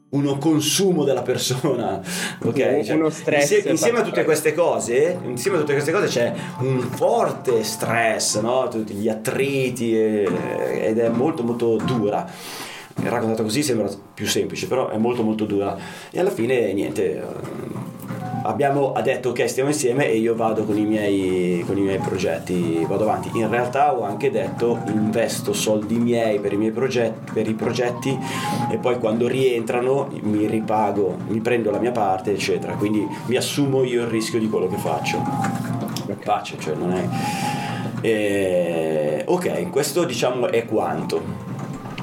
uno 0.10 0.38
consumo 0.39 1.06
della 1.06 1.21
persona, 1.21 2.02
ok? 2.43 2.82
Cioè, 2.82 2.95
uno 2.95 3.10
stress. 3.10 3.43
Insieme, 3.43 3.69
insieme 3.69 3.99
a 3.99 4.02
tutte 4.02 4.25
queste 4.25 4.54
cose, 4.54 5.19
insieme 5.23 5.56
a 5.56 5.60
tutte 5.62 5.73
queste 5.73 5.93
cose 5.93 6.08
c'è 6.08 6.34
un 6.60 6.82
forte 6.82 7.63
stress, 7.63 8.41
no? 8.41 8.67
Tutti 8.67 8.93
gli 8.93 9.08
attriti 9.08 9.95
e, 9.95 10.28
ed 10.82 10.97
è 10.97 11.08
molto 11.08 11.43
molto 11.43 11.78
dura 11.78 12.30
raccontata 13.07 13.43
così 13.43 13.63
sembra 13.63 13.89
più 14.13 14.27
semplice, 14.27 14.67
però 14.67 14.89
è 14.89 14.97
molto 14.97 15.23
molto 15.23 15.45
dura. 15.45 15.77
E 16.12 16.19
alla 16.19 16.31
fine 16.31 16.73
niente, 16.73 17.17
eh, 17.17 17.23
abbiamo 18.43 18.93
detto 19.03 19.29
ok 19.29 19.47
stiamo 19.47 19.69
insieme 19.69 20.09
e 20.09 20.17
io 20.17 20.35
vado 20.35 20.63
con 20.63 20.77
i, 20.77 20.85
miei, 20.85 21.63
con 21.65 21.77
i 21.77 21.81
miei 21.81 21.99
progetti, 21.99 22.85
vado 22.88 23.03
avanti. 23.03 23.29
In 23.33 23.49
realtà 23.49 23.97
ho 23.97 24.03
anche 24.03 24.31
detto 24.31 24.79
investo 24.88 25.53
soldi 25.53 25.97
miei 25.97 26.39
per 26.39 26.53
i 26.53 26.57
miei 26.57 26.71
progetti, 26.71 27.31
per 27.33 27.47
i 27.47 27.53
progetti 27.53 28.17
e 28.71 28.77
poi 28.77 28.97
quando 28.99 29.27
rientrano 29.27 30.09
mi 30.21 30.47
ripago, 30.47 31.17
mi 31.27 31.39
prendo 31.39 31.71
la 31.71 31.79
mia 31.79 31.91
parte 31.91 32.31
eccetera. 32.31 32.73
Quindi 32.73 33.07
mi 33.25 33.35
assumo 33.35 33.83
io 33.83 34.01
il 34.01 34.07
rischio 34.07 34.39
di 34.39 34.49
quello 34.49 34.67
che 34.67 34.77
faccio. 34.77 35.88
Pace, 36.29 36.57
cioè 36.59 36.75
non 36.75 36.91
è... 36.91 37.07
E... 38.01 39.23
Ok, 39.25 39.69
questo 39.69 40.03
diciamo 40.03 40.47
è 40.47 40.65
quanto. 40.65 41.48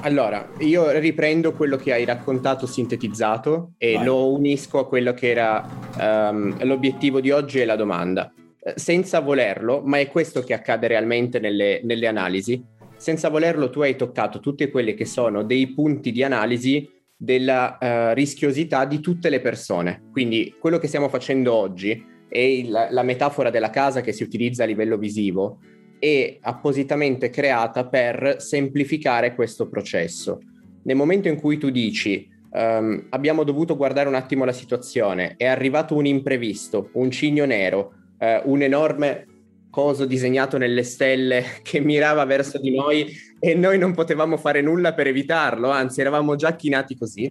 Allora, 0.06 0.48
io 0.60 0.88
riprendo 1.00 1.52
quello 1.52 1.76
che 1.76 1.92
hai 1.92 2.04
raccontato 2.04 2.64
sintetizzato 2.64 3.72
e 3.76 3.94
Vai. 3.94 4.04
lo 4.04 4.32
unisco 4.32 4.78
a 4.78 4.86
quello 4.86 5.12
che 5.12 5.30
era 5.30 5.68
um, 5.98 6.64
l'obiettivo 6.64 7.20
di 7.20 7.32
oggi 7.32 7.58
e 7.58 7.64
la 7.64 7.74
domanda. 7.74 8.32
Eh, 8.62 8.74
senza 8.76 9.18
volerlo, 9.18 9.82
ma 9.84 9.98
è 9.98 10.06
questo 10.06 10.44
che 10.44 10.54
accade 10.54 10.86
realmente 10.86 11.40
nelle, 11.40 11.80
nelle 11.82 12.06
analisi, 12.06 12.64
senza 12.96 13.28
volerlo 13.28 13.68
tu 13.68 13.80
hai 13.80 13.96
toccato 13.96 14.38
tutti 14.38 14.70
quelli 14.70 14.94
che 14.94 15.06
sono 15.06 15.42
dei 15.42 15.74
punti 15.74 16.12
di 16.12 16.22
analisi 16.22 16.88
della 17.16 17.76
uh, 17.80 18.14
rischiosità 18.14 18.84
di 18.84 19.00
tutte 19.00 19.28
le 19.28 19.40
persone. 19.40 20.04
Quindi 20.12 20.54
quello 20.60 20.78
che 20.78 20.86
stiamo 20.86 21.08
facendo 21.08 21.52
oggi 21.52 22.00
è 22.28 22.38
il, 22.38 22.70
la 22.90 23.02
metafora 23.02 23.50
della 23.50 23.70
casa 23.70 24.02
che 24.02 24.12
si 24.12 24.22
utilizza 24.22 24.62
a 24.62 24.66
livello 24.66 24.98
visivo 24.98 25.58
è 25.98 26.38
appositamente 26.40 27.30
creata 27.30 27.87
per 27.87 28.37
semplificare 28.38 29.35
questo 29.35 29.68
processo. 29.68 30.40
Nel 30.82 30.96
momento 30.96 31.28
in 31.28 31.37
cui 31.40 31.59
tu 31.59 31.70
dici 31.70 32.28
um, 32.50 33.06
abbiamo 33.11 33.44
dovuto 33.44 33.76
guardare 33.76 34.09
un 34.09 34.14
attimo 34.14 34.44
la 34.44 34.52
situazione, 34.52 35.35
è 35.37 35.46
arrivato 35.46 35.94
un 35.94 36.06
imprevisto, 36.06 36.90
un 36.92 37.11
cigno 37.11 37.44
nero, 37.44 37.92
uh, 38.18 38.50
un 38.50 38.62
enorme 38.62 39.26
coso 39.70 40.06
disegnato 40.06 40.56
nelle 40.56 40.85
stelle 40.85 41.44
che 41.62 41.80
mirava 41.80 42.24
verso 42.24 42.59
di 42.59 42.74
noi 42.74 43.12
e 43.38 43.54
noi 43.54 43.78
non 43.78 43.92
potevamo 43.92 44.37
fare 44.37 44.62
nulla 44.62 44.94
per 44.94 45.06
evitarlo, 45.06 45.70
anzi 45.70 46.00
eravamo 46.00 46.35
già 46.37 46.56
chinati 46.56 46.96
così. 46.96 47.30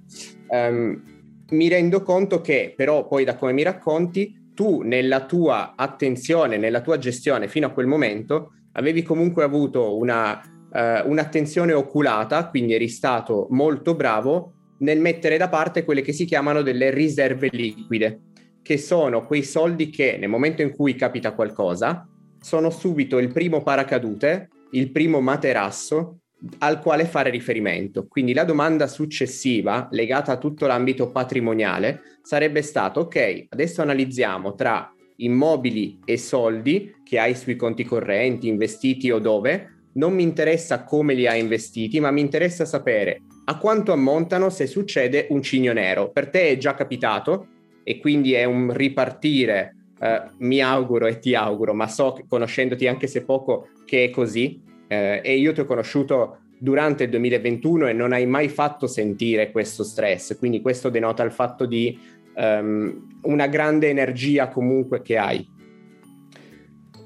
Um, 0.49 1.13
mi 1.49 1.67
rendo 1.67 2.01
conto 2.01 2.41
che 2.41 2.73
però 2.75 3.08
poi 3.08 3.23
da 3.23 3.36
come 3.36 3.54
mi 3.54 3.62
racconti 3.62 4.44
tu 4.56 4.82
nella 4.82 5.26
tua 5.26 5.74
attenzione, 5.76 6.58
nella 6.58 6.82
tua 6.82 6.98
gestione 6.98 7.48
fino 7.48 7.68
a 7.68 7.72
quel 7.72 7.86
momento 7.86 8.54
avevi 8.72 9.04
comunque 9.04 9.44
avuto 9.44 9.96
una, 9.98 10.41
uh, 10.41 11.08
un'attenzione 11.10 11.74
oculata, 11.74 12.50
quindi 12.50 12.74
eri 12.74 12.88
stato 12.88 13.48
molto 13.52 13.94
bravo 13.94 14.54
nel 14.80 15.00
mettere 15.00 15.38
da 15.38 15.50
parte 15.50 15.86
quelle 15.86 16.02
che 16.02 16.13
si 16.13 16.26
chiamano 16.26 16.62
delle 16.62 16.89
riserve 16.89 17.50
liquide, 17.52 18.22
che 18.62 18.78
sono 18.78 19.26
quei 19.26 19.44
soldi 19.44 19.89
che 19.89 20.18
nel 20.18 20.30
momento 20.30 20.62
in 20.62 20.72
cui 20.72 20.96
capita 20.96 21.34
qualcosa 21.34 22.08
sono 22.39 22.70
subito 22.70 23.20
il 23.20 23.32
primo 23.32 23.62
paracadute, 23.62 24.50
il 24.72 24.91
primo 24.91 25.22
materasso 25.22 26.20
al 26.60 26.79
quale 26.79 27.05
fare 27.05 27.29
riferimento. 27.29 28.08
Quindi 28.08 28.34
la 28.34 28.43
domanda 28.43 28.88
successiva, 28.88 29.88
legata 29.91 30.34
a 30.34 30.38
tutto 30.38 30.67
l'ambito 30.67 31.12
patrimoniale, 31.12 32.01
sarebbe 32.21 32.62
stata, 32.62 32.99
ok, 32.99 33.45
adesso 33.49 33.81
analizziamo 33.81 34.55
tra 34.55 34.93
immobili 35.17 35.99
e 36.03 36.17
soldi 36.17 36.95
che 37.03 37.19
hai 37.19 37.36
sui 37.36 37.55
conti 37.55 37.84
correnti, 37.84 38.47
investiti 38.47 39.12
o 39.12 39.19
dove, 39.19 39.69
non 39.93 40.13
mi 40.13 40.23
interessa 40.23 40.84
come 40.84 41.13
li 41.13 41.25
hai 41.25 41.39
investiti, 41.39 41.99
ma 41.99 42.12
mi 42.12 42.21
interessa 42.21 42.65
sapere 42.65 43.21
a 43.45 43.58
quanto 43.58 43.91
ammontano 43.91 44.49
se 44.49 44.67
succede 44.67 45.27
un 45.29 45.41
cigno 45.41 45.71
nero. 45.71 46.10
Per 46.10 46.29
te 46.29 46.49
è 46.49 46.58
già 46.58 46.73
capitato 46.73 47.47
e 47.84 47.99
quindi 47.99 48.34
è 48.34 48.43
un 48.43 48.73
ripartire, 48.73 49.75
eh, 49.99 50.23
mi 50.39 50.62
auguro 50.62 51.05
e 51.05 51.19
ti 51.19 51.36
auguro, 51.36 51.73
ma 51.73 51.88
so, 51.88 52.19
conoscendoti 52.27 52.88
anche 52.88 53.08
se 53.08 53.23
poco, 53.23 53.69
che 53.86 54.05
è 54.05 54.10
così 54.10 54.62
eh, 54.88 55.21
e 55.24 55.38
io 55.38 55.54
ti 55.54 55.62
ho 55.62 55.65
conosciuto 55.65 56.39
durante 56.58 57.04
il 57.04 57.10
2021 57.10 57.88
e 57.88 57.93
non 57.93 58.13
hai 58.13 58.26
mai 58.26 58.50
fatto 58.50 58.88
sentire 58.88 59.52
questo 59.52 59.84
stress, 59.84 60.38
quindi 60.38 60.62
questo 60.62 60.89
denota 60.89 61.24
il 61.24 61.32
fatto 61.32 61.65
di 61.65 61.98
um, 62.36 63.19
una 63.24 63.48
grande 63.48 63.89
energia 63.89 64.48
comunque 64.48 65.02
che 65.02 65.17
hai. 65.17 65.54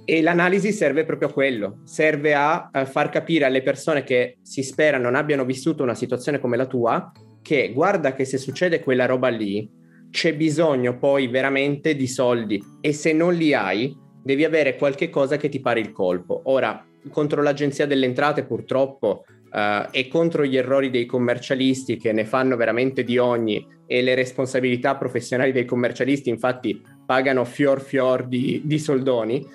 E 0.05 0.21
l'analisi 0.21 0.71
serve 0.71 1.03
proprio 1.05 1.29
a 1.29 1.33
quello, 1.33 1.81
serve 1.83 2.33
a, 2.33 2.69
a 2.71 2.85
far 2.85 3.09
capire 3.09 3.45
alle 3.45 3.61
persone 3.61 4.03
che 4.03 4.37
si 4.41 4.63
spera 4.63 4.97
non 4.97 5.15
abbiano 5.15 5.45
vissuto 5.45 5.83
una 5.83 5.93
situazione 5.93 6.39
come 6.39 6.57
la 6.57 6.65
tua, 6.65 7.11
che 7.41 7.71
guarda 7.73 8.13
che 8.13 8.25
se 8.25 8.37
succede 8.37 8.79
quella 8.79 9.05
roba 9.05 9.27
lì, 9.27 9.69
c'è 10.09 10.35
bisogno 10.35 10.97
poi 10.97 11.27
veramente 11.27 11.95
di 11.95 12.07
soldi 12.07 12.59
e 12.81 12.93
se 12.93 13.13
non 13.13 13.35
li 13.35 13.53
hai, 13.53 13.95
devi 14.23 14.43
avere 14.43 14.75
qualche 14.75 15.09
cosa 15.09 15.37
che 15.37 15.49
ti 15.49 15.59
pari 15.59 15.81
il 15.81 15.91
colpo. 15.91 16.41
Ora, 16.45 16.83
contro 17.09 17.41
l'agenzia 17.41 17.85
delle 17.85 18.05
entrate 18.05 18.43
purtroppo 18.43 19.25
uh, 19.51 19.87
e 19.91 20.07
contro 20.07 20.45
gli 20.45 20.57
errori 20.57 20.89
dei 20.89 21.05
commercialisti 21.05 21.97
che 21.97 22.11
ne 22.11 22.25
fanno 22.25 22.55
veramente 22.55 23.03
di 23.03 23.17
ogni 23.17 23.65
e 23.85 24.01
le 24.01 24.15
responsabilità 24.15 24.95
professionali 24.95 25.51
dei 25.51 25.65
commercialisti 25.65 26.29
infatti 26.29 26.81
pagano 27.05 27.43
fior 27.43 27.81
fior 27.81 28.27
di, 28.27 28.61
di 28.63 28.77
soldoni, 28.77 29.45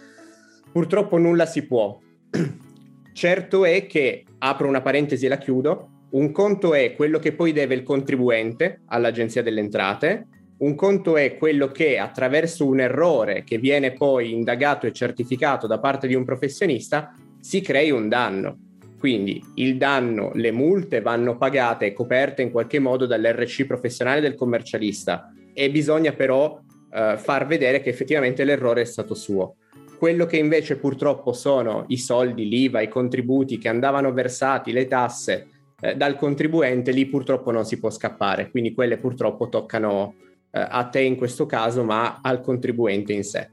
purtroppo 0.72 1.18
nulla 1.18 1.46
si 1.46 1.66
può. 1.66 1.96
certo 3.12 3.64
è 3.64 3.86
che, 3.86 4.24
apro 4.38 4.66
una 4.66 4.82
parentesi 4.82 5.26
e 5.26 5.28
la 5.28 5.38
chiudo, 5.38 5.88
un 6.10 6.32
conto 6.32 6.74
è 6.74 6.94
quello 6.94 7.18
che 7.18 7.32
poi 7.32 7.52
deve 7.52 7.74
il 7.74 7.82
contribuente 7.82 8.82
all'agenzia 8.86 9.42
delle 9.42 9.60
entrate, 9.60 10.26
un 10.56 10.74
conto 10.74 11.16
è 11.16 11.36
quello 11.36 11.68
che 11.68 11.98
attraverso 11.98 12.66
un 12.66 12.80
errore 12.80 13.42
che 13.44 13.58
viene 13.58 13.92
poi 13.92 14.32
indagato 14.32 14.86
e 14.86 14.92
certificato 14.92 15.66
da 15.66 15.78
parte 15.78 16.06
di 16.06 16.14
un 16.14 16.24
professionista 16.24 17.12
si 17.44 17.60
crei 17.60 17.90
un 17.90 18.08
danno. 18.08 18.56
Quindi 18.98 19.38
il 19.56 19.76
danno, 19.76 20.30
le 20.32 20.50
multe 20.50 21.02
vanno 21.02 21.36
pagate 21.36 21.84
e 21.84 21.92
coperte 21.92 22.40
in 22.40 22.50
qualche 22.50 22.78
modo 22.78 23.04
dall'RC 23.04 23.66
professionale 23.66 24.22
del 24.22 24.34
commercialista 24.34 25.30
e 25.52 25.70
bisogna 25.70 26.12
però 26.12 26.58
eh, 26.90 27.18
far 27.18 27.46
vedere 27.46 27.82
che 27.82 27.90
effettivamente 27.90 28.44
l'errore 28.44 28.80
è 28.80 28.86
stato 28.86 29.14
suo. 29.14 29.56
Quello 29.98 30.24
che 30.24 30.38
invece 30.38 30.78
purtroppo 30.78 31.34
sono 31.34 31.84
i 31.88 31.98
soldi, 31.98 32.48
l'IVA, 32.48 32.80
i 32.80 32.88
contributi 32.88 33.58
che 33.58 33.68
andavano 33.68 34.10
versati, 34.14 34.72
le 34.72 34.86
tasse 34.86 35.46
eh, 35.82 35.96
dal 35.96 36.16
contribuente, 36.16 36.92
lì 36.92 37.04
purtroppo 37.04 37.50
non 37.50 37.66
si 37.66 37.78
può 37.78 37.90
scappare, 37.90 38.50
quindi 38.50 38.72
quelle 38.72 38.96
purtroppo 38.96 39.50
toccano 39.50 40.14
eh, 40.50 40.66
a 40.66 40.84
te 40.86 41.00
in 41.00 41.16
questo 41.16 41.44
caso, 41.44 41.84
ma 41.84 42.20
al 42.22 42.40
contribuente 42.40 43.12
in 43.12 43.22
sé. 43.22 43.50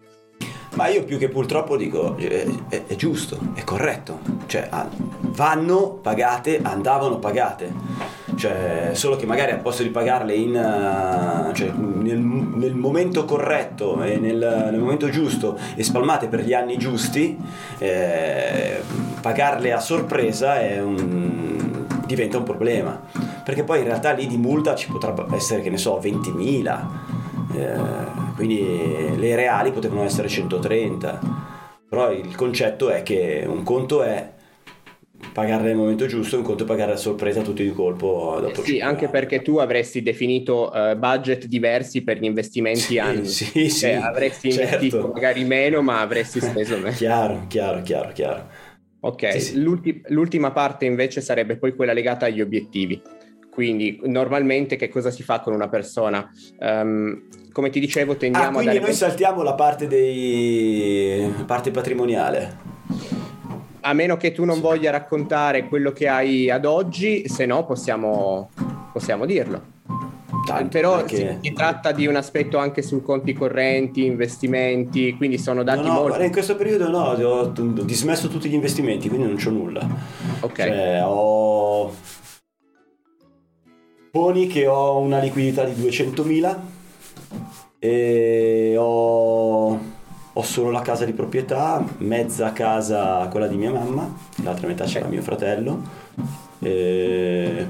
Ma 0.74 0.88
io 0.88 1.04
più 1.04 1.18
che 1.18 1.28
purtroppo 1.28 1.76
dico, 1.76 2.16
è, 2.16 2.46
è, 2.70 2.84
è 2.88 2.96
giusto, 2.96 3.38
è 3.54 3.64
corretto, 3.64 4.20
cioè 4.46 4.70
vanno 5.32 6.00
pagate, 6.02 6.60
andavano 6.62 7.20
pagate. 7.20 8.10
Cioè, 8.36 8.92
solo 8.94 9.18
che 9.18 9.26
magari 9.26 9.52
al 9.52 9.60
posto 9.60 9.84
di 9.84 9.90
pagarle 9.90 10.34
in, 10.34 10.56
uh, 10.56 11.54
cioè, 11.54 11.70
nel, 11.72 12.18
nel, 12.18 12.74
momento 12.74 13.26
corretto 13.26 14.02
e 14.02 14.18
nel, 14.18 14.70
nel, 14.72 14.80
momento 14.80 15.10
giusto 15.10 15.60
e 15.76 15.84
spalmate 15.84 16.28
per 16.28 16.40
gli 16.42 16.54
anni 16.54 16.78
giusti, 16.78 17.38
eh, 17.78 18.82
pagarle 19.20 19.74
a 19.74 19.80
sorpresa 19.80 20.56
un, 20.82 21.86
diventa 22.06 22.38
un 22.38 22.44
problema. 22.44 23.00
Perché 23.44 23.64
poi 23.64 23.80
in 23.80 23.86
realtà 23.86 24.12
lì 24.12 24.26
di 24.26 24.38
multa 24.38 24.76
ci 24.76 24.90
potrebbe 24.90 25.26
essere, 25.36 25.62
che 25.62 25.70
ne 25.70 25.78
so, 25.78 26.00
20.000 26.02 27.11
eh, 27.56 28.34
quindi 28.36 29.16
le 29.18 29.36
reali 29.36 29.72
potevano 29.72 30.04
essere 30.04 30.28
130 30.28 31.20
Però 31.90 32.12
il 32.12 32.36
concetto 32.36 32.90
è 32.90 33.04
che 33.04 33.44
un 33.48 33.64
conto 33.64 34.02
è 34.04 34.34
pagare 35.34 35.64
nel 35.64 35.76
momento 35.76 36.06
giusto, 36.08 36.38
un 36.38 36.44
conto 36.44 36.64
è 36.64 36.66
pagare 36.68 36.94
a 36.94 36.96
sorpresa 36.98 37.42
tutti 37.42 37.64
di 37.64 37.72
colpo 37.72 38.38
dopo 38.42 38.62
Eh 38.62 38.66
sì, 38.66 38.80
anche 38.80 39.04
anni. 39.06 39.12
perché 39.12 39.42
tu 39.42 39.58
avresti 39.58 40.02
definito 40.02 40.74
eh, 40.74 40.96
budget 40.98 41.46
diversi 41.46 42.04
per 42.04 42.18
gli 42.18 42.26
investimenti 42.26 42.80
Sì, 42.82 42.98
anni. 42.98 43.26
sì, 43.26 43.46
Cioè, 43.70 43.70
sì, 43.70 43.86
avresti 43.92 44.52
certo. 44.52 44.74
investito 44.74 45.08
magari 45.14 45.44
meno, 45.44 45.82
ma 45.82 46.00
avresti 46.02 46.40
speso 46.42 46.78
meno. 46.80 46.96
Chiaro, 46.96 47.46
chiaro, 47.48 47.82
chiaro, 47.84 48.12
chiaro. 48.14 48.48
Ok, 49.04 49.32
Sì, 49.32 49.40
sì. 49.40 49.62
l'ulti- 49.62 50.02
l'ultima 50.08 50.52
parte 50.52 50.86
invece 50.86 51.22
sarebbe 51.22 51.58
poi 51.58 51.76
quella 51.76 51.94
legata 51.94 52.26
agli 52.28 52.42
obiettivi. 52.42 53.02
Quindi 53.52 54.00
normalmente 54.06 54.78
che 54.78 54.88
cosa 54.88 55.12
si 55.12 55.24
fa 55.24 55.42
con 55.42 55.54
una 55.54 55.68
persona? 55.68 56.32
Ehm, 56.60 57.24
come 57.52 57.70
ti 57.70 57.82
dicevo, 57.82 58.16
tendiamo 58.16 58.46
Ah, 58.58 58.62
a 58.62 58.64
quindi 58.64 58.80
noi 58.80 58.94
saltiamo 58.94 59.44
la 59.44 59.54
parte 59.56 59.88
dei 59.88 61.30
parte 61.46 61.70
patrimoniale. 61.72 62.58
A 63.82 63.94
meno 63.94 64.16
che 64.16 64.32
tu 64.32 64.46
non 64.46 64.62
voglia 64.62 64.92
raccontare 64.92 65.68
quello 65.68 65.92
che 65.92 66.08
hai 66.08 66.50
ad 66.50 66.66
oggi, 66.66 67.28
se 67.28 67.46
no 67.46 67.66
possiamo, 67.66 68.50
possiamo 68.94 69.26
dirlo. 69.26 69.80
Tanto, 70.46 70.70
Però 70.70 70.96
perché- 70.98 71.40
si, 71.42 71.50
si 71.50 71.54
tratta 71.54 71.92
di 71.92 72.08
un 72.08 72.16
aspetto 72.16 72.58
anche 72.58 72.82
su 72.82 73.02
conti 73.04 73.34
correnti, 73.34 74.06
investimenti, 74.06 75.14
quindi 75.16 75.38
sono 75.38 75.62
dati 75.64 75.82
No, 75.86 75.94
no, 75.94 75.94
molto... 76.02 76.22
in 76.24 76.32
questo 76.32 76.56
periodo 76.56 76.90
no, 76.90 77.00
ho, 77.12 77.40
ho 77.40 77.48
dismesso 77.84 78.28
tutti 78.28 78.50
gli 78.50 78.54
investimenti, 78.54 79.08
quindi 79.10 79.28
non 79.28 79.36
c'ho 79.36 79.50
nulla. 79.52 79.86
Ok, 80.40 80.56
Cioè, 80.56 81.02
ho 81.04 81.94
poni 84.12 84.48
che 84.48 84.68
ho 84.68 84.98
una 85.00 85.20
liquidità 85.20 85.64
di 85.64 85.82
200.000 85.82 86.56
e 87.80 88.76
ho, 88.78 89.80
ho 90.34 90.42
solo 90.44 90.70
la 90.70 90.82
casa 90.82 91.06
di 91.06 91.14
proprietà, 91.14 91.84
mezza 92.00 92.52
casa 92.52 93.28
quella 93.32 93.48
di 93.48 93.56
mia 93.56 93.72
mamma, 93.72 94.14
l'altra 94.44 94.68
metà 94.68 94.84
c'era 94.84 95.08
mio 95.08 95.22
fratello 95.22 95.82
e 96.60 97.66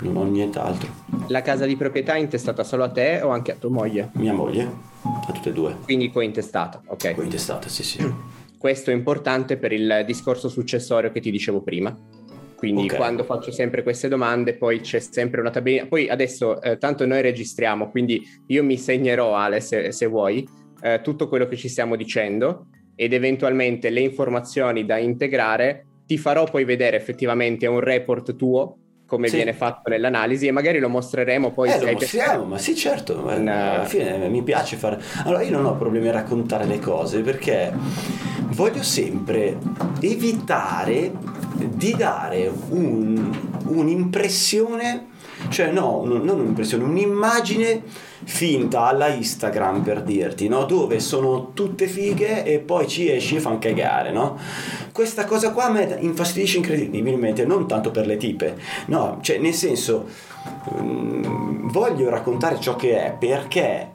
non 0.00 0.16
ho 0.16 0.24
nient'altro. 0.24 0.90
la 1.28 1.42
casa 1.42 1.64
di 1.64 1.76
proprietà 1.76 2.14
è 2.14 2.18
intestata 2.18 2.64
solo 2.64 2.84
a 2.84 2.90
te 2.90 3.20
o 3.22 3.28
anche 3.30 3.52
a 3.52 3.54
tua 3.54 3.70
moglie? 3.70 4.10
Mia 4.14 4.32
moglie, 4.32 4.68
a 5.02 5.32
tutte 5.32 5.50
e 5.50 5.52
due, 5.52 5.76
Quindi 5.84 6.10
cointestata, 6.10 6.82
ok. 6.86 7.14
poi 7.14 7.24
intestate, 7.24 7.68
sì 7.68 7.84
sì. 7.84 8.12
Questo 8.58 8.90
è 8.90 8.94
importante 8.94 9.56
per 9.58 9.72
il 9.72 10.02
discorso 10.04 10.48
successorio 10.48 11.12
che 11.12 11.20
ti 11.20 11.30
dicevo 11.30 11.60
prima. 11.60 11.96
Quindi 12.56 12.86
Ok. 12.86 12.96
quando 12.96 13.22
faccio 13.22 13.52
sempre 13.52 13.82
queste 13.82 14.08
domande, 14.08 14.54
poi 14.54 14.80
c'è 14.80 14.98
sempre 14.98 15.40
una 15.40 15.50
tabellina. 15.50 15.86
Poi 15.86 16.08
adesso, 16.08 16.60
eh, 16.62 16.78
tanto 16.78 17.04
noi 17.06 17.20
registriamo, 17.20 17.90
quindi 17.90 18.26
io 18.46 18.64
mi 18.64 18.78
segnerò, 18.78 19.34
Ale, 19.36 19.60
se, 19.60 19.92
se 19.92 20.06
vuoi, 20.06 20.48
eh, 20.80 21.00
tutto 21.02 21.28
quello 21.28 21.46
che 21.46 21.56
ci 21.56 21.68
stiamo 21.68 21.96
dicendo 21.96 22.68
ed 22.94 23.12
eventualmente 23.12 23.90
le 23.90 24.00
informazioni 24.00 24.86
da 24.86 24.96
integrare. 24.96 25.84
Ti 26.06 26.16
farò 26.16 26.44
poi 26.44 26.64
vedere 26.64 26.96
effettivamente 26.96 27.66
un 27.66 27.80
report 27.80 28.36
tuo, 28.36 28.78
come 29.06 29.28
Sì. 29.28 29.36
viene 29.36 29.52
fatto 29.52 29.90
nell'analisi, 29.90 30.46
e 30.46 30.50
magari 30.50 30.78
lo 30.78 30.88
mostreremo 30.88 31.52
poi 31.52 31.68
Eh, 31.70 31.78
lo 31.80 31.92
mostriamo, 31.92 32.44
ma 32.44 32.58
sì, 32.58 32.74
certo. 32.74 33.30
eh, 33.30 33.36
In, 33.36 33.48
eh, 33.48 33.52
Alla 33.52 33.84
fine 33.84 34.28
mi 34.28 34.42
piace 34.42 34.76
fare. 34.76 34.98
Allora, 35.24 35.42
io 35.42 35.50
non 35.50 35.66
ho 35.66 35.76
problemi 35.76 36.08
a 36.08 36.12
raccontare 36.12 36.64
le 36.64 36.78
cose 36.78 37.20
perché 37.20 37.72
voglio 38.50 38.82
sempre 38.82 39.58
evitare 40.00 41.12
di 41.56 41.94
dare 41.96 42.50
un- 42.68 43.30
un'impressione, 43.66 45.06
cioè 45.48 45.70
no, 45.70 46.02
non 46.04 46.28
un'impressione, 46.28 46.84
un'immagine 46.84 47.82
finta 48.24 48.86
alla 48.86 49.08
Instagram 49.08 49.82
per 49.82 50.02
dirti, 50.02 50.48
no? 50.48 50.64
Dove 50.64 50.98
sono 51.00 51.52
tutte 51.52 51.86
fighe 51.86 52.44
e 52.44 52.58
poi 52.58 52.88
ci 52.88 53.10
esci 53.10 53.36
e 53.36 53.40
fan 53.40 53.58
cagare, 53.58 54.10
no? 54.12 54.38
Questa 54.92 55.24
cosa 55.24 55.52
qua 55.52 55.70
me 55.70 55.96
infastidisce 56.00 56.58
incredibilmente, 56.58 57.44
non 57.44 57.66
tanto 57.68 57.90
per 57.90 58.06
le 58.06 58.16
tipe, 58.16 58.56
no, 58.86 59.18
cioè 59.20 59.38
nel 59.38 59.54
senso 59.54 60.06
mm, 60.80 61.68
voglio 61.68 62.08
raccontare 62.08 62.58
ciò 62.58 62.76
che 62.76 63.04
è 63.04 63.12
perché 63.12 63.90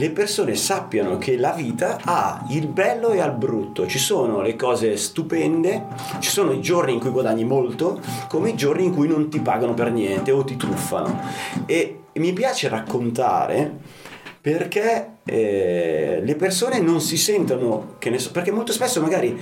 le 0.00 0.10
persone 0.12 0.54
sappiano 0.54 1.18
che 1.18 1.36
la 1.36 1.52
vita 1.52 1.98
ha 2.02 2.46
il 2.48 2.68
bello 2.68 3.10
e 3.10 3.22
il 3.22 3.32
brutto, 3.32 3.86
ci 3.86 3.98
sono 3.98 4.40
le 4.40 4.56
cose 4.56 4.96
stupende, 4.96 5.88
ci 6.20 6.30
sono 6.30 6.52
i 6.52 6.62
giorni 6.62 6.94
in 6.94 7.00
cui 7.00 7.10
guadagni 7.10 7.44
molto, 7.44 8.00
come 8.26 8.48
i 8.48 8.54
giorni 8.56 8.86
in 8.86 8.94
cui 8.94 9.06
non 9.06 9.28
ti 9.28 9.40
pagano 9.40 9.74
per 9.74 9.92
niente 9.92 10.30
o 10.30 10.42
ti 10.42 10.56
truffano. 10.56 11.20
E 11.66 12.04
mi 12.14 12.32
piace 12.32 12.68
raccontare 12.68 14.08
perché 14.40 15.16
eh, 15.26 16.20
le 16.24 16.34
persone 16.34 16.80
non 16.80 17.02
si 17.02 17.18
sentono 17.18 17.96
che 17.98 18.08
ne 18.08 18.18
so, 18.18 18.30
perché 18.30 18.50
molto 18.50 18.72
spesso 18.72 19.02
magari 19.02 19.38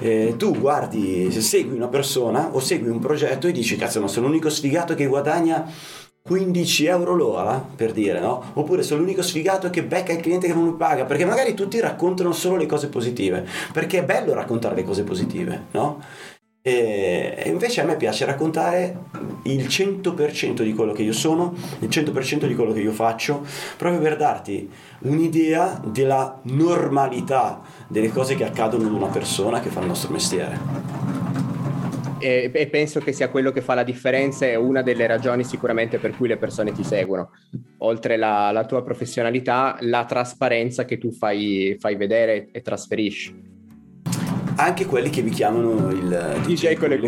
eh, 0.00 0.34
tu 0.36 0.58
guardi, 0.58 1.30
se 1.30 1.40
segui 1.40 1.76
una 1.76 1.86
persona 1.86 2.48
o 2.50 2.58
segui 2.58 2.88
un 2.88 2.98
progetto 2.98 3.46
e 3.46 3.52
dici 3.52 3.76
cazzo 3.76 4.00
ma 4.00 4.08
sono 4.08 4.26
l'unico 4.26 4.50
sfigato 4.50 4.96
che 4.96 5.06
guadagna 5.06 5.64
15 6.22 6.86
euro 6.86 7.14
l'ora 7.14 7.64
per 7.74 7.92
dire 7.92 8.20
no? 8.20 8.52
oppure 8.54 8.82
sono 8.82 9.00
l'unico 9.00 9.22
sfigato 9.22 9.70
che 9.70 9.82
becca 9.82 10.12
il 10.12 10.20
cliente 10.20 10.46
che 10.46 10.54
non 10.54 10.64
mi 10.64 10.74
paga 10.74 11.04
perché 11.04 11.24
magari 11.24 11.54
tutti 11.54 11.80
raccontano 11.80 12.32
solo 12.32 12.56
le 12.56 12.66
cose 12.66 12.88
positive 12.88 13.44
perché 13.72 13.98
è 13.98 14.04
bello 14.04 14.32
raccontare 14.32 14.76
le 14.76 14.84
cose 14.84 15.02
positive 15.02 15.66
no? 15.72 16.00
E 16.64 17.42
invece 17.46 17.80
a 17.80 17.84
me 17.84 17.96
piace 17.96 18.24
raccontare 18.24 18.96
il 19.44 19.64
100% 19.64 20.62
di 20.62 20.72
quello 20.74 20.92
che 20.92 21.02
io 21.02 21.12
sono, 21.12 21.54
il 21.80 21.88
100% 21.88 22.46
di 22.46 22.54
quello 22.54 22.72
che 22.72 22.78
io 22.78 22.92
faccio, 22.92 23.44
proprio 23.76 24.00
per 24.00 24.16
darti 24.16 24.70
un'idea 25.00 25.82
della 25.84 26.38
normalità 26.42 27.62
delle 27.88 28.12
cose 28.12 28.36
che 28.36 28.44
accadono 28.44 28.86
ad 28.86 28.92
una 28.92 29.08
persona 29.08 29.58
che 29.58 29.70
fa 29.70 29.80
il 29.80 29.88
nostro 29.88 30.12
mestiere. 30.12 31.21
E, 32.22 32.50
e 32.52 32.68
penso 32.68 33.00
che 33.00 33.12
sia 33.12 33.28
quello 33.28 33.50
che 33.50 33.60
fa 33.60 33.74
la 33.74 33.82
differenza 33.82 34.46
e 34.46 34.54
una 34.54 34.82
delle 34.82 35.06
ragioni 35.06 35.42
sicuramente 35.44 35.98
per 35.98 36.16
cui 36.16 36.28
le 36.28 36.36
persone 36.36 36.72
ti 36.72 36.84
seguono. 36.84 37.30
Oltre 37.78 38.16
la, 38.16 38.52
la 38.52 38.64
tua 38.64 38.82
professionalità, 38.84 39.76
la 39.80 40.04
trasparenza 40.04 40.84
che 40.84 40.98
tu 40.98 41.10
fai, 41.10 41.76
fai 41.78 41.96
vedere 41.96 42.48
e 42.52 42.62
trasferisci. 42.62 43.50
Anche 44.54 44.86
quelli 44.86 45.10
che 45.10 45.22
vi 45.22 45.30
chiamano 45.30 45.90
il 45.90 46.40
DJ 46.46 46.74
con 46.74 46.90
le 46.90 47.00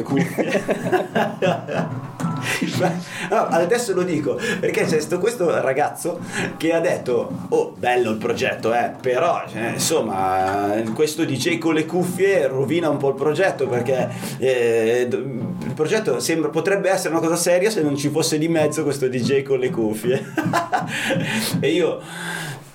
Ma- 1.40 2.08
no, 3.30 3.46
adesso 3.48 3.94
lo 3.94 4.02
dico 4.02 4.38
perché 4.60 4.84
c'è 4.84 5.00
sto, 5.00 5.18
questo 5.18 5.60
ragazzo 5.60 6.20
che 6.56 6.72
ha 6.72 6.80
detto 6.80 7.46
oh 7.48 7.74
bello 7.76 8.10
il 8.10 8.16
progetto 8.16 8.72
eh 8.74 8.92
però 9.00 9.44
cioè, 9.50 9.72
insomma 9.72 10.82
questo 10.94 11.24
DJ 11.24 11.58
con 11.58 11.74
le 11.74 11.86
cuffie 11.86 12.46
rovina 12.46 12.88
un 12.88 12.96
po' 12.96 13.08
il 13.08 13.14
progetto 13.14 13.66
perché 13.66 14.08
eh, 14.38 15.08
il 15.10 15.72
progetto 15.74 16.20
sembra, 16.20 16.50
potrebbe 16.50 16.90
essere 16.90 17.14
una 17.14 17.22
cosa 17.22 17.36
seria 17.36 17.70
se 17.70 17.82
non 17.82 17.96
ci 17.96 18.08
fosse 18.08 18.38
di 18.38 18.48
mezzo 18.48 18.82
questo 18.82 19.08
DJ 19.08 19.42
con 19.42 19.58
le 19.58 19.70
cuffie. 19.70 20.32
E 21.60 21.70
io 21.70 22.00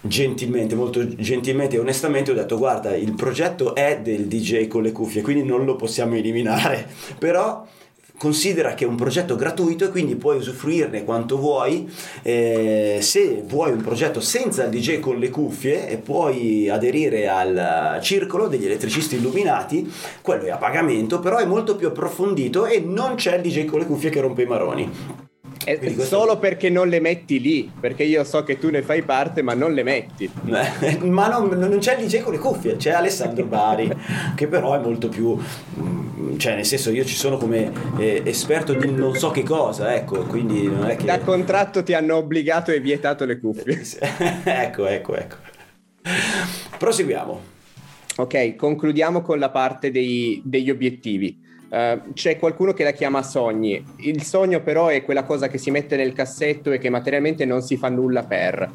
gentilmente, 0.02 0.76
molto 0.76 1.06
gentilmente 1.16 1.76
e 1.76 1.80
onestamente 1.80 2.32
ho 2.32 2.34
detto 2.34 2.58
guarda 2.58 2.96
il 2.96 3.14
progetto 3.14 3.76
è 3.76 4.00
del 4.02 4.28
DJ 4.28 4.68
con 4.68 4.82
le 4.82 4.92
cuffie 4.92 5.22
quindi 5.22 5.44
non 5.44 5.66
lo 5.66 5.76
possiamo 5.76 6.16
eliminare. 6.16 6.88
Però 7.18 7.66
considera 8.20 8.74
che 8.76 8.84
è 8.84 8.88
un 8.88 8.98
progetto 8.98 9.36
gratuito 9.36 9.86
e 9.86 9.90
quindi 9.90 10.16
puoi 10.16 10.38
usufruirne 10.38 11.04
quanto 11.06 11.38
vuoi 11.38 11.90
Eh, 12.22 13.00
se 13.02 13.44
vuoi 13.48 13.72
un 13.72 13.82
progetto 13.82 14.20
senza 14.20 14.66
il 14.66 14.70
DJ 14.70 15.00
con 15.00 15.18
le 15.18 15.30
cuffie 15.30 15.90
e 15.90 15.98
puoi 15.98 16.70
aderire 16.70 17.28
al 17.30 18.00
circolo 18.02 18.48
degli 18.48 18.66
elettricisti 18.66 19.16
illuminati 19.16 19.92
quello 20.22 20.44
è 20.44 20.50
a 20.50 20.58
pagamento 20.58 21.20
però 21.20 21.38
è 21.38 21.46
molto 21.46 21.76
più 21.78 21.88
approfondito 21.88 22.66
e 22.66 22.82
non 22.86 23.16
c'è 23.16 23.38
il 23.38 23.42
DJ 23.42 23.66
con 23.66 23.80
le 23.80 23.86
cuffie 23.86 24.10
che 24.10 24.20
rompe 24.20 24.42
i 24.42 24.46
maroni 24.46 24.92
questo- 25.78 26.04
solo 26.04 26.38
perché 26.38 26.70
non 26.70 26.88
le 26.88 27.00
metti 27.00 27.40
lì, 27.40 27.72
perché 27.80 28.04
io 28.04 28.24
so 28.24 28.44
che 28.44 28.58
tu 28.58 28.70
ne 28.70 28.82
fai 28.82 29.04
parte, 29.04 29.42
ma 29.42 29.54
non 29.54 29.74
le 29.74 29.84
metti. 29.84 30.30
ma 31.02 31.28
non, 31.28 31.50
non 31.50 31.78
c'è 31.80 32.00
il 32.00 32.08
DJ 32.08 32.22
con 32.22 32.34
le 32.34 32.40
cuffie, 32.40 32.76
c'è 32.76 32.92
Alessandro 32.92 33.46
Bari, 33.46 33.92
che 34.36 34.48
però 34.48 34.76
è 34.76 34.80
molto 34.80 35.10
più, 35.10 35.38
cioè 36.38 36.56
nel 36.56 36.66
senso 36.66 36.92
io 36.92 37.04
ci 37.06 37.16
sono 37.16 37.38
come 37.38 37.72
eh, 37.98 38.22
esperto 38.26 38.74
di 38.74 38.92
non 38.92 39.16
so 39.16 39.32
che 39.32 39.44
cosa, 39.44 39.96
ecco, 39.96 40.24
quindi 40.24 40.68
non 40.68 40.90
è 40.90 40.96
che... 40.96 41.06
Da 41.06 41.20
contratto 41.20 41.84
ti 41.84 41.94
hanno 41.94 42.16
obbligato 42.18 42.72
e 42.72 42.80
vietato 42.80 43.26
le 43.26 43.40
cuffie. 43.40 43.82
ecco, 44.44 44.86
ecco, 44.86 45.16
ecco. 45.16 45.36
Proseguiamo. 46.78 47.42
Ok, 48.18 48.56
concludiamo 48.56 49.22
con 49.22 49.40
la 49.40 49.50
parte 49.50 49.92
dei- 49.92 50.42
degli 50.44 50.70
obiettivi. 50.70 51.48
Eh, 51.70 52.02
c'è 52.14 52.38
qualcuno 52.38 52.74
che 52.74 52.84
la 52.84 52.92
chiama 52.92 53.22
sogni. 53.24 53.84
Il 53.98 54.24
sogno 54.24 54.62
però 54.62 54.88
è 54.88 55.04
quella 55.04 55.24
cosa 55.24 55.48
che 55.48 55.58
si 55.58 55.72
mette 55.72 55.96
nel 55.96 56.14
cassetto 56.14 56.72
e 56.72 56.80
che 56.80 56.90
materialmente 56.90 57.46
non 57.46 57.62
si 57.62 57.78
fa 57.78 57.90
nulla 57.90 58.24
per. 58.24 58.70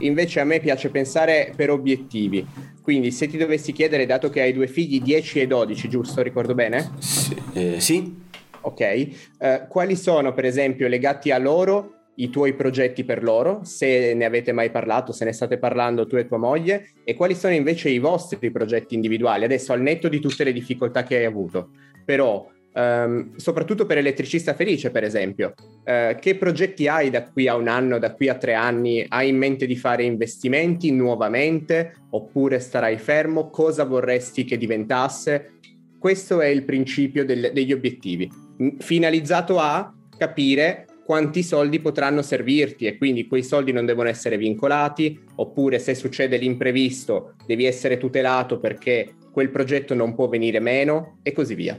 Invece 0.00 0.40
a 0.40 0.44
me 0.44 0.60
piace 0.60 0.90
pensare 0.90 1.52
per 1.56 1.70
obiettivi. 1.70 2.46
Quindi 2.82 3.10
se 3.10 3.26
ti 3.26 3.36
dovessi 3.36 3.72
chiedere, 3.72 4.06
dato 4.06 4.30
che 4.30 4.40
hai 4.40 4.52
due 4.52 4.66
figli 4.66 5.00
10 5.00 5.40
e 5.40 5.46
12, 5.46 5.88
giusto? 5.88 6.22
Ricordo 6.22 6.54
bene? 6.54 6.90
Sì, 6.98 7.36
eh, 7.54 7.80
sì? 7.80 8.14
Ok. 8.62 8.80
Eh, 8.80 9.66
quali 9.68 9.96
sono 9.96 10.32
per 10.32 10.44
esempio 10.44 10.88
legati 10.88 11.30
a 11.30 11.38
loro 11.38 11.94
i 12.16 12.28
tuoi 12.28 12.54
progetti 12.54 13.04
per 13.04 13.22
loro, 13.22 13.60
se 13.64 14.12
ne 14.14 14.24
avete 14.24 14.52
mai 14.52 14.70
parlato, 14.70 15.12
se 15.12 15.24
ne 15.24 15.32
state 15.32 15.58
parlando 15.58 16.06
tu 16.06 16.16
e 16.16 16.26
tua 16.26 16.36
moglie, 16.36 16.90
e 17.04 17.14
quali 17.14 17.34
sono 17.34 17.54
invece 17.54 17.88
i 17.88 17.98
vostri 17.98 18.50
progetti 18.50 18.94
individuali, 18.94 19.44
adesso 19.44 19.72
al 19.72 19.80
netto 19.80 20.08
di 20.08 20.20
tutte 20.20 20.44
le 20.44 20.52
difficoltà 20.52 21.02
che 21.02 21.16
hai 21.16 21.24
avuto. 21.24 21.70
Però 22.04 22.46
Um, 22.72 23.34
soprattutto 23.36 23.84
per 23.84 23.98
elettricista 23.98 24.54
felice, 24.54 24.90
per 24.90 25.02
esempio. 25.02 25.54
Uh, 25.84 26.16
che 26.20 26.36
progetti 26.36 26.86
hai 26.86 27.10
da 27.10 27.24
qui 27.28 27.48
a 27.48 27.56
un 27.56 27.66
anno, 27.66 27.98
da 27.98 28.14
qui 28.14 28.28
a 28.28 28.36
tre 28.36 28.54
anni? 28.54 29.04
Hai 29.08 29.28
in 29.28 29.36
mente 29.36 29.66
di 29.66 29.76
fare 29.76 30.04
investimenti 30.04 30.92
nuovamente 30.92 31.94
oppure 32.10 32.60
starai 32.60 32.96
fermo? 32.98 33.50
Cosa 33.50 33.84
vorresti 33.84 34.44
che 34.44 34.56
diventasse? 34.56 35.58
Questo 35.98 36.40
è 36.40 36.46
il 36.46 36.64
principio 36.64 37.24
del, 37.24 37.50
degli 37.52 37.72
obiettivi, 37.72 38.30
finalizzato 38.78 39.58
a 39.58 39.92
capire 40.16 40.86
quanti 41.04 41.42
soldi 41.42 41.80
potranno 41.80 42.22
servirti 42.22 42.86
e 42.86 42.96
quindi 42.96 43.26
quei 43.26 43.42
soldi 43.42 43.72
non 43.72 43.84
devono 43.84 44.08
essere 44.08 44.38
vincolati, 44.38 45.20
oppure 45.34 45.80
se 45.80 45.96
succede 45.96 46.36
l'imprevisto 46.36 47.34
devi 47.44 47.64
essere 47.64 47.98
tutelato 47.98 48.60
perché 48.60 49.14
quel 49.32 49.50
progetto 49.50 49.92
non 49.92 50.14
può 50.14 50.28
venire 50.28 50.60
meno 50.60 51.18
e 51.22 51.32
così 51.32 51.54
via. 51.54 51.78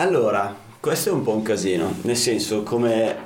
Allora, 0.00 0.54
questo 0.78 1.08
è 1.08 1.12
un 1.12 1.24
po' 1.24 1.32
un 1.32 1.42
casino, 1.42 1.92
nel 2.02 2.16
senso 2.16 2.62
come 2.62 3.16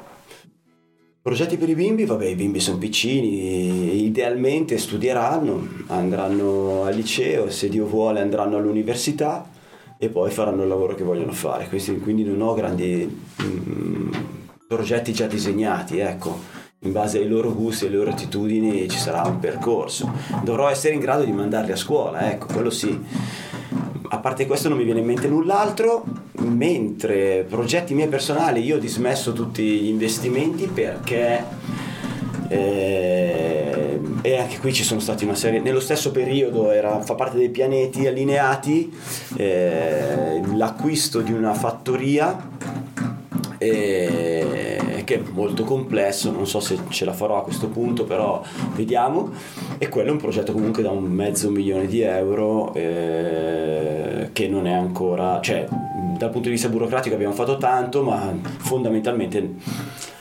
progetti 1.20 1.58
per 1.58 1.68
i 1.68 1.74
bimbi, 1.74 2.06
vabbè 2.06 2.24
i 2.24 2.34
bimbi 2.34 2.60
sono 2.60 2.78
piccini, 2.78 4.02
idealmente 4.06 4.78
studieranno, 4.78 5.68
andranno 5.88 6.84
al 6.84 6.94
liceo, 6.94 7.50
se 7.50 7.68
Dio 7.68 7.84
vuole 7.84 8.22
andranno 8.22 8.56
all'università 8.56 9.46
e 9.98 10.08
poi 10.08 10.30
faranno 10.30 10.62
il 10.62 10.68
lavoro 10.68 10.94
che 10.94 11.04
vogliono 11.04 11.32
fare, 11.32 11.68
quindi 12.02 12.24
non 12.24 12.40
ho 12.40 12.54
grandi 12.54 13.20
mm, 13.42 14.12
progetti 14.66 15.12
già 15.12 15.26
disegnati, 15.26 15.98
ecco. 15.98 16.60
In 16.84 16.92
base 16.92 17.18
ai 17.18 17.28
loro 17.28 17.52
gusti 17.52 17.84
e 17.84 17.88
alle 17.88 17.98
loro 17.98 18.10
attitudini 18.12 18.88
ci 18.88 18.98
sarà 18.98 19.22
un 19.28 19.38
percorso. 19.38 20.10
Dovrò 20.42 20.68
essere 20.68 20.94
in 20.94 21.00
grado 21.00 21.22
di 21.22 21.32
mandarli 21.32 21.72
a 21.72 21.76
scuola, 21.76 22.32
ecco, 22.32 22.46
quello 22.46 22.70
sì 22.70 22.98
a 24.14 24.18
parte 24.18 24.44
questo 24.46 24.68
non 24.68 24.76
mi 24.76 24.84
viene 24.84 25.00
in 25.00 25.06
mente 25.06 25.26
null'altro, 25.26 26.04
mentre 26.42 27.46
progetti 27.48 27.94
miei 27.94 28.08
personali 28.08 28.62
io 28.62 28.76
ho 28.76 28.78
dismesso 28.78 29.32
tutti 29.32 29.62
gli 29.62 29.88
investimenti 29.88 30.66
perché 30.66 31.42
eh, 32.48 33.98
e 34.20 34.36
anche 34.36 34.58
qui 34.58 34.74
ci 34.74 34.84
sono 34.84 35.00
stati 35.00 35.24
una 35.24 35.34
serie 35.34 35.60
nello 35.60 35.80
stesso 35.80 36.10
periodo 36.10 36.70
era, 36.70 37.00
fa 37.00 37.14
parte 37.14 37.38
dei 37.38 37.48
pianeti 37.48 38.06
allineati 38.06 38.94
eh, 39.36 40.42
l'acquisto 40.56 41.22
di 41.22 41.32
una 41.32 41.54
fattoria 41.54 42.50
eh, 43.56 44.31
che 45.12 45.18
è 45.18 45.22
molto 45.32 45.64
complesso, 45.64 46.30
non 46.30 46.46
so 46.46 46.60
se 46.60 46.78
ce 46.88 47.04
la 47.04 47.12
farò 47.12 47.38
a 47.38 47.42
questo 47.42 47.68
punto, 47.68 48.04
però 48.04 48.42
vediamo. 48.74 49.30
E 49.78 49.88
quello 49.88 50.08
è 50.08 50.12
un 50.12 50.18
progetto 50.18 50.52
comunque 50.52 50.82
da 50.82 50.90
un 50.90 51.04
mezzo 51.04 51.50
milione 51.50 51.86
di 51.86 52.00
euro 52.00 52.72
eh, 52.74 54.30
che 54.32 54.48
non 54.48 54.66
è 54.66 54.72
ancora, 54.72 55.40
cioè 55.42 55.66
dal 56.16 56.30
punto 56.30 56.48
di 56.48 56.54
vista 56.54 56.68
burocratico 56.68 57.14
abbiamo 57.14 57.34
fatto 57.34 57.58
tanto, 57.58 58.02
ma 58.02 58.34
fondamentalmente 58.58 59.54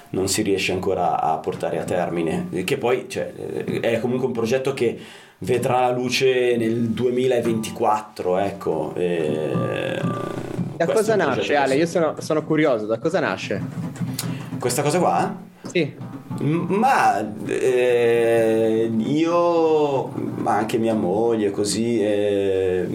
non 0.09 0.27
si 0.27 0.41
riesce 0.41 0.73
ancora 0.73 1.21
a 1.21 1.37
portare 1.37 1.79
a 1.79 1.83
termine, 1.83 2.47
che 2.65 2.77
poi 2.77 3.05
cioè, 3.07 3.31
è 3.33 3.99
comunque 4.01 4.27
un 4.27 4.33
progetto 4.33 4.73
che 4.73 4.99
vedrà 5.39 5.79
la 5.79 5.91
luce 5.91 6.57
nel 6.57 6.89
2024, 6.89 8.37
ecco. 8.39 8.93
E 8.95 9.99
da 10.85 10.85
cosa 10.91 11.15
nasce, 11.15 11.55
Ale? 11.55 11.75
Io 11.75 11.85
sono, 11.85 12.15
sono 12.19 12.43
curioso, 12.43 12.87
da 12.87 12.97
cosa 12.97 13.19
nasce? 13.19 14.09
Questa 14.61 14.83
cosa 14.83 14.99
qua? 14.99 15.35
Sì. 15.71 15.91
Ma 16.39 17.19
eh, 17.47 18.91
io, 18.95 20.07
ma 20.37 20.57
anche 20.57 20.77
mia 20.77 20.93
moglie, 20.93 21.49
così, 21.49 21.99
eh, 21.99 22.87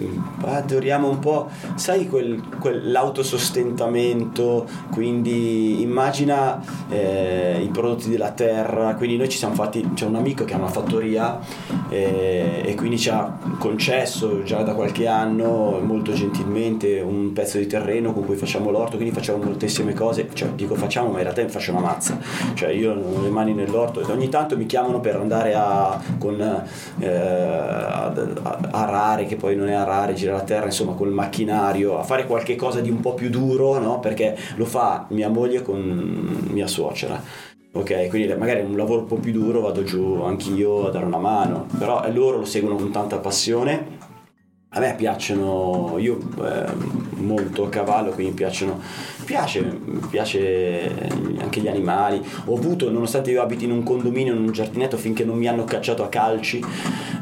adoriamo 0.43 1.09
un 1.09 1.19
po', 1.19 1.49
sai, 1.75 2.07
quel, 2.07 2.41
quell'autosostentamento, 2.59 4.67
quindi 4.91 5.81
immagina 5.81 6.61
eh, 6.89 7.59
i 7.61 7.67
prodotti 7.67 8.09
della 8.09 8.31
terra, 8.31 8.95
quindi 8.95 9.17
noi 9.17 9.29
ci 9.29 9.37
siamo 9.37 9.53
fatti, 9.53 9.91
c'è 9.93 10.05
un 10.05 10.15
amico 10.15 10.45
che 10.45 10.53
ha 10.53 10.57
una 10.57 10.67
fattoria 10.67 11.39
eh, 11.89 12.63
e 12.65 12.75
quindi 12.75 12.97
ci 12.97 13.09
ha 13.09 13.37
concesso 13.57 14.43
già 14.43 14.61
da 14.61 14.73
qualche 14.73 15.07
anno 15.07 15.79
molto 15.83 16.13
gentilmente 16.13 16.99
un 16.99 17.33
pezzo 17.33 17.57
di 17.57 17.67
terreno 17.67 18.13
con 18.13 18.25
cui 18.25 18.35
facciamo 18.35 18.71
l'orto, 18.71 18.97
quindi 18.97 19.13
facciamo 19.13 19.43
moltissime 19.43 19.93
cose, 19.93 20.27
cioè 20.33 20.49
dico 20.49 20.75
facciamo 20.75 21.09
ma 21.09 21.17
in 21.17 21.23
realtà 21.23 21.41
mi 21.41 21.49
faccio 21.49 21.71
una 21.71 21.81
mazza, 21.81 22.17
cioè 22.53 22.69
io 22.69 22.93
non 22.93 23.23
le 23.23 23.29
mani 23.29 23.53
nell'orto 23.53 24.01
e 24.01 24.11
ogni 24.11 24.29
tanto 24.29 24.57
mi 24.57 24.65
chiamano 24.65 24.99
per 24.99 25.15
andare 25.15 25.53
a, 25.53 25.99
con, 26.17 26.39
eh, 26.99 27.07
a, 27.07 28.05
a 28.05 28.59
arare, 28.71 29.25
che 29.25 29.35
poi 29.35 29.55
non 29.55 29.69
è 29.69 29.73
arare, 29.73 30.13
girare 30.13 30.36
la 30.37 30.43
terra, 30.43 30.65
insomma 30.65 30.93
col 30.93 31.11
macchinario, 31.11 31.97
a 31.97 32.03
fare 32.03 32.25
qualche 32.25 32.55
cosa 32.55 32.79
di 32.79 32.89
un 32.89 32.99
po' 32.99 33.13
più 33.13 33.29
duro, 33.29 33.79
no? 33.79 33.99
perché 33.99 34.37
lo 34.55 34.65
fa 34.65 35.05
mia 35.09 35.29
moglie 35.29 35.61
con 35.61 36.47
mia 36.51 36.67
suocera. 36.67 37.21
Ok, 37.73 38.07
quindi 38.07 38.33
magari 38.35 38.61
un 38.61 38.75
lavoro 38.75 39.01
un 39.01 39.07
po' 39.07 39.17
più 39.17 39.31
duro 39.31 39.61
vado 39.61 39.83
giù 39.83 40.21
anch'io 40.23 40.87
a 40.87 40.89
dare 40.89 41.05
una 41.05 41.19
mano, 41.19 41.67
però 41.77 42.03
loro 42.11 42.37
lo 42.37 42.45
seguono 42.45 42.75
con 42.75 42.91
tanta 42.91 43.17
passione 43.19 43.96
a 44.69 44.79
me 44.79 44.95
piacciono, 44.95 45.95
io 45.97 46.19
eh, 46.43 46.65
molto 47.15 47.63
a 47.65 47.69
cavallo, 47.69 48.11
quindi 48.11 48.33
piacciono, 48.33 48.79
piace, 49.23 49.61
piace 50.09 51.09
anche 51.39 51.61
gli 51.61 51.69
animali. 51.69 52.21
Ho 52.45 52.57
avuto, 52.57 52.91
nonostante 52.91 53.31
io 53.31 53.41
abiti 53.41 53.63
in 53.63 53.71
un 53.71 53.83
condominio, 53.83 54.33
in 54.33 54.41
un 54.41 54.51
giardinetto, 54.51 54.97
finché 54.97 55.23
non 55.23 55.37
mi 55.37 55.47
hanno 55.47 55.63
cacciato 55.63 56.03
a 56.03 56.09
calci, 56.09 56.61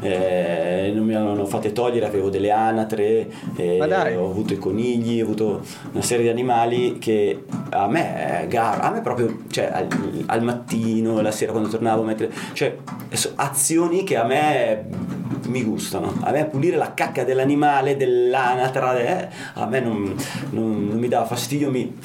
eh, 0.00 0.90
non 0.92 1.04
mi 1.04 1.14
hanno 1.14 1.46
fatte 1.46 1.72
togliere, 1.72 2.06
avevo 2.06 2.30
delle 2.30 2.50
anatre, 2.50 3.30
eh, 3.54 3.78
ho 3.80 4.28
avuto 4.28 4.52
i 4.52 4.58
conigli, 4.58 5.20
ho 5.20 5.24
avuto 5.24 5.62
una 5.92 6.02
serie 6.02 6.24
di 6.24 6.30
animali 6.30 6.98
che 6.98 7.44
a 7.70 7.86
me, 7.86 8.48
a 8.52 8.90
me 8.90 9.00
proprio, 9.02 9.44
cioè 9.50 9.70
al, 9.72 9.86
al 10.26 10.42
mattino, 10.42 11.20
la 11.20 11.30
sera 11.30 11.52
quando 11.52 11.68
tornavo, 11.68 12.02
mentre, 12.02 12.28
cioè 12.54 12.76
azioni 13.36 14.02
che 14.02 14.16
a 14.16 14.24
me 14.24 15.24
mi 15.46 15.62
gustano. 15.62 16.12
A 16.20 16.30
me 16.30 16.46
pulire 16.46 16.76
la 16.76 16.94
cacca 16.94 17.24
dell'animale, 17.24 17.96
dell'anatra, 17.96 18.98
eh, 18.98 19.28
a 19.54 19.66
me 19.66 19.80
non, 19.80 20.14
non, 20.50 20.88
non, 20.88 20.98
mi 20.98 21.08
dava 21.08 21.26
fastidio, 21.26 21.70
mi, 21.70 21.96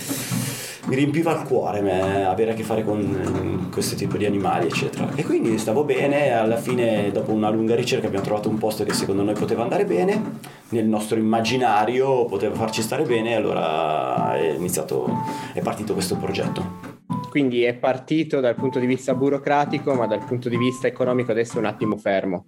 mi 0.85 0.95
riempiva 0.95 1.31
il 1.31 1.43
cuore 1.43 1.81
me, 1.81 2.25
avere 2.25 2.51
a 2.51 2.53
che 2.53 2.63
fare 2.63 2.83
con 2.83 3.69
questo 3.71 3.95
tipo 3.95 4.17
di 4.17 4.25
animali, 4.25 4.67
eccetera. 4.67 5.09
E 5.15 5.23
quindi 5.23 5.57
stavo 5.57 5.83
bene, 5.83 6.31
alla 6.31 6.57
fine, 6.57 7.11
dopo 7.11 7.31
una 7.31 7.49
lunga 7.49 7.75
ricerca, 7.75 8.07
abbiamo 8.07 8.25
trovato 8.25 8.49
un 8.49 8.57
posto 8.57 8.83
che 8.83 8.93
secondo 8.93 9.23
noi 9.23 9.35
poteva 9.35 9.63
andare 9.63 9.85
bene, 9.85 10.39
nel 10.69 10.85
nostro 10.85 11.17
immaginario 11.17 12.25
poteva 12.25 12.55
farci 12.55 12.81
stare 12.81 13.03
bene, 13.03 13.31
e 13.31 13.35
allora 13.35 14.35
è 14.35 14.53
iniziato, 14.53 15.07
è 15.53 15.61
partito 15.61 15.93
questo 15.93 16.17
progetto. 16.17 16.89
Quindi 17.29 17.63
è 17.63 17.73
partito 17.73 18.41
dal 18.41 18.55
punto 18.55 18.79
di 18.79 18.85
vista 18.85 19.13
burocratico, 19.15 19.93
ma 19.93 20.05
dal 20.05 20.23
punto 20.25 20.49
di 20.49 20.57
vista 20.57 20.87
economico 20.87 21.31
adesso 21.31 21.55
è 21.55 21.59
un 21.59 21.65
attimo 21.65 21.95
fermo 21.95 22.45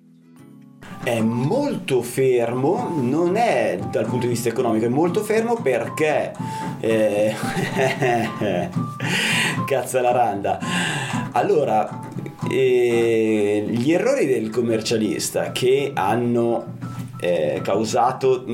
è 1.03 1.19
molto 1.21 2.01
fermo, 2.01 2.93
non 2.95 3.35
è 3.35 3.79
dal 3.91 4.05
punto 4.05 4.25
di 4.25 4.33
vista 4.33 4.49
economico, 4.49 4.85
è 4.85 4.89
molto 4.89 5.21
fermo 5.21 5.55
perché... 5.55 6.33
Eh, 6.79 7.35
cazzo 9.65 9.99
la 10.01 10.11
randa. 10.11 10.59
Allora, 11.31 12.09
eh, 12.49 13.65
gli 13.67 13.91
errori 13.91 14.25
del 14.25 14.49
commercialista 14.49 15.51
che 15.51 15.91
hanno 15.93 16.77
eh, 17.19 17.61
causato 17.63 18.45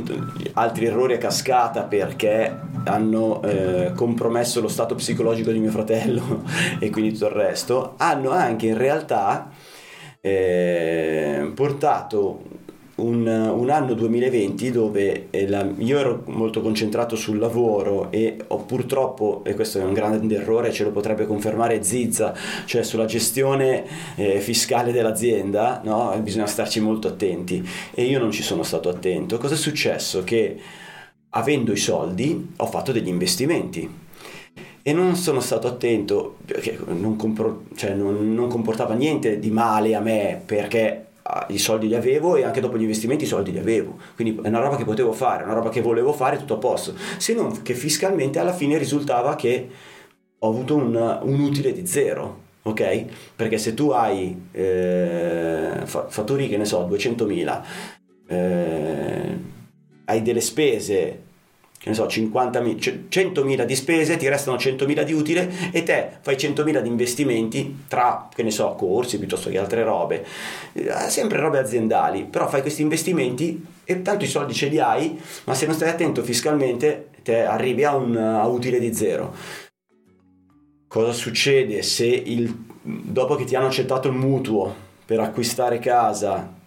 altri 0.53 0.85
errori 0.85 1.13
a 1.13 1.17
cascata 1.17 1.83
perché 1.83 2.67
hanno 2.85 3.41
eh, 3.41 3.91
compromesso 3.95 4.61
lo 4.61 4.67
stato 4.67 4.95
psicologico 4.95 5.51
di 5.51 5.59
mio 5.59 5.71
fratello 5.71 6.43
e 6.79 6.89
quindi 6.89 7.13
tutto 7.13 7.27
il 7.27 7.33
resto, 7.33 7.95
hanno 7.97 8.29
anche 8.31 8.67
in 8.67 8.77
realtà 8.77 9.49
eh, 10.21 11.51
portato 11.53 12.57
un, 12.99 13.25
un, 13.25 13.69
anno 13.69 13.93
2020 13.93 14.71
dove 14.71 15.27
eh, 15.29 15.47
la, 15.47 15.67
io 15.77 15.97
ero 15.97 16.23
molto 16.27 16.61
concentrato 16.61 17.15
sul 17.15 17.37
lavoro 17.37 18.11
e 18.11 18.37
ho 18.47 18.57
purtroppo, 18.57 19.41
e 19.45 19.53
questo 19.53 19.79
è 19.79 19.83
un 19.83 19.93
grande 19.93 20.35
errore, 20.35 20.71
ce 20.71 20.83
lo 20.83 20.91
potrebbe 20.91 21.25
confermare 21.25 21.83
Zizza, 21.83 22.33
cioè 22.65 22.83
sulla 22.83 23.05
gestione 23.05 23.85
eh, 24.15 24.39
fiscale 24.39 24.91
dell'azienda, 24.91 25.81
no? 25.83 26.17
bisogna 26.21 26.47
starci 26.47 26.79
molto 26.79 27.07
attenti 27.07 27.65
e 27.93 28.03
io 28.03 28.19
non 28.19 28.31
ci 28.31 28.43
sono 28.43 28.63
stato 28.63 28.89
attento. 28.89 29.37
Cosa 29.37 29.53
è 29.53 29.57
successo? 29.57 30.23
Che 30.23 30.59
avendo 31.29 31.71
i 31.71 31.77
soldi 31.77 32.53
ho 32.57 32.65
fatto 32.65 32.91
degli 32.91 33.07
investimenti 33.07 34.07
e 34.81 34.93
non 34.93 35.15
sono 35.15 35.39
stato 35.39 35.67
attento 35.67 36.37
perché 36.45 36.77
non, 36.87 37.15
compro, 37.15 37.63
cioè 37.75 37.93
non, 37.93 38.33
non 38.33 38.49
comportava 38.49 38.93
niente 38.93 39.39
di 39.39 39.51
male 39.51 39.95
a 39.95 39.99
me 39.99 40.41
perché 40.45 41.07
ah, 41.23 41.45
i 41.49 41.57
soldi 41.57 41.87
li 41.87 41.95
avevo 41.95 42.35
e 42.35 42.43
anche 42.43 42.61
dopo 42.61 42.77
gli 42.77 42.83
investimenti 42.83 43.25
i 43.25 43.27
soldi 43.27 43.51
li 43.51 43.59
avevo 43.59 43.97
quindi 44.15 44.39
è 44.41 44.47
una 44.47 44.59
roba 44.59 44.77
che 44.77 44.85
potevo 44.85 45.11
fare, 45.11 45.43
una 45.43 45.53
roba 45.53 45.69
che 45.69 45.81
volevo 45.81 46.13
fare 46.13 46.37
tutto 46.37 46.55
a 46.55 46.57
posto 46.57 46.95
se 47.17 47.33
non 47.33 47.61
che 47.61 47.73
fiscalmente 47.73 48.39
alla 48.39 48.53
fine 48.53 48.77
risultava 48.77 49.35
che 49.35 49.69
ho 50.39 50.49
avuto 50.49 50.75
un, 50.75 51.19
un 51.23 51.39
utile 51.39 51.73
di 51.73 51.85
zero, 51.85 52.41
ok? 52.63 53.05
Perché 53.35 53.57
se 53.57 53.73
tu 53.73 53.89
hai 53.89 54.47
eh, 54.51 55.81
fa- 55.83 56.07
fatturi 56.07 56.47
che 56.47 56.57
ne 56.57 56.65
so 56.65 56.87
200.000, 56.87 57.61
eh, 58.27 59.37
hai 60.05 60.21
delle 60.21 60.41
spese 60.41 61.23
che 61.79 61.87
ne 61.87 61.95
so, 61.95 62.05
50.000, 62.07 63.07
100.000 63.09 63.63
di 63.63 63.75
spese, 63.75 64.17
ti 64.17 64.27
restano 64.27 64.57
100.000 64.57 65.03
di 65.03 65.13
utile 65.13 65.49
e 65.71 65.83
te 65.83 66.09
fai 66.19 66.35
100.000 66.35 66.81
di 66.81 66.89
investimenti 66.89 67.85
tra, 67.87 68.27
che 68.33 68.43
ne 68.43 68.51
so, 68.51 68.75
corsi 68.75 69.17
piuttosto 69.17 69.49
che 69.49 69.57
altre 69.57 69.83
robe, 69.83 70.25
eh, 70.73 70.91
sempre 71.07 71.39
robe 71.39 71.57
aziendali, 71.57 72.25
però 72.25 72.49
fai 72.49 72.59
questi 72.59 72.81
investimenti 72.81 73.65
e 73.85 74.01
tanto 74.01 74.25
i 74.25 74.27
soldi 74.27 74.53
ce 74.53 74.67
li 74.67 74.77
hai, 74.77 75.17
ma 75.45 75.53
se 75.53 75.67
non 75.67 75.73
stai 75.73 75.87
attento 75.89 76.21
fiscalmente 76.21 77.11
te 77.23 77.43
arrivi 77.45 77.85
a 77.85 77.95
un 77.95 78.17
a 78.17 78.45
utile 78.45 78.77
di 78.77 78.93
zero. 78.93 79.33
Cosa 80.85 81.13
succede 81.13 81.81
se 81.81 82.07
il, 82.07 82.53
dopo 82.81 83.35
che 83.35 83.45
ti 83.45 83.55
hanno 83.55 83.67
accettato 83.67 84.09
il 84.09 84.15
mutuo 84.15 84.87
per 85.05 85.21
acquistare 85.21 85.79
casa 85.79 86.57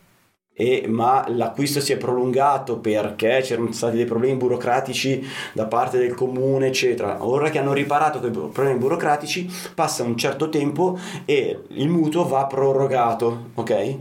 e, 0.62 0.86
ma 0.86 1.24
l'acquisto 1.28 1.80
si 1.80 1.92
è 1.92 1.96
prolungato 1.96 2.78
perché 2.78 3.40
c'erano 3.42 3.72
stati 3.72 3.96
dei 3.96 4.04
problemi 4.04 4.36
burocratici 4.36 5.26
da 5.52 5.66
parte 5.66 5.98
del 5.98 6.14
comune, 6.14 6.68
eccetera. 6.68 7.26
Ora 7.26 7.50
che 7.50 7.58
hanno 7.58 7.72
riparato 7.72 8.20
quei 8.20 8.30
problemi 8.30 8.78
burocratici, 8.78 9.50
passa 9.74 10.04
un 10.04 10.16
certo 10.16 10.48
tempo 10.48 10.96
e 11.24 11.62
il 11.66 11.88
mutuo 11.88 12.28
va 12.28 12.46
prorogato, 12.46 13.50
ok? 13.54 13.96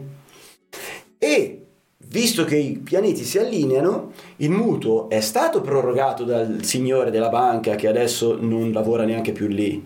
E 1.17 1.65
visto 1.97 2.43
che 2.43 2.57
i 2.57 2.77
pianeti 2.77 3.23
si 3.23 3.39
allineano, 3.39 4.11
il 4.37 4.51
mutuo 4.51 5.09
è 5.09 5.19
stato 5.19 5.61
prorogato 5.61 6.23
dal 6.23 6.59
signore 6.63 7.09
della 7.09 7.29
banca 7.29 7.73
che 7.73 7.87
adesso 7.87 8.37
non 8.39 8.71
lavora 8.71 9.03
neanche 9.03 9.31
più 9.31 9.47
lì, 9.47 9.83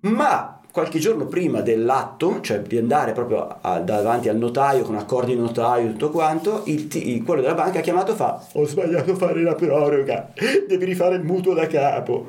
ma 0.00 0.57
qualche 0.78 1.00
giorno 1.00 1.26
prima 1.26 1.60
dell'atto, 1.60 2.40
cioè 2.40 2.60
di 2.60 2.78
andare 2.78 3.12
proprio 3.12 3.58
a, 3.60 3.80
davanti 3.80 4.28
al 4.28 4.36
notaio 4.36 4.84
con 4.84 4.94
accordi 4.94 5.34
di 5.34 5.40
notaio 5.40 5.90
tutto 5.90 6.10
quanto, 6.10 6.62
il, 6.66 6.88
il, 6.92 7.24
quello 7.24 7.40
della 7.40 7.54
banca 7.54 7.80
ha 7.80 7.82
chiamato 7.82 8.12
e 8.12 8.14
fa 8.14 8.46
ho 8.52 8.64
sbagliato 8.64 9.10
a 9.10 9.16
fare 9.16 9.42
la 9.42 9.56
proroga, 9.56 10.32
devi 10.68 10.84
rifare 10.84 11.16
il 11.16 11.24
mutuo 11.24 11.52
da 11.52 11.66
capo. 11.66 12.28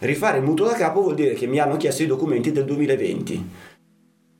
Rifare 0.00 0.38
il 0.38 0.44
mutuo 0.44 0.66
da 0.66 0.72
capo 0.72 1.00
vuol 1.00 1.14
dire 1.14 1.34
che 1.34 1.46
mi 1.46 1.60
hanno 1.60 1.76
chiesto 1.76 2.02
i 2.02 2.06
documenti 2.06 2.50
del 2.50 2.64
2020. 2.64 3.32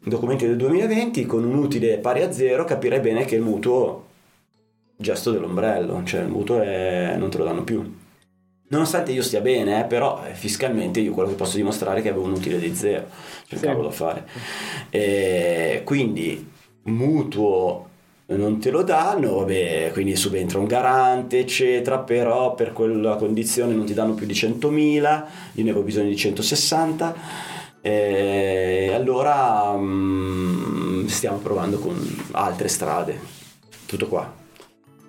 I 0.02 0.08
documenti 0.08 0.46
del 0.46 0.56
2020 0.56 1.24
con 1.26 1.44
un 1.44 1.54
utile 1.54 1.98
pari 1.98 2.22
a 2.22 2.32
zero 2.32 2.64
capirei 2.64 2.98
bene 2.98 3.24
che 3.24 3.36
il 3.36 3.42
mutuo 3.42 4.06
gesto 4.96 5.30
dell'ombrello, 5.30 6.02
cioè 6.04 6.22
il 6.22 6.28
mutuo 6.28 6.60
è, 6.62 7.14
non 7.16 7.30
te 7.30 7.38
lo 7.38 7.44
danno 7.44 7.62
più. 7.62 7.99
Nonostante 8.70 9.10
io 9.10 9.22
stia 9.22 9.40
bene, 9.40 9.80
eh, 9.80 9.84
però 9.84 10.24
eh, 10.24 10.32
fiscalmente 10.32 11.00
io 11.00 11.12
quello 11.12 11.28
che 11.28 11.34
posso 11.34 11.56
dimostrare 11.56 11.98
è 11.98 12.02
che 12.02 12.10
avevo 12.10 12.24
un 12.24 12.32
utile 12.32 12.56
di 12.58 12.72
zero, 12.74 13.06
c'è 13.48 13.56
sì. 13.56 13.64
cavolo 13.64 13.88
da 13.88 13.94
fare. 13.94 14.28
E 14.90 15.82
quindi 15.84 16.48
mutuo 16.82 17.88
non 18.26 18.60
te 18.60 18.70
lo 18.70 18.82
danno, 18.82 19.38
vabbè, 19.38 19.90
quindi 19.92 20.14
subentra 20.14 20.60
un 20.60 20.66
garante, 20.66 21.40
eccetera, 21.40 21.98
però 21.98 22.54
per 22.54 22.72
quella 22.72 23.16
condizione 23.16 23.74
non 23.74 23.86
ti 23.86 23.92
danno 23.92 24.14
più 24.14 24.24
di 24.24 24.34
100.000, 24.34 25.24
io 25.54 25.64
ne 25.64 25.70
avevo 25.70 25.82
bisogno 25.82 26.08
di 26.08 26.16
160, 26.16 27.14
e 27.80 28.92
allora 28.94 29.70
um, 29.70 31.08
stiamo 31.08 31.38
provando 31.38 31.80
con 31.80 31.98
altre 32.32 32.68
strade. 32.68 33.18
Tutto 33.84 34.06
qua. 34.06 34.32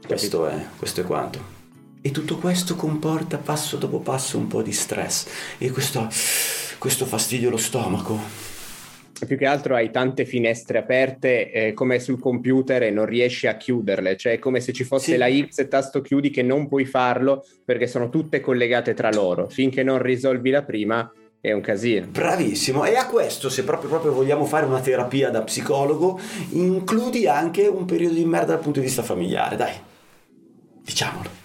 Questo 0.07 0.47
è, 0.47 0.65
questo 0.79 1.01
è 1.01 1.03
quanto. 1.03 1.60
E 2.03 2.09
tutto 2.09 2.37
questo 2.37 2.75
comporta 2.75 3.37
passo 3.37 3.77
dopo 3.77 3.99
passo 3.99 4.39
un 4.39 4.47
po' 4.47 4.63
di 4.63 4.71
stress 4.71 5.27
e 5.59 5.69
questo, 5.69 6.07
questo 6.79 7.05
fastidio 7.05 7.49
allo 7.49 7.57
stomaco. 7.57 8.17
Più 9.23 9.37
che 9.37 9.45
altro 9.45 9.75
hai 9.75 9.91
tante 9.91 10.25
finestre 10.25 10.79
aperte 10.79 11.51
eh, 11.51 11.73
come 11.73 11.99
sul 11.99 12.19
computer 12.19 12.81
e 12.81 12.89
non 12.89 13.05
riesci 13.05 13.45
a 13.45 13.55
chiuderle, 13.55 14.17
cioè 14.17 14.33
è 14.33 14.39
come 14.39 14.59
se 14.61 14.73
ci 14.73 14.83
fosse 14.83 15.11
sì. 15.11 15.17
la 15.17 15.29
X 15.29 15.59
e 15.59 15.67
tasto 15.67 16.01
chiudi 16.01 16.31
che 16.31 16.41
non 16.41 16.67
puoi 16.67 16.85
farlo 16.85 17.45
perché 17.63 17.85
sono 17.85 18.09
tutte 18.09 18.41
collegate 18.41 18.95
tra 18.95 19.11
loro. 19.11 19.47
Finché 19.47 19.83
non 19.83 20.01
risolvi 20.01 20.49
la 20.49 20.63
prima 20.63 21.07
è 21.39 21.51
un 21.51 21.61
casino. 21.61 22.07
Bravissimo, 22.07 22.83
e 22.83 22.95
a 22.95 23.05
questo, 23.05 23.47
se 23.49 23.63
proprio, 23.63 23.89
proprio, 23.89 24.11
vogliamo 24.11 24.45
fare 24.45 24.65
una 24.65 24.79
terapia 24.79 25.29
da 25.29 25.43
psicologo, 25.43 26.19
includi 26.49 27.27
anche 27.27 27.67
un 27.67 27.85
periodo 27.85 28.15
di 28.15 28.25
merda 28.25 28.53
dal 28.53 28.59
punto 28.59 28.79
di 28.79 28.85
vista 28.87 29.03
familiare, 29.03 29.55
dai, 29.55 29.73
diciamolo. 30.83 31.40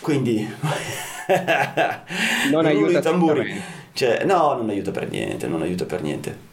Quindi... 0.00 0.46
non 2.50 2.64
aiuta 2.66 3.00
tamburi. 3.00 3.78
Cioè, 3.92 4.24
no, 4.24 4.54
non 4.54 4.68
aiuta 4.68 4.90
per 4.90 5.08
niente, 5.08 5.46
non 5.46 5.62
aiuta 5.62 5.84
per 5.84 6.02
niente. 6.02 6.48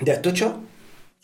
Detto 0.00 0.32
ciò, 0.32 0.58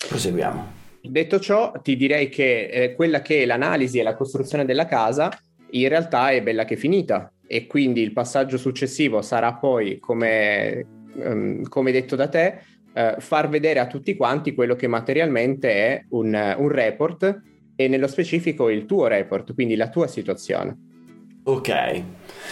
proseguiamo. 0.09 0.79
Detto 1.03 1.41
ciò, 1.41 1.73
ti 1.83 1.97
direi 1.97 2.29
che 2.29 2.67
eh, 2.67 2.95
quella 2.95 3.23
che 3.23 3.43
è 3.43 3.47
l'analisi 3.47 3.99
e 3.99 4.03
la 4.03 4.15
costruzione 4.15 4.65
della 4.65 4.87
casa 4.87 5.31
in 5.71 5.89
realtà 5.89 6.31
è 6.31 6.43
bella 6.43 6.65
che 6.65 6.77
finita 6.77 7.33
e 7.47 7.67
quindi 7.67 8.03
il 8.03 8.13
passaggio 8.13 8.59
successivo 8.59 9.23
sarà 9.23 9.55
poi, 9.55 9.99
come, 9.99 10.87
um, 11.15 11.63
come 11.63 11.91
detto 11.91 12.17
da 12.17 12.29
te, 12.29 12.61
uh, 12.93 13.21
far 13.21 13.49
vedere 13.49 13.81
a 13.81 13.87
tutti 13.87 14.15
quanti 14.15 14.55
quello 14.55 14.77
che 14.77 14.89
materialmente 14.89 15.73
è 15.73 16.05
un, 16.11 16.55
un 16.59 16.69
report 16.69 17.41
e 17.75 17.89
nello 17.89 18.07
specifico 18.07 18.69
il 18.69 18.85
tuo 18.85 19.07
report, 19.07 19.55
quindi 19.55 19.75
la 19.75 19.89
tua 19.89 20.07
situazione. 20.07 20.90
Ok. 21.43 22.03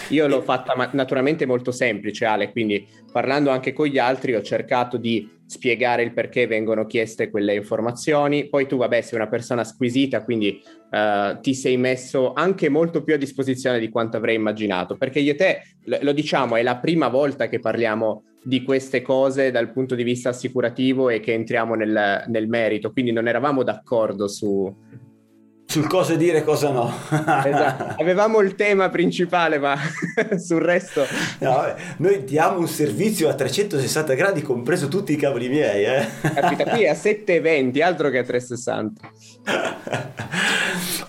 Io 0.09 0.27
l'ho 0.27 0.41
fatta 0.41 0.75
ma- 0.75 0.89
naturalmente 0.93 1.45
molto 1.45 1.71
semplice, 1.71 2.25
Ale, 2.25 2.51
quindi 2.51 2.87
parlando 3.11 3.49
anche 3.49 3.73
con 3.73 3.87
gli 3.87 3.97
altri 3.97 4.33
ho 4.33 4.41
cercato 4.41 4.97
di 4.97 5.37
spiegare 5.45 6.03
il 6.03 6.13
perché 6.13 6.45
vengono 6.45 6.85
chieste 6.85 7.29
quelle 7.29 7.55
informazioni. 7.55 8.49
Poi 8.49 8.67
tu, 8.67 8.77
vabbè, 8.77 9.01
sei 9.01 9.17
una 9.17 9.27
persona 9.27 9.63
squisita, 9.63 10.23
quindi 10.23 10.61
uh, 10.91 11.39
ti 11.39 11.55
sei 11.55 11.77
messo 11.77 12.33
anche 12.33 12.69
molto 12.69 13.03
più 13.03 13.15
a 13.15 13.17
disposizione 13.17 13.79
di 13.79 13.89
quanto 13.89 14.17
avrei 14.17 14.35
immaginato, 14.35 14.95
perché 14.95 15.19
io 15.19 15.31
e 15.31 15.35
te, 15.35 15.61
lo 16.01 16.11
diciamo, 16.11 16.55
è 16.55 16.61
la 16.61 16.77
prima 16.77 17.07
volta 17.07 17.47
che 17.47 17.59
parliamo 17.59 18.23
di 18.43 18.63
queste 18.63 19.01
cose 19.01 19.51
dal 19.51 19.71
punto 19.71 19.95
di 19.95 20.03
vista 20.03 20.29
assicurativo 20.29 21.09
e 21.09 21.19
che 21.19 21.33
entriamo 21.33 21.73
nel, 21.73 22.23
nel 22.27 22.47
merito, 22.47 22.91
quindi 22.91 23.11
non 23.11 23.27
eravamo 23.27 23.63
d'accordo 23.63 24.27
su, 24.27 24.73
sul 25.69 25.85
cosa 25.85 26.15
dire 26.15 26.39
e 26.39 26.43
cosa 26.43 26.71
no. 26.71 26.91
esatto. 27.45 28.01
Avevamo 28.01 28.39
il 28.39 28.55
tema 28.55 28.89
principale, 28.89 29.59
ma 29.59 29.77
sul 30.43 30.61
resto... 30.61 31.05
No, 31.37 31.63
noi 31.97 32.23
diamo 32.23 32.57
un 32.57 32.67
servizio 32.67 33.29
a 33.29 33.35
360 33.35 34.15
gradi, 34.15 34.41
compreso 34.41 34.87
tutti 34.87 35.13
i 35.13 35.15
cavoli 35.15 35.47
miei. 35.47 35.83
Eh? 35.83 36.07
Capita, 36.33 36.63
qui 36.63 36.85
è 36.85 36.87
a 36.87 36.95
720, 36.95 37.81
altro 37.83 38.09
che 38.09 38.17
a 38.17 38.23
360. 38.23 39.11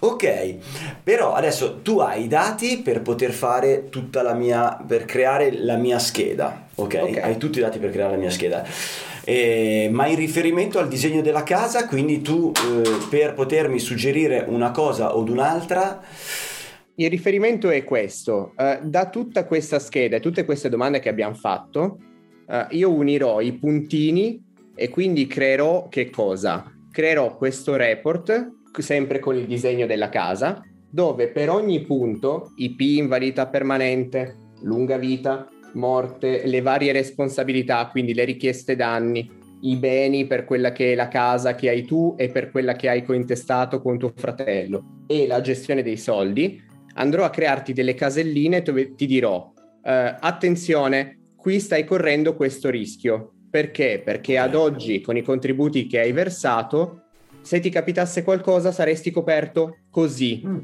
ok, 0.00 0.56
però 1.02 1.32
adesso 1.32 1.80
tu 1.80 2.00
hai 2.00 2.24
i 2.24 2.28
dati 2.28 2.82
per 2.84 3.00
poter 3.00 3.32
fare 3.32 3.88
tutta 3.88 4.20
la 4.20 4.34
mia... 4.34 4.78
per 4.86 5.06
creare 5.06 5.56
la 5.56 5.76
mia 5.76 5.98
scheda, 5.98 6.66
ok? 6.74 6.98
okay. 7.00 7.18
Hai 7.18 7.38
tutti 7.38 7.60
i 7.60 7.62
dati 7.62 7.78
per 7.78 7.90
creare 7.90 8.12
la 8.12 8.18
mia 8.18 8.30
scheda 8.30 9.08
eh, 9.30 9.88
ma 9.92 10.08
in 10.08 10.16
riferimento 10.16 10.80
al 10.80 10.88
disegno 10.88 11.22
della 11.22 11.44
casa, 11.44 11.86
quindi 11.86 12.20
tu 12.20 12.50
eh, 12.50 13.06
per 13.08 13.34
potermi 13.34 13.78
suggerire 13.78 14.44
una 14.48 14.72
cosa 14.72 15.16
o 15.16 15.22
un'altra... 15.22 16.02
Il 16.96 17.08
riferimento 17.08 17.70
è 17.70 17.84
questo, 17.84 18.52
uh, 18.56 18.84
da 18.86 19.08
tutta 19.08 19.46
questa 19.46 19.78
scheda 19.78 20.16
e 20.16 20.20
tutte 20.20 20.44
queste 20.44 20.68
domande 20.68 20.98
che 20.98 21.08
abbiamo 21.08 21.34
fatto, 21.34 21.98
uh, 22.46 22.66
io 22.70 22.92
unirò 22.92 23.40
i 23.40 23.52
puntini 23.52 24.42
e 24.74 24.88
quindi 24.88 25.26
creerò 25.26 25.88
che 25.88 26.10
cosa? 26.10 26.70
Creerò 26.90 27.36
questo 27.36 27.76
report, 27.76 28.50
sempre 28.78 29.20
con 29.20 29.36
il 29.36 29.46
disegno 29.46 29.86
della 29.86 30.08
casa, 30.08 30.60
dove 30.90 31.28
per 31.28 31.48
ogni 31.48 31.80
punto, 31.82 32.52
IP 32.56 32.80
invalidità 32.80 33.46
permanente, 33.46 34.36
lunga 34.62 34.98
vita, 34.98 35.48
morte, 35.74 36.46
le 36.46 36.60
varie 36.60 36.92
responsabilità, 36.92 37.86
quindi 37.88 38.14
le 38.14 38.24
richieste 38.24 38.76
danni, 38.76 39.30
i 39.62 39.76
beni 39.76 40.26
per 40.26 40.44
quella 40.44 40.72
che 40.72 40.92
è 40.92 40.94
la 40.94 41.08
casa 41.08 41.54
che 41.54 41.68
hai 41.68 41.84
tu 41.84 42.14
e 42.16 42.28
per 42.28 42.50
quella 42.50 42.74
che 42.74 42.88
hai 42.88 43.04
cointestato 43.04 43.80
con 43.82 43.98
tuo 43.98 44.12
fratello 44.14 45.04
e 45.06 45.26
la 45.26 45.40
gestione 45.40 45.82
dei 45.82 45.96
soldi, 45.96 46.62
andrò 46.94 47.24
a 47.24 47.30
crearti 47.30 47.72
delle 47.72 47.94
caselline 47.94 48.62
dove 48.62 48.94
ti 48.94 49.06
dirò 49.06 49.52
eh, 49.82 50.16
attenzione, 50.18 51.32
qui 51.36 51.60
stai 51.60 51.84
correndo 51.84 52.34
questo 52.34 52.70
rischio. 52.70 53.32
Perché? 53.50 54.00
Perché 54.04 54.38
ad 54.38 54.54
oggi 54.54 55.00
con 55.00 55.16
i 55.16 55.22
contributi 55.22 55.86
che 55.86 56.00
hai 56.00 56.12
versato, 56.12 57.02
se 57.40 57.58
ti 57.58 57.70
capitasse 57.70 58.22
qualcosa 58.22 58.70
saresti 58.70 59.10
coperto 59.10 59.78
così. 59.90 60.42
Mm. 60.46 60.58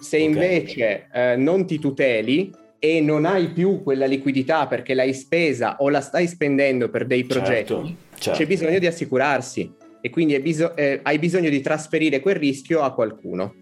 Se 0.00 0.16
invece 0.16 1.08
eh, 1.12 1.36
non 1.36 1.66
ti 1.66 1.78
tuteli, 1.78 2.50
e 2.84 3.00
non 3.00 3.26
hai 3.26 3.46
più 3.46 3.80
quella 3.84 4.06
liquidità 4.06 4.66
perché 4.66 4.92
l'hai 4.92 5.14
spesa 5.14 5.76
o 5.78 5.88
la 5.88 6.00
stai 6.00 6.26
spendendo 6.26 6.90
per 6.90 7.06
dei 7.06 7.22
progetti, 7.22 7.74
certo, 7.74 7.94
certo. 8.18 8.38
c'è 8.40 8.44
bisogno 8.44 8.80
di 8.80 8.88
assicurarsi 8.88 9.72
e 10.00 10.10
quindi 10.10 10.36
bis- 10.40 10.72
eh, 10.74 10.98
hai 11.00 11.20
bisogno 11.20 11.48
di 11.48 11.60
trasferire 11.60 12.18
quel 12.18 12.34
rischio 12.34 12.82
a 12.82 12.92
qualcuno. 12.92 13.54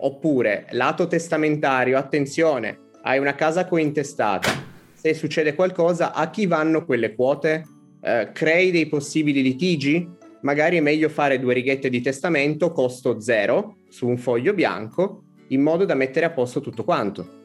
Oppure, 0.00 0.66
lato 0.72 1.06
testamentario, 1.06 1.96
attenzione, 1.96 2.90
hai 3.04 3.18
una 3.18 3.34
casa 3.34 3.66
cointestata. 3.66 4.50
Se 4.92 5.14
se 5.14 5.14
succede 5.14 5.54
qualcosa, 5.54 6.12
a 6.12 6.28
chi 6.28 6.44
vanno 6.44 6.84
quelle 6.84 7.14
quote? 7.14 7.64
Eh, 8.02 8.28
crei 8.34 8.70
dei 8.70 8.86
possibili 8.86 9.40
litigi? 9.40 10.06
Magari 10.42 10.76
è 10.76 10.80
meglio 10.80 11.08
fare 11.08 11.40
due 11.40 11.54
righette 11.54 11.88
di 11.88 12.02
testamento, 12.02 12.70
costo 12.70 13.18
zero, 13.18 13.78
su 13.88 14.06
un 14.06 14.18
foglio 14.18 14.52
bianco, 14.52 15.22
in 15.48 15.62
modo 15.62 15.86
da 15.86 15.94
mettere 15.94 16.26
a 16.26 16.30
posto 16.30 16.60
tutto 16.60 16.84
quanto. 16.84 17.37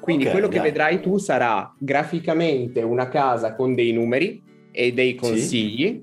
Quindi 0.00 0.24
Ok, 0.24 0.30
quello 0.32 0.48
che 0.48 0.56
dai. 0.56 0.66
vedrai 0.66 1.00
tu 1.00 1.18
sarà 1.18 1.72
graficamente 1.78 2.82
una 2.82 3.08
casa 3.08 3.54
con 3.54 3.74
dei 3.74 3.92
numeri 3.92 4.42
e 4.72 4.92
dei 4.92 5.14
consigli. 5.14 6.02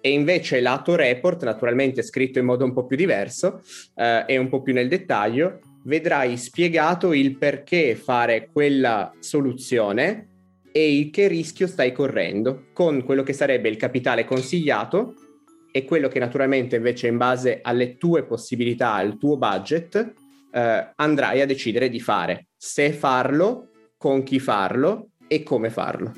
E 0.00 0.10
invece 0.10 0.60
lato 0.60 0.96
report, 0.96 1.44
naturalmente 1.44 2.02
scritto 2.02 2.38
in 2.38 2.44
modo 2.44 2.64
un 2.64 2.74
po' 2.74 2.84
più 2.84 2.96
diverso 2.96 3.62
eh, 3.94 4.24
e 4.26 4.36
un 4.36 4.48
po' 4.48 4.60
più 4.60 4.74
nel 4.74 4.88
dettaglio, 4.88 5.60
vedrai 5.84 6.36
spiegato 6.36 7.12
il 7.14 7.38
perché 7.38 7.94
fare 7.94 8.50
quella 8.52 9.12
soluzione 9.20 10.28
e 10.72 10.98
il 10.98 11.10
che 11.10 11.28
rischio 11.28 11.66
stai 11.66 11.92
correndo, 11.92 12.66
con 12.72 13.04
quello 13.04 13.22
che 13.22 13.32
sarebbe 13.32 13.68
il 13.68 13.76
capitale 13.76 14.24
consigliato 14.24 15.14
e 15.72 15.84
quello 15.84 16.08
che 16.08 16.18
naturalmente 16.18 16.76
invece 16.76 17.06
in 17.06 17.16
base 17.16 17.60
alle 17.62 17.96
tue 17.96 18.24
possibilità, 18.24 18.92
al 18.94 19.16
tuo 19.16 19.36
budget, 19.36 20.12
eh, 20.52 20.92
andrai 20.96 21.40
a 21.40 21.46
decidere 21.46 21.88
di 21.88 22.00
fare. 22.00 22.48
Se 22.66 22.94
farlo, 22.94 23.68
con 23.98 24.22
chi 24.22 24.40
farlo 24.40 25.10
e 25.28 25.42
come 25.42 25.68
farlo. 25.68 26.12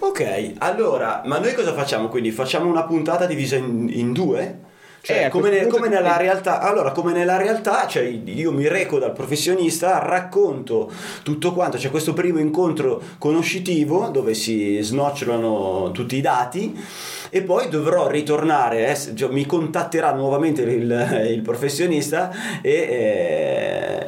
Ok, 0.00 0.54
allora, 0.58 1.22
ma 1.26 1.38
noi 1.38 1.54
cosa 1.54 1.72
facciamo 1.72 2.08
quindi? 2.08 2.32
Facciamo 2.32 2.68
una 2.68 2.82
puntata 2.82 3.24
divisa 3.24 3.54
in, 3.54 3.88
in 3.88 4.12
due? 4.12 4.62
Cioè, 5.04 5.26
Eh, 5.26 5.28
come, 5.28 5.50
ne- 5.50 5.66
come 5.66 5.88
nella 5.88 6.12
ti- 6.16 6.22
realtà, 6.22 6.60
allora, 6.60 6.90
come 6.90 7.12
nella 7.12 7.36
realtà, 7.36 7.86
cioè, 7.86 8.04
io 8.04 8.50
mi 8.52 8.66
reco 8.68 8.98
dal 8.98 9.12
professionista, 9.12 9.98
racconto 9.98 10.90
tutto 11.22 11.52
quanto, 11.52 11.76
c'è 11.76 11.90
questo 11.90 12.14
primo 12.14 12.38
incontro 12.38 13.02
conoscitivo 13.18 14.08
dove 14.08 14.32
si 14.32 14.78
snocciolano 14.80 15.90
tutti 15.92 16.16
i 16.16 16.22
dati 16.22 16.74
e 17.28 17.42
poi 17.42 17.68
dovrò 17.68 18.08
ritornare, 18.08 18.86
eh, 18.88 19.14
cioè, 19.14 19.30
mi 19.30 19.44
contatterà 19.44 20.14
nuovamente 20.14 20.62
il, 20.62 21.26
il 21.30 21.42
professionista 21.42 22.30
e, 22.62 22.70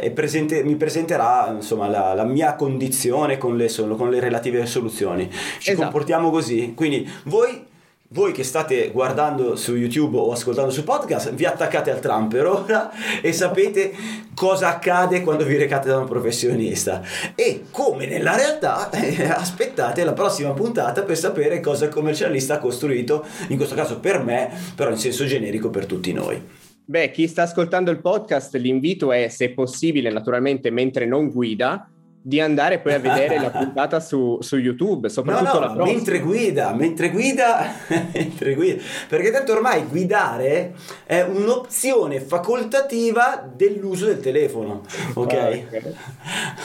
eh, 0.01 0.07
e 0.07 0.11
presente- 0.13 0.63
mi 0.65 0.77
presenterà 0.77 1.53
insomma 1.55 1.89
la, 1.89 2.15
la 2.15 2.25
mia 2.25 2.55
condizione 2.55 3.37
con 3.37 3.55
le, 3.59 3.69
con 3.97 4.09
le 4.09 4.19
relative 4.19 4.65
soluzioni. 4.65 5.29
Ci 5.59 5.73
Esatto. 5.73 5.83
comportiamo 5.83 6.31
così, 6.31 6.73
quindi 6.75 7.07
voi 7.25 7.75
voi 8.09 8.33
che 8.33 8.45
state 8.45 8.91
guardando 8.91 9.57
su 9.57 9.75
YouTube 9.75 10.17
o 10.17 10.31
ascoltando 10.31 10.71
su 10.71 10.85
podcast, 10.85 11.33
vi 11.35 11.45
attaccate 11.45 11.91
al 11.91 12.01
tram 12.01 12.29
per 12.29 12.47
ora 12.47 12.91
e 13.21 13.33
sapete 13.33 13.93
cosa 14.35 14.69
accade 14.69 15.23
quando 15.23 15.45
vi 15.45 15.57
recate 15.57 15.89
da 15.89 15.99
un 15.99 16.07
professionista. 16.07 17.03
E 17.35 17.65
come 17.71 18.07
nella 18.07 18.37
realtà, 18.37 18.91
eh, 18.91 19.25
aspettate 19.25 20.05
la 20.05 20.13
prossima 20.13 20.53
puntata 20.53 21.03
per 21.03 21.17
sapere 21.17 21.61
cosa 21.61 21.87
il 21.87 21.91
commercialista 21.91 22.55
ha 22.55 22.59
costruito, 22.59 23.25
in 23.49 23.57
questo 23.57 23.75
caso 23.75 23.99
per 23.99 24.23
me, 24.23 24.51
però 24.75 24.91
in 24.91 24.99
senso 24.99 25.25
generico 25.25 25.71
per 25.71 25.87
tutti 25.87 26.13
noi. 26.13 26.41
Beh, 26.89 27.11
chi 27.11 27.27
sta 27.27 27.43
ascoltando 27.43 27.91
il 27.91 28.01
podcast, 28.01 28.55
l'invito 28.55 29.11
è, 29.11 29.27
se 29.29 29.51
possibile, 29.51 30.09
naturalmente 30.11 30.71
mentre 30.71 31.05
non 31.05 31.31
guida, 31.31 31.91
di 32.27 32.41
andare 32.41 32.81
poi 32.81 32.95
a 32.95 32.99
vedere 32.99 33.39
la 33.39 33.51
puntata 33.57 34.01
su, 34.01 34.39
su 34.41 34.57
YouTube, 34.57 35.07
No, 35.07 35.13
soprattutto 35.13 35.55
no, 35.55 35.61
la 35.61 35.67
ma 35.69 35.75
prossima. 35.75 35.95
mentre 35.95 36.19
guida, 36.19 36.73
mentre 36.75 37.11
guida, 37.11 37.73
mentre 38.13 38.55
guida, 38.55 38.83
perché 39.09 39.31
tanto 39.31 39.53
ormai 39.53 39.85
guidare 39.85 40.75
è 41.05 41.21
un'opzione 41.21 42.19
facoltativa 42.19 43.49
dell'uso 43.55 44.07
del 44.07 44.19
telefono, 44.19 44.83
ok? 45.15 45.33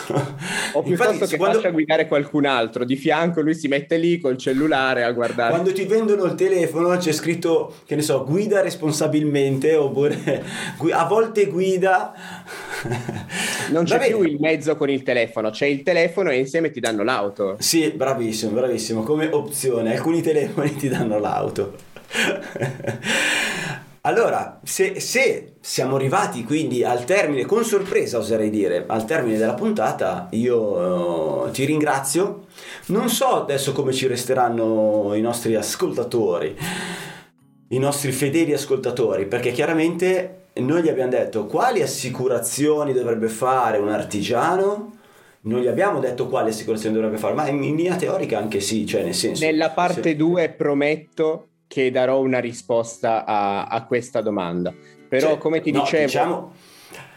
Ah, 0.08 0.40
O 0.74 0.82
piuttosto 0.82 1.26
che 1.28 1.38
quando, 1.38 1.58
faccia 1.58 1.70
guidare 1.70 2.08
qualcun 2.08 2.46
altro, 2.46 2.84
di 2.84 2.96
fianco 2.96 3.42
lui 3.42 3.54
si 3.54 3.68
mette 3.68 3.98
lì 3.98 4.20
col 4.20 4.38
cellulare 4.38 5.04
a 5.04 5.12
guardare. 5.12 5.52
quando 5.52 5.74
ti 5.74 5.84
vendono 5.86 6.24
il 6.24 6.34
telefono 6.34 6.98
c'è 6.98 7.12
scritto, 7.12 7.76
che 7.86 7.96
ne 7.96 8.02
so, 8.02 8.24
guida 8.26 8.62
responsabilmente 8.62 9.76
oppure 9.76 10.44
a 10.92 11.06
volte 11.06 11.46
guida... 11.46 12.14
Non 13.72 13.86
c'è 13.86 14.08
più 14.08 14.22
il 14.24 14.38
mezzo 14.40 14.76
con 14.76 14.90
il 14.90 15.04
telefono, 15.04 15.50
c'è 15.50 15.66
il 15.66 15.84
telefono 15.84 16.30
e 16.30 16.40
insieme 16.40 16.72
ti 16.72 16.80
danno 16.80 17.04
l'auto. 17.04 17.56
Sì, 17.60 17.90
bravissimo, 17.90 18.52
bravissimo, 18.52 19.04
come 19.04 19.28
opzione, 19.32 19.94
alcuni 19.96 20.22
telefoni 20.22 20.76
ti 20.76 20.88
danno 20.88 21.20
l'auto. 21.20 21.76
Allora, 24.04 24.60
se, 24.64 25.00
se 25.00 25.58
siamo 25.62 25.96
arrivati 25.96 26.44
quindi 26.44 26.84
al 26.84 27.06
termine, 27.06 27.46
con 27.46 27.64
sorpresa 27.64 28.18
oserei 28.18 28.50
dire, 28.50 28.86
al 28.88 29.06
termine 29.06 29.38
della 29.38 29.54
puntata, 29.54 30.28
io 30.32 31.46
eh, 31.46 31.52
ti 31.52 31.66
ringrazio. 31.66 32.48
Non 32.88 33.10
so 33.10 33.44
adesso 33.44 33.74
come 33.74 33.94
ci 33.94 34.08
resteranno 34.08 35.14
i 35.14 35.22
nostri 35.22 35.54
ascoltatori, 35.54 36.58
i 37.68 37.78
nostri 37.78 38.12
fedeli 38.12 38.54
ascoltatori, 38.54 39.28
perché 39.28 39.52
chiaramente 39.52 40.41
noi 40.54 40.84
gli 40.84 40.90
abbiamo 40.90 41.10
detto 41.10 41.46
quali 41.46 41.82
assicurazioni 41.82 42.94
dovrebbe 42.94 43.28
fare 43.28 43.78
un 43.78 43.90
artigiano. 43.90 44.98
Non 45.44 45.60
gli 45.62 45.68
abbiamo 45.68 46.00
detto 46.00 46.28
quali 46.28 46.50
assicurazioni 46.50 46.94
dovrebbe 46.94 47.18
fare, 47.18 47.34
ma 47.34 47.48
in 47.48 47.60
linea 47.60 47.96
teorica 47.96 48.38
anche 48.38 48.60
sì, 48.60 48.86
cioè 48.86 49.04
nel 49.04 49.16
senso... 49.16 49.44
Nella 49.44 49.72
parte 49.72 50.02
se- 50.04 50.16
2 50.16 50.50
prometto 50.50 51.48
che 51.68 51.90
darò 51.90 52.20
una 52.20 52.40
risposta 52.40 53.26
a, 53.26 53.66
a 53.66 53.86
questa 53.86 54.22
domanda. 54.22 54.74
Però, 55.10 55.30
Cioè, 55.30 55.38
come 55.40 55.62
ti 55.62 55.72
no, 55.72 55.80
dicevo, 55.80 56.06
Diciamo, 56.06 56.54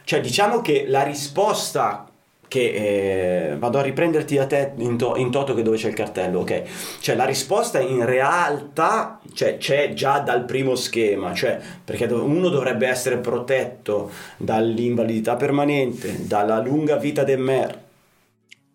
cioè, 0.05 0.21
diciamo 0.21 0.61
che 0.61 0.85
la 0.87 1.03
risposta 1.03 2.09
che 2.55 3.51
eh, 3.51 3.57
vado 3.57 3.79
a 3.79 3.83
riprenderti 3.83 4.39
a 4.39 4.47
te 4.47 4.75
in, 4.77 4.97
to- 4.97 5.17
in 5.17 5.33
toto 5.33 5.55
che 5.55 5.63
dove 5.63 5.77
c'è 5.77 5.89
il 5.89 5.95
cartello, 5.95 6.39
ok? 6.41 6.63
Cioè 7.01 7.17
la 7.17 7.25
risposta 7.25 7.81
in 7.81 8.05
realtà 8.05 9.19
cioè, 9.33 9.57
c'è 9.57 9.93
già 9.93 10.21
dal 10.21 10.45
primo 10.45 10.77
schema, 10.77 11.35
cioè 11.35 11.59
perché 11.85 12.05
uno 12.05 12.49
dovrebbe 12.51 12.87
essere 12.87 13.17
protetto 13.17 14.09
dall'invalidità 14.37 15.35
permanente, 15.35 16.29
dalla 16.29 16.61
lunga 16.61 16.95
vita 16.95 17.25
del 17.25 17.41
MER, 17.41 17.77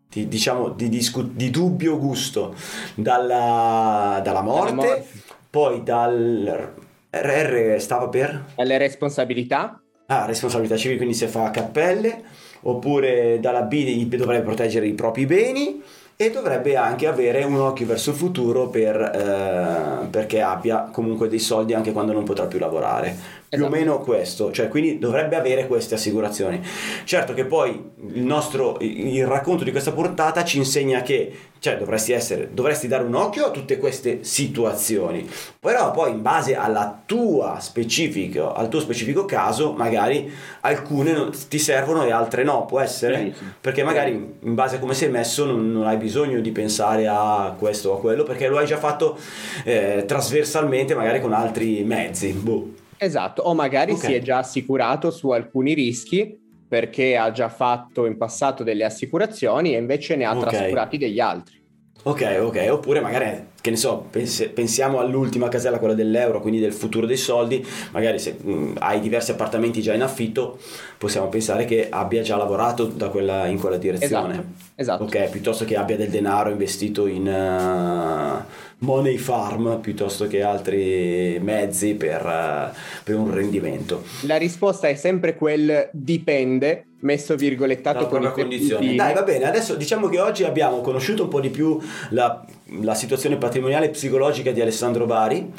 di, 0.10 0.28
diciamo 0.28 0.70
di, 0.72 0.90
discu- 0.90 1.32
di 1.32 1.50
dubbio 1.50 1.98
gusto, 1.98 2.56
dalla, 2.96 4.20
dalla 4.22 4.42
morte, 4.42 4.74
morte. 4.74 5.06
poi 5.50 5.84
dal 5.84 6.74
RR 7.12 7.80
stava 7.80 8.10
per 8.10 8.44
alle 8.56 8.78
responsabilità, 8.78 9.82
Ah, 10.12 10.26
responsabilità 10.26 10.76
civile, 10.76 10.98
quindi 10.98 11.16
se 11.16 11.28
fa 11.28 11.46
a 11.46 11.52
cappelle, 11.52 12.24
oppure 12.62 13.40
dalla 13.40 13.62
B 13.62 14.06
dovrebbe 14.06 14.44
proteggere 14.44 14.88
i 14.88 14.94
propri 14.94 15.26
beni 15.26 15.82
e 16.22 16.32
dovrebbe 16.32 16.76
anche 16.76 17.08
avere 17.08 17.46
un 17.46 17.58
occhio 17.62 17.86
verso 17.86 18.10
il 18.10 18.18
futuro 18.18 18.68
per, 18.68 19.00
eh, 19.00 20.06
perché 20.08 20.42
abbia 20.42 20.90
comunque 20.92 21.30
dei 21.30 21.40
soldi 21.40 21.74
anche 21.74 21.94
quando 21.94 22.12
non 22.12 22.26
potrà 22.26 22.46
più 22.46 22.60
lavorare. 22.60 23.16
Più 23.48 23.58
Esatto. 23.58 23.74
o 23.74 23.76
meno 23.76 24.00
questo, 24.00 24.52
cioè 24.52 24.68
quindi 24.68 25.00
dovrebbe 25.00 25.38
avere 25.38 25.66
queste 25.66 25.96
assicurazioni. 25.96 26.62
Certo 27.06 27.34
che 27.34 27.46
poi 27.46 27.92
il 28.14 28.22
nostro 28.22 28.76
il 28.82 29.26
racconto 29.26 29.64
di 29.64 29.72
questa 29.72 29.94
portata 29.94 30.44
ci 30.44 30.58
insegna 30.58 31.02
che 31.02 31.32
cioè 31.60 31.78
dovresti 31.78 32.14
essere 32.14 32.50
dovresti 32.54 32.88
dare 32.88 33.04
un 33.04 33.14
occhio 33.16 33.46
a 33.46 33.52
tutte 33.52 33.78
queste 33.78 34.24
situazioni. 34.24 35.30
Però 35.60 35.92
poi 35.92 36.12
in 36.12 36.22
base 36.22 36.56
alla 36.56 37.02
tua 37.06 37.58
specifico 37.60 38.54
al 38.54 38.70
tuo 38.70 38.80
specifico 38.80 39.26
caso, 39.26 39.74
magari 39.74 40.32
alcune 40.62 41.12
non- 41.12 41.32
ti 41.50 41.60
servono 41.60 42.06
e 42.06 42.12
altre 42.12 42.44
no, 42.44 42.66
può 42.66 42.80
essere? 42.80 43.16
Bravissimo. 43.16 43.50
Perché 43.62 43.84
magari 43.84 44.12
in 44.40 44.54
base 44.56 44.78
a 44.78 44.80
come 44.80 44.94
sei 44.94 45.10
messo 45.10 45.46
non, 45.46 45.72
non 45.72 45.86
hai 45.88 45.98
bisogno 45.98 46.40
di 46.40 46.52
pensare 46.52 47.08
a 47.08 47.54
questo 47.58 47.90
o 47.90 47.98
a 47.98 48.00
quello 48.00 48.24
perché 48.24 48.48
lo 48.48 48.58
hai 48.58 48.66
già 48.66 48.78
fatto 48.78 49.18
eh, 49.66 50.04
trasversalmente 50.08 50.96
magari 50.96 51.20
con 51.22 51.34
altri 51.34 51.84
mezzi. 51.84 52.32
Boh. 52.32 52.74
esatto, 52.98 53.42
o 53.44 53.54
magari 53.54 53.92
Ok. 53.94 54.00
si 54.00 54.14
è 54.14 54.22
già 54.22 54.40
assicurato 54.40 55.12
su 55.12 55.30
alcuni 55.32 55.74
rischi 55.74 56.38
perché 56.70 57.18
ha 57.18 57.32
già 57.32 57.50
fatto 57.50 58.06
in 58.06 58.16
passato 58.16 58.64
delle 58.64 58.86
assicurazioni 58.86 59.74
e 59.74 59.80
invece 59.80 60.16
ne 60.16 60.26
ha 60.26 60.38
Ok. 60.38 60.48
trascurati 60.48 60.98
degli 61.00 61.20
altri. 61.20 61.58
Ok, 62.04 62.40
ok, 62.42 62.68
oppure 62.70 63.02
magari, 63.02 63.48
che 63.60 63.72
ne 63.72 63.76
so, 63.76 64.08
pens- 64.10 64.50
pensiamo 64.54 65.00
all'ultima 65.00 65.50
casella, 65.50 65.80
quella 65.80 65.94
dell'euro, 65.96 66.40
quindi 66.40 66.62
del 66.62 66.72
futuro 66.72 67.06
dei 67.06 67.18
soldi, 67.18 67.66
magari 67.92 68.20
se 68.20 68.38
mh, 68.42 68.76
hai 68.80 69.02
diversi 69.02 69.32
appartamenti 69.32 69.82
già 69.82 69.94
in 69.94 70.02
affitto, 70.02 70.60
possiamo 70.98 71.28
pensare 71.28 71.66
che 71.66 71.90
abbia 71.90 72.22
già 72.22 72.38
lavorato 72.38 72.86
da 72.86 73.10
quella, 73.10 73.48
in 73.48 73.60
quella 73.60 73.76
direzione. 73.76 74.32
Esatto, 74.32 74.48
esatto. 74.76 75.04
Ok, 75.04 75.30
piuttosto 75.30 75.66
che 75.66 75.76
abbia 75.76 75.98
del 75.98 76.10
denaro 76.10 76.52
investito 76.52 77.06
in 77.06 77.28
eh, 77.28 78.46
money 78.80 79.18
farm, 79.18 79.80
piuttosto 79.82 80.28
che 80.28 80.42
altri 80.42 81.38
mezzi 81.42 81.96
per, 81.96 82.26
eh, 82.26 82.78
per 83.04 83.16
un 83.16 83.34
rendimento. 83.34 84.04
La 84.22 84.38
risposta 84.38 84.88
è 84.88 84.96
sempre 84.96 85.36
quel 85.36 85.90
dipende, 85.92 86.86
messo 87.00 87.36
virgolettato 87.36 88.08
con 88.08 88.22
propria 88.22 88.30
i 88.30 88.34
condizione. 88.34 88.78
puntini. 88.78 88.96
Dai, 88.96 89.14
va 89.14 89.24
bene. 89.24 89.46
Adesso 89.46 89.76
diciamo 89.76 90.08
che 90.08 90.20
oggi 90.20 90.44
abbiamo 90.44 90.82
conosciuto 90.82 91.24
un 91.24 91.30
po' 91.30 91.40
di 91.40 91.50
più 91.50 91.78
la, 92.10 92.46
la 92.82 92.94
situazione 92.94 93.38
patrimoniale 93.38 93.88
e 93.88 93.90
psicologica 93.90 94.52
di 94.52 94.62
Alessandro 94.62 95.06
Bari, 95.06 95.52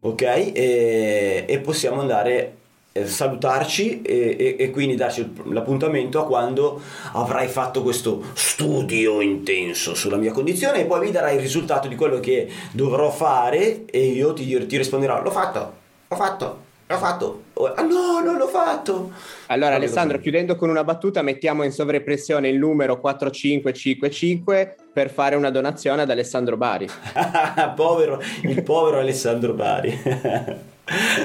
ok? 0.00 0.22
E, 0.22 1.44
e 1.46 1.58
possiamo 1.60 2.00
andare 2.00 2.57
salutarci 3.06 4.02
e, 4.02 4.36
e, 4.38 4.56
e, 4.58 4.70
quindi 4.70 4.94
darci 4.94 5.34
l'appuntamento 5.44 6.20
a 6.20 6.26
quando 6.26 6.80
avrai 7.12 7.48
fatto 7.48 7.82
questo 7.82 8.22
studio 8.34 9.20
intenso 9.20 9.94
sulla 9.94 10.16
mia 10.16 10.32
condizione 10.32 10.80
e 10.80 10.84
poi 10.84 11.00
mi 11.00 11.10
darai 11.10 11.36
il 11.36 11.40
risultato 11.40 11.88
di 11.88 11.94
quello 11.94 12.20
che 12.20 12.48
dovrò 12.72 13.10
fare 13.10 13.84
e 13.86 14.06
io 14.06 14.32
ti, 14.32 14.66
ti 14.66 14.76
risponderò 14.76 15.22
l'ho 15.22 15.30
fatto, 15.30 15.72
l'ho 16.08 16.16
fatto, 16.16 16.58
l'ho 16.86 16.96
fatto. 16.96 17.42
Ah 17.74 17.82
no, 17.82 18.20
non 18.20 18.36
l'ho 18.36 18.46
fatto. 18.46 19.10
Allora 19.46 19.74
Alessandro, 19.74 20.18
chiudendo 20.18 20.56
con 20.56 20.70
una 20.70 20.84
battuta, 20.84 21.22
mettiamo 21.22 21.64
in 21.64 21.72
sovrappressione 21.72 22.48
il 22.48 22.58
numero 22.58 23.00
4555 23.00 24.76
per 24.92 25.10
fare 25.10 25.34
una 25.34 25.50
donazione 25.50 26.02
ad 26.02 26.10
Alessandro 26.10 26.56
Bari. 26.56 26.88
povero, 27.74 28.20
il 28.42 28.62
povero 28.62 28.98
Alessandro 28.98 29.54
Bari. 29.54 30.66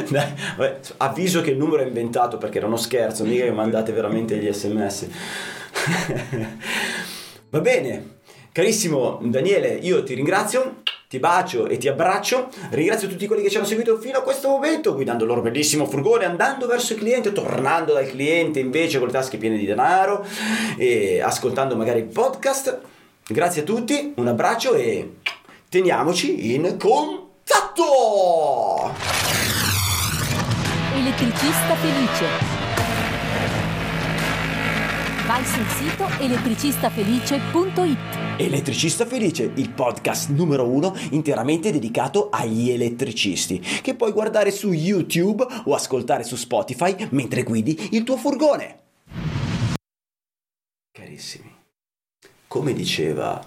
Dai, 0.09 0.33
vabbè, 0.57 0.79
avviso 0.97 1.41
che 1.41 1.51
il 1.51 1.57
numero 1.57 1.83
è 1.83 1.85
inventato 1.85 2.37
perché 2.37 2.57
era 2.57 2.67
uno 2.67 2.75
scherzo, 2.75 3.23
mica 3.23 3.45
che 3.45 3.51
mandate 3.51 3.91
veramente 3.93 4.35
gli 4.37 4.51
sms. 4.51 5.07
Va 7.49 7.59
bene, 7.59 8.17
carissimo 8.51 9.19
Daniele, 9.21 9.69
io 9.69 10.03
ti 10.03 10.15
ringrazio, 10.15 10.81
ti 11.07 11.19
bacio 11.19 11.67
e 11.67 11.77
ti 11.77 11.87
abbraccio. 11.87 12.49
Ringrazio 12.71 13.07
tutti 13.07 13.27
quelli 13.27 13.43
che 13.43 13.49
ci 13.49 13.57
hanno 13.57 13.65
seguito 13.65 13.97
fino 13.97 14.17
a 14.17 14.21
questo 14.21 14.49
momento, 14.49 14.93
guidando 14.95 15.23
il 15.23 15.29
loro 15.29 15.41
bellissimo 15.41 15.85
furgone, 15.85 16.25
andando 16.25 16.67
verso 16.67 16.93
il 16.93 16.99
cliente, 16.99 17.31
tornando 17.31 17.93
dal 17.93 18.07
cliente 18.07 18.59
invece 18.59 18.97
con 18.97 19.07
le 19.07 19.13
tasche 19.13 19.37
piene 19.37 19.57
di 19.57 19.65
denaro 19.65 20.25
e 20.75 21.21
ascoltando 21.21 21.75
magari 21.75 21.99
il 21.99 22.05
podcast. 22.05 22.81
Grazie 23.25 23.61
a 23.61 23.65
tutti, 23.65 24.13
un 24.15 24.27
abbraccio 24.27 24.73
e 24.73 25.17
teniamoci 25.69 26.53
in 26.53 26.75
contatto! 27.45 28.93
Elettricista 30.95 31.75
felice. 31.75 32.27
Vai 35.25 35.45
sul 35.45 35.65
sito 35.67 36.07
elettricistafelice.it. 36.19 38.21
Elettricista 38.35 39.05
Felice, 39.05 39.51
il 39.55 39.69
podcast 39.69 40.29
numero 40.29 40.67
uno 40.67 40.91
interamente 41.11 41.71
dedicato 41.71 42.29
agli 42.29 42.71
elettricisti, 42.71 43.59
che 43.59 43.93
puoi 43.95 44.11
guardare 44.11 44.49
su 44.51 44.73
YouTube 44.73 45.45
o 45.65 45.75
ascoltare 45.75 46.23
su 46.23 46.35
Spotify 46.35 47.07
mentre 47.11 47.43
guidi 47.43 47.89
il 47.91 48.03
tuo 48.03 48.17
furgone. 48.17 48.79
Carissimi, 50.91 51.55
come 52.47 52.73
diceva 52.73 53.41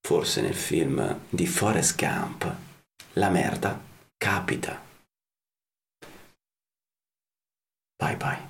forse 0.00 0.40
nel 0.40 0.54
film 0.54 1.18
di 1.28 1.46
Forrest 1.46 1.98
Gump, 1.98 2.54
la 3.14 3.30
merda 3.30 3.78
capita. 4.18 4.80
Bye 7.98 8.16
bye. 8.16 8.49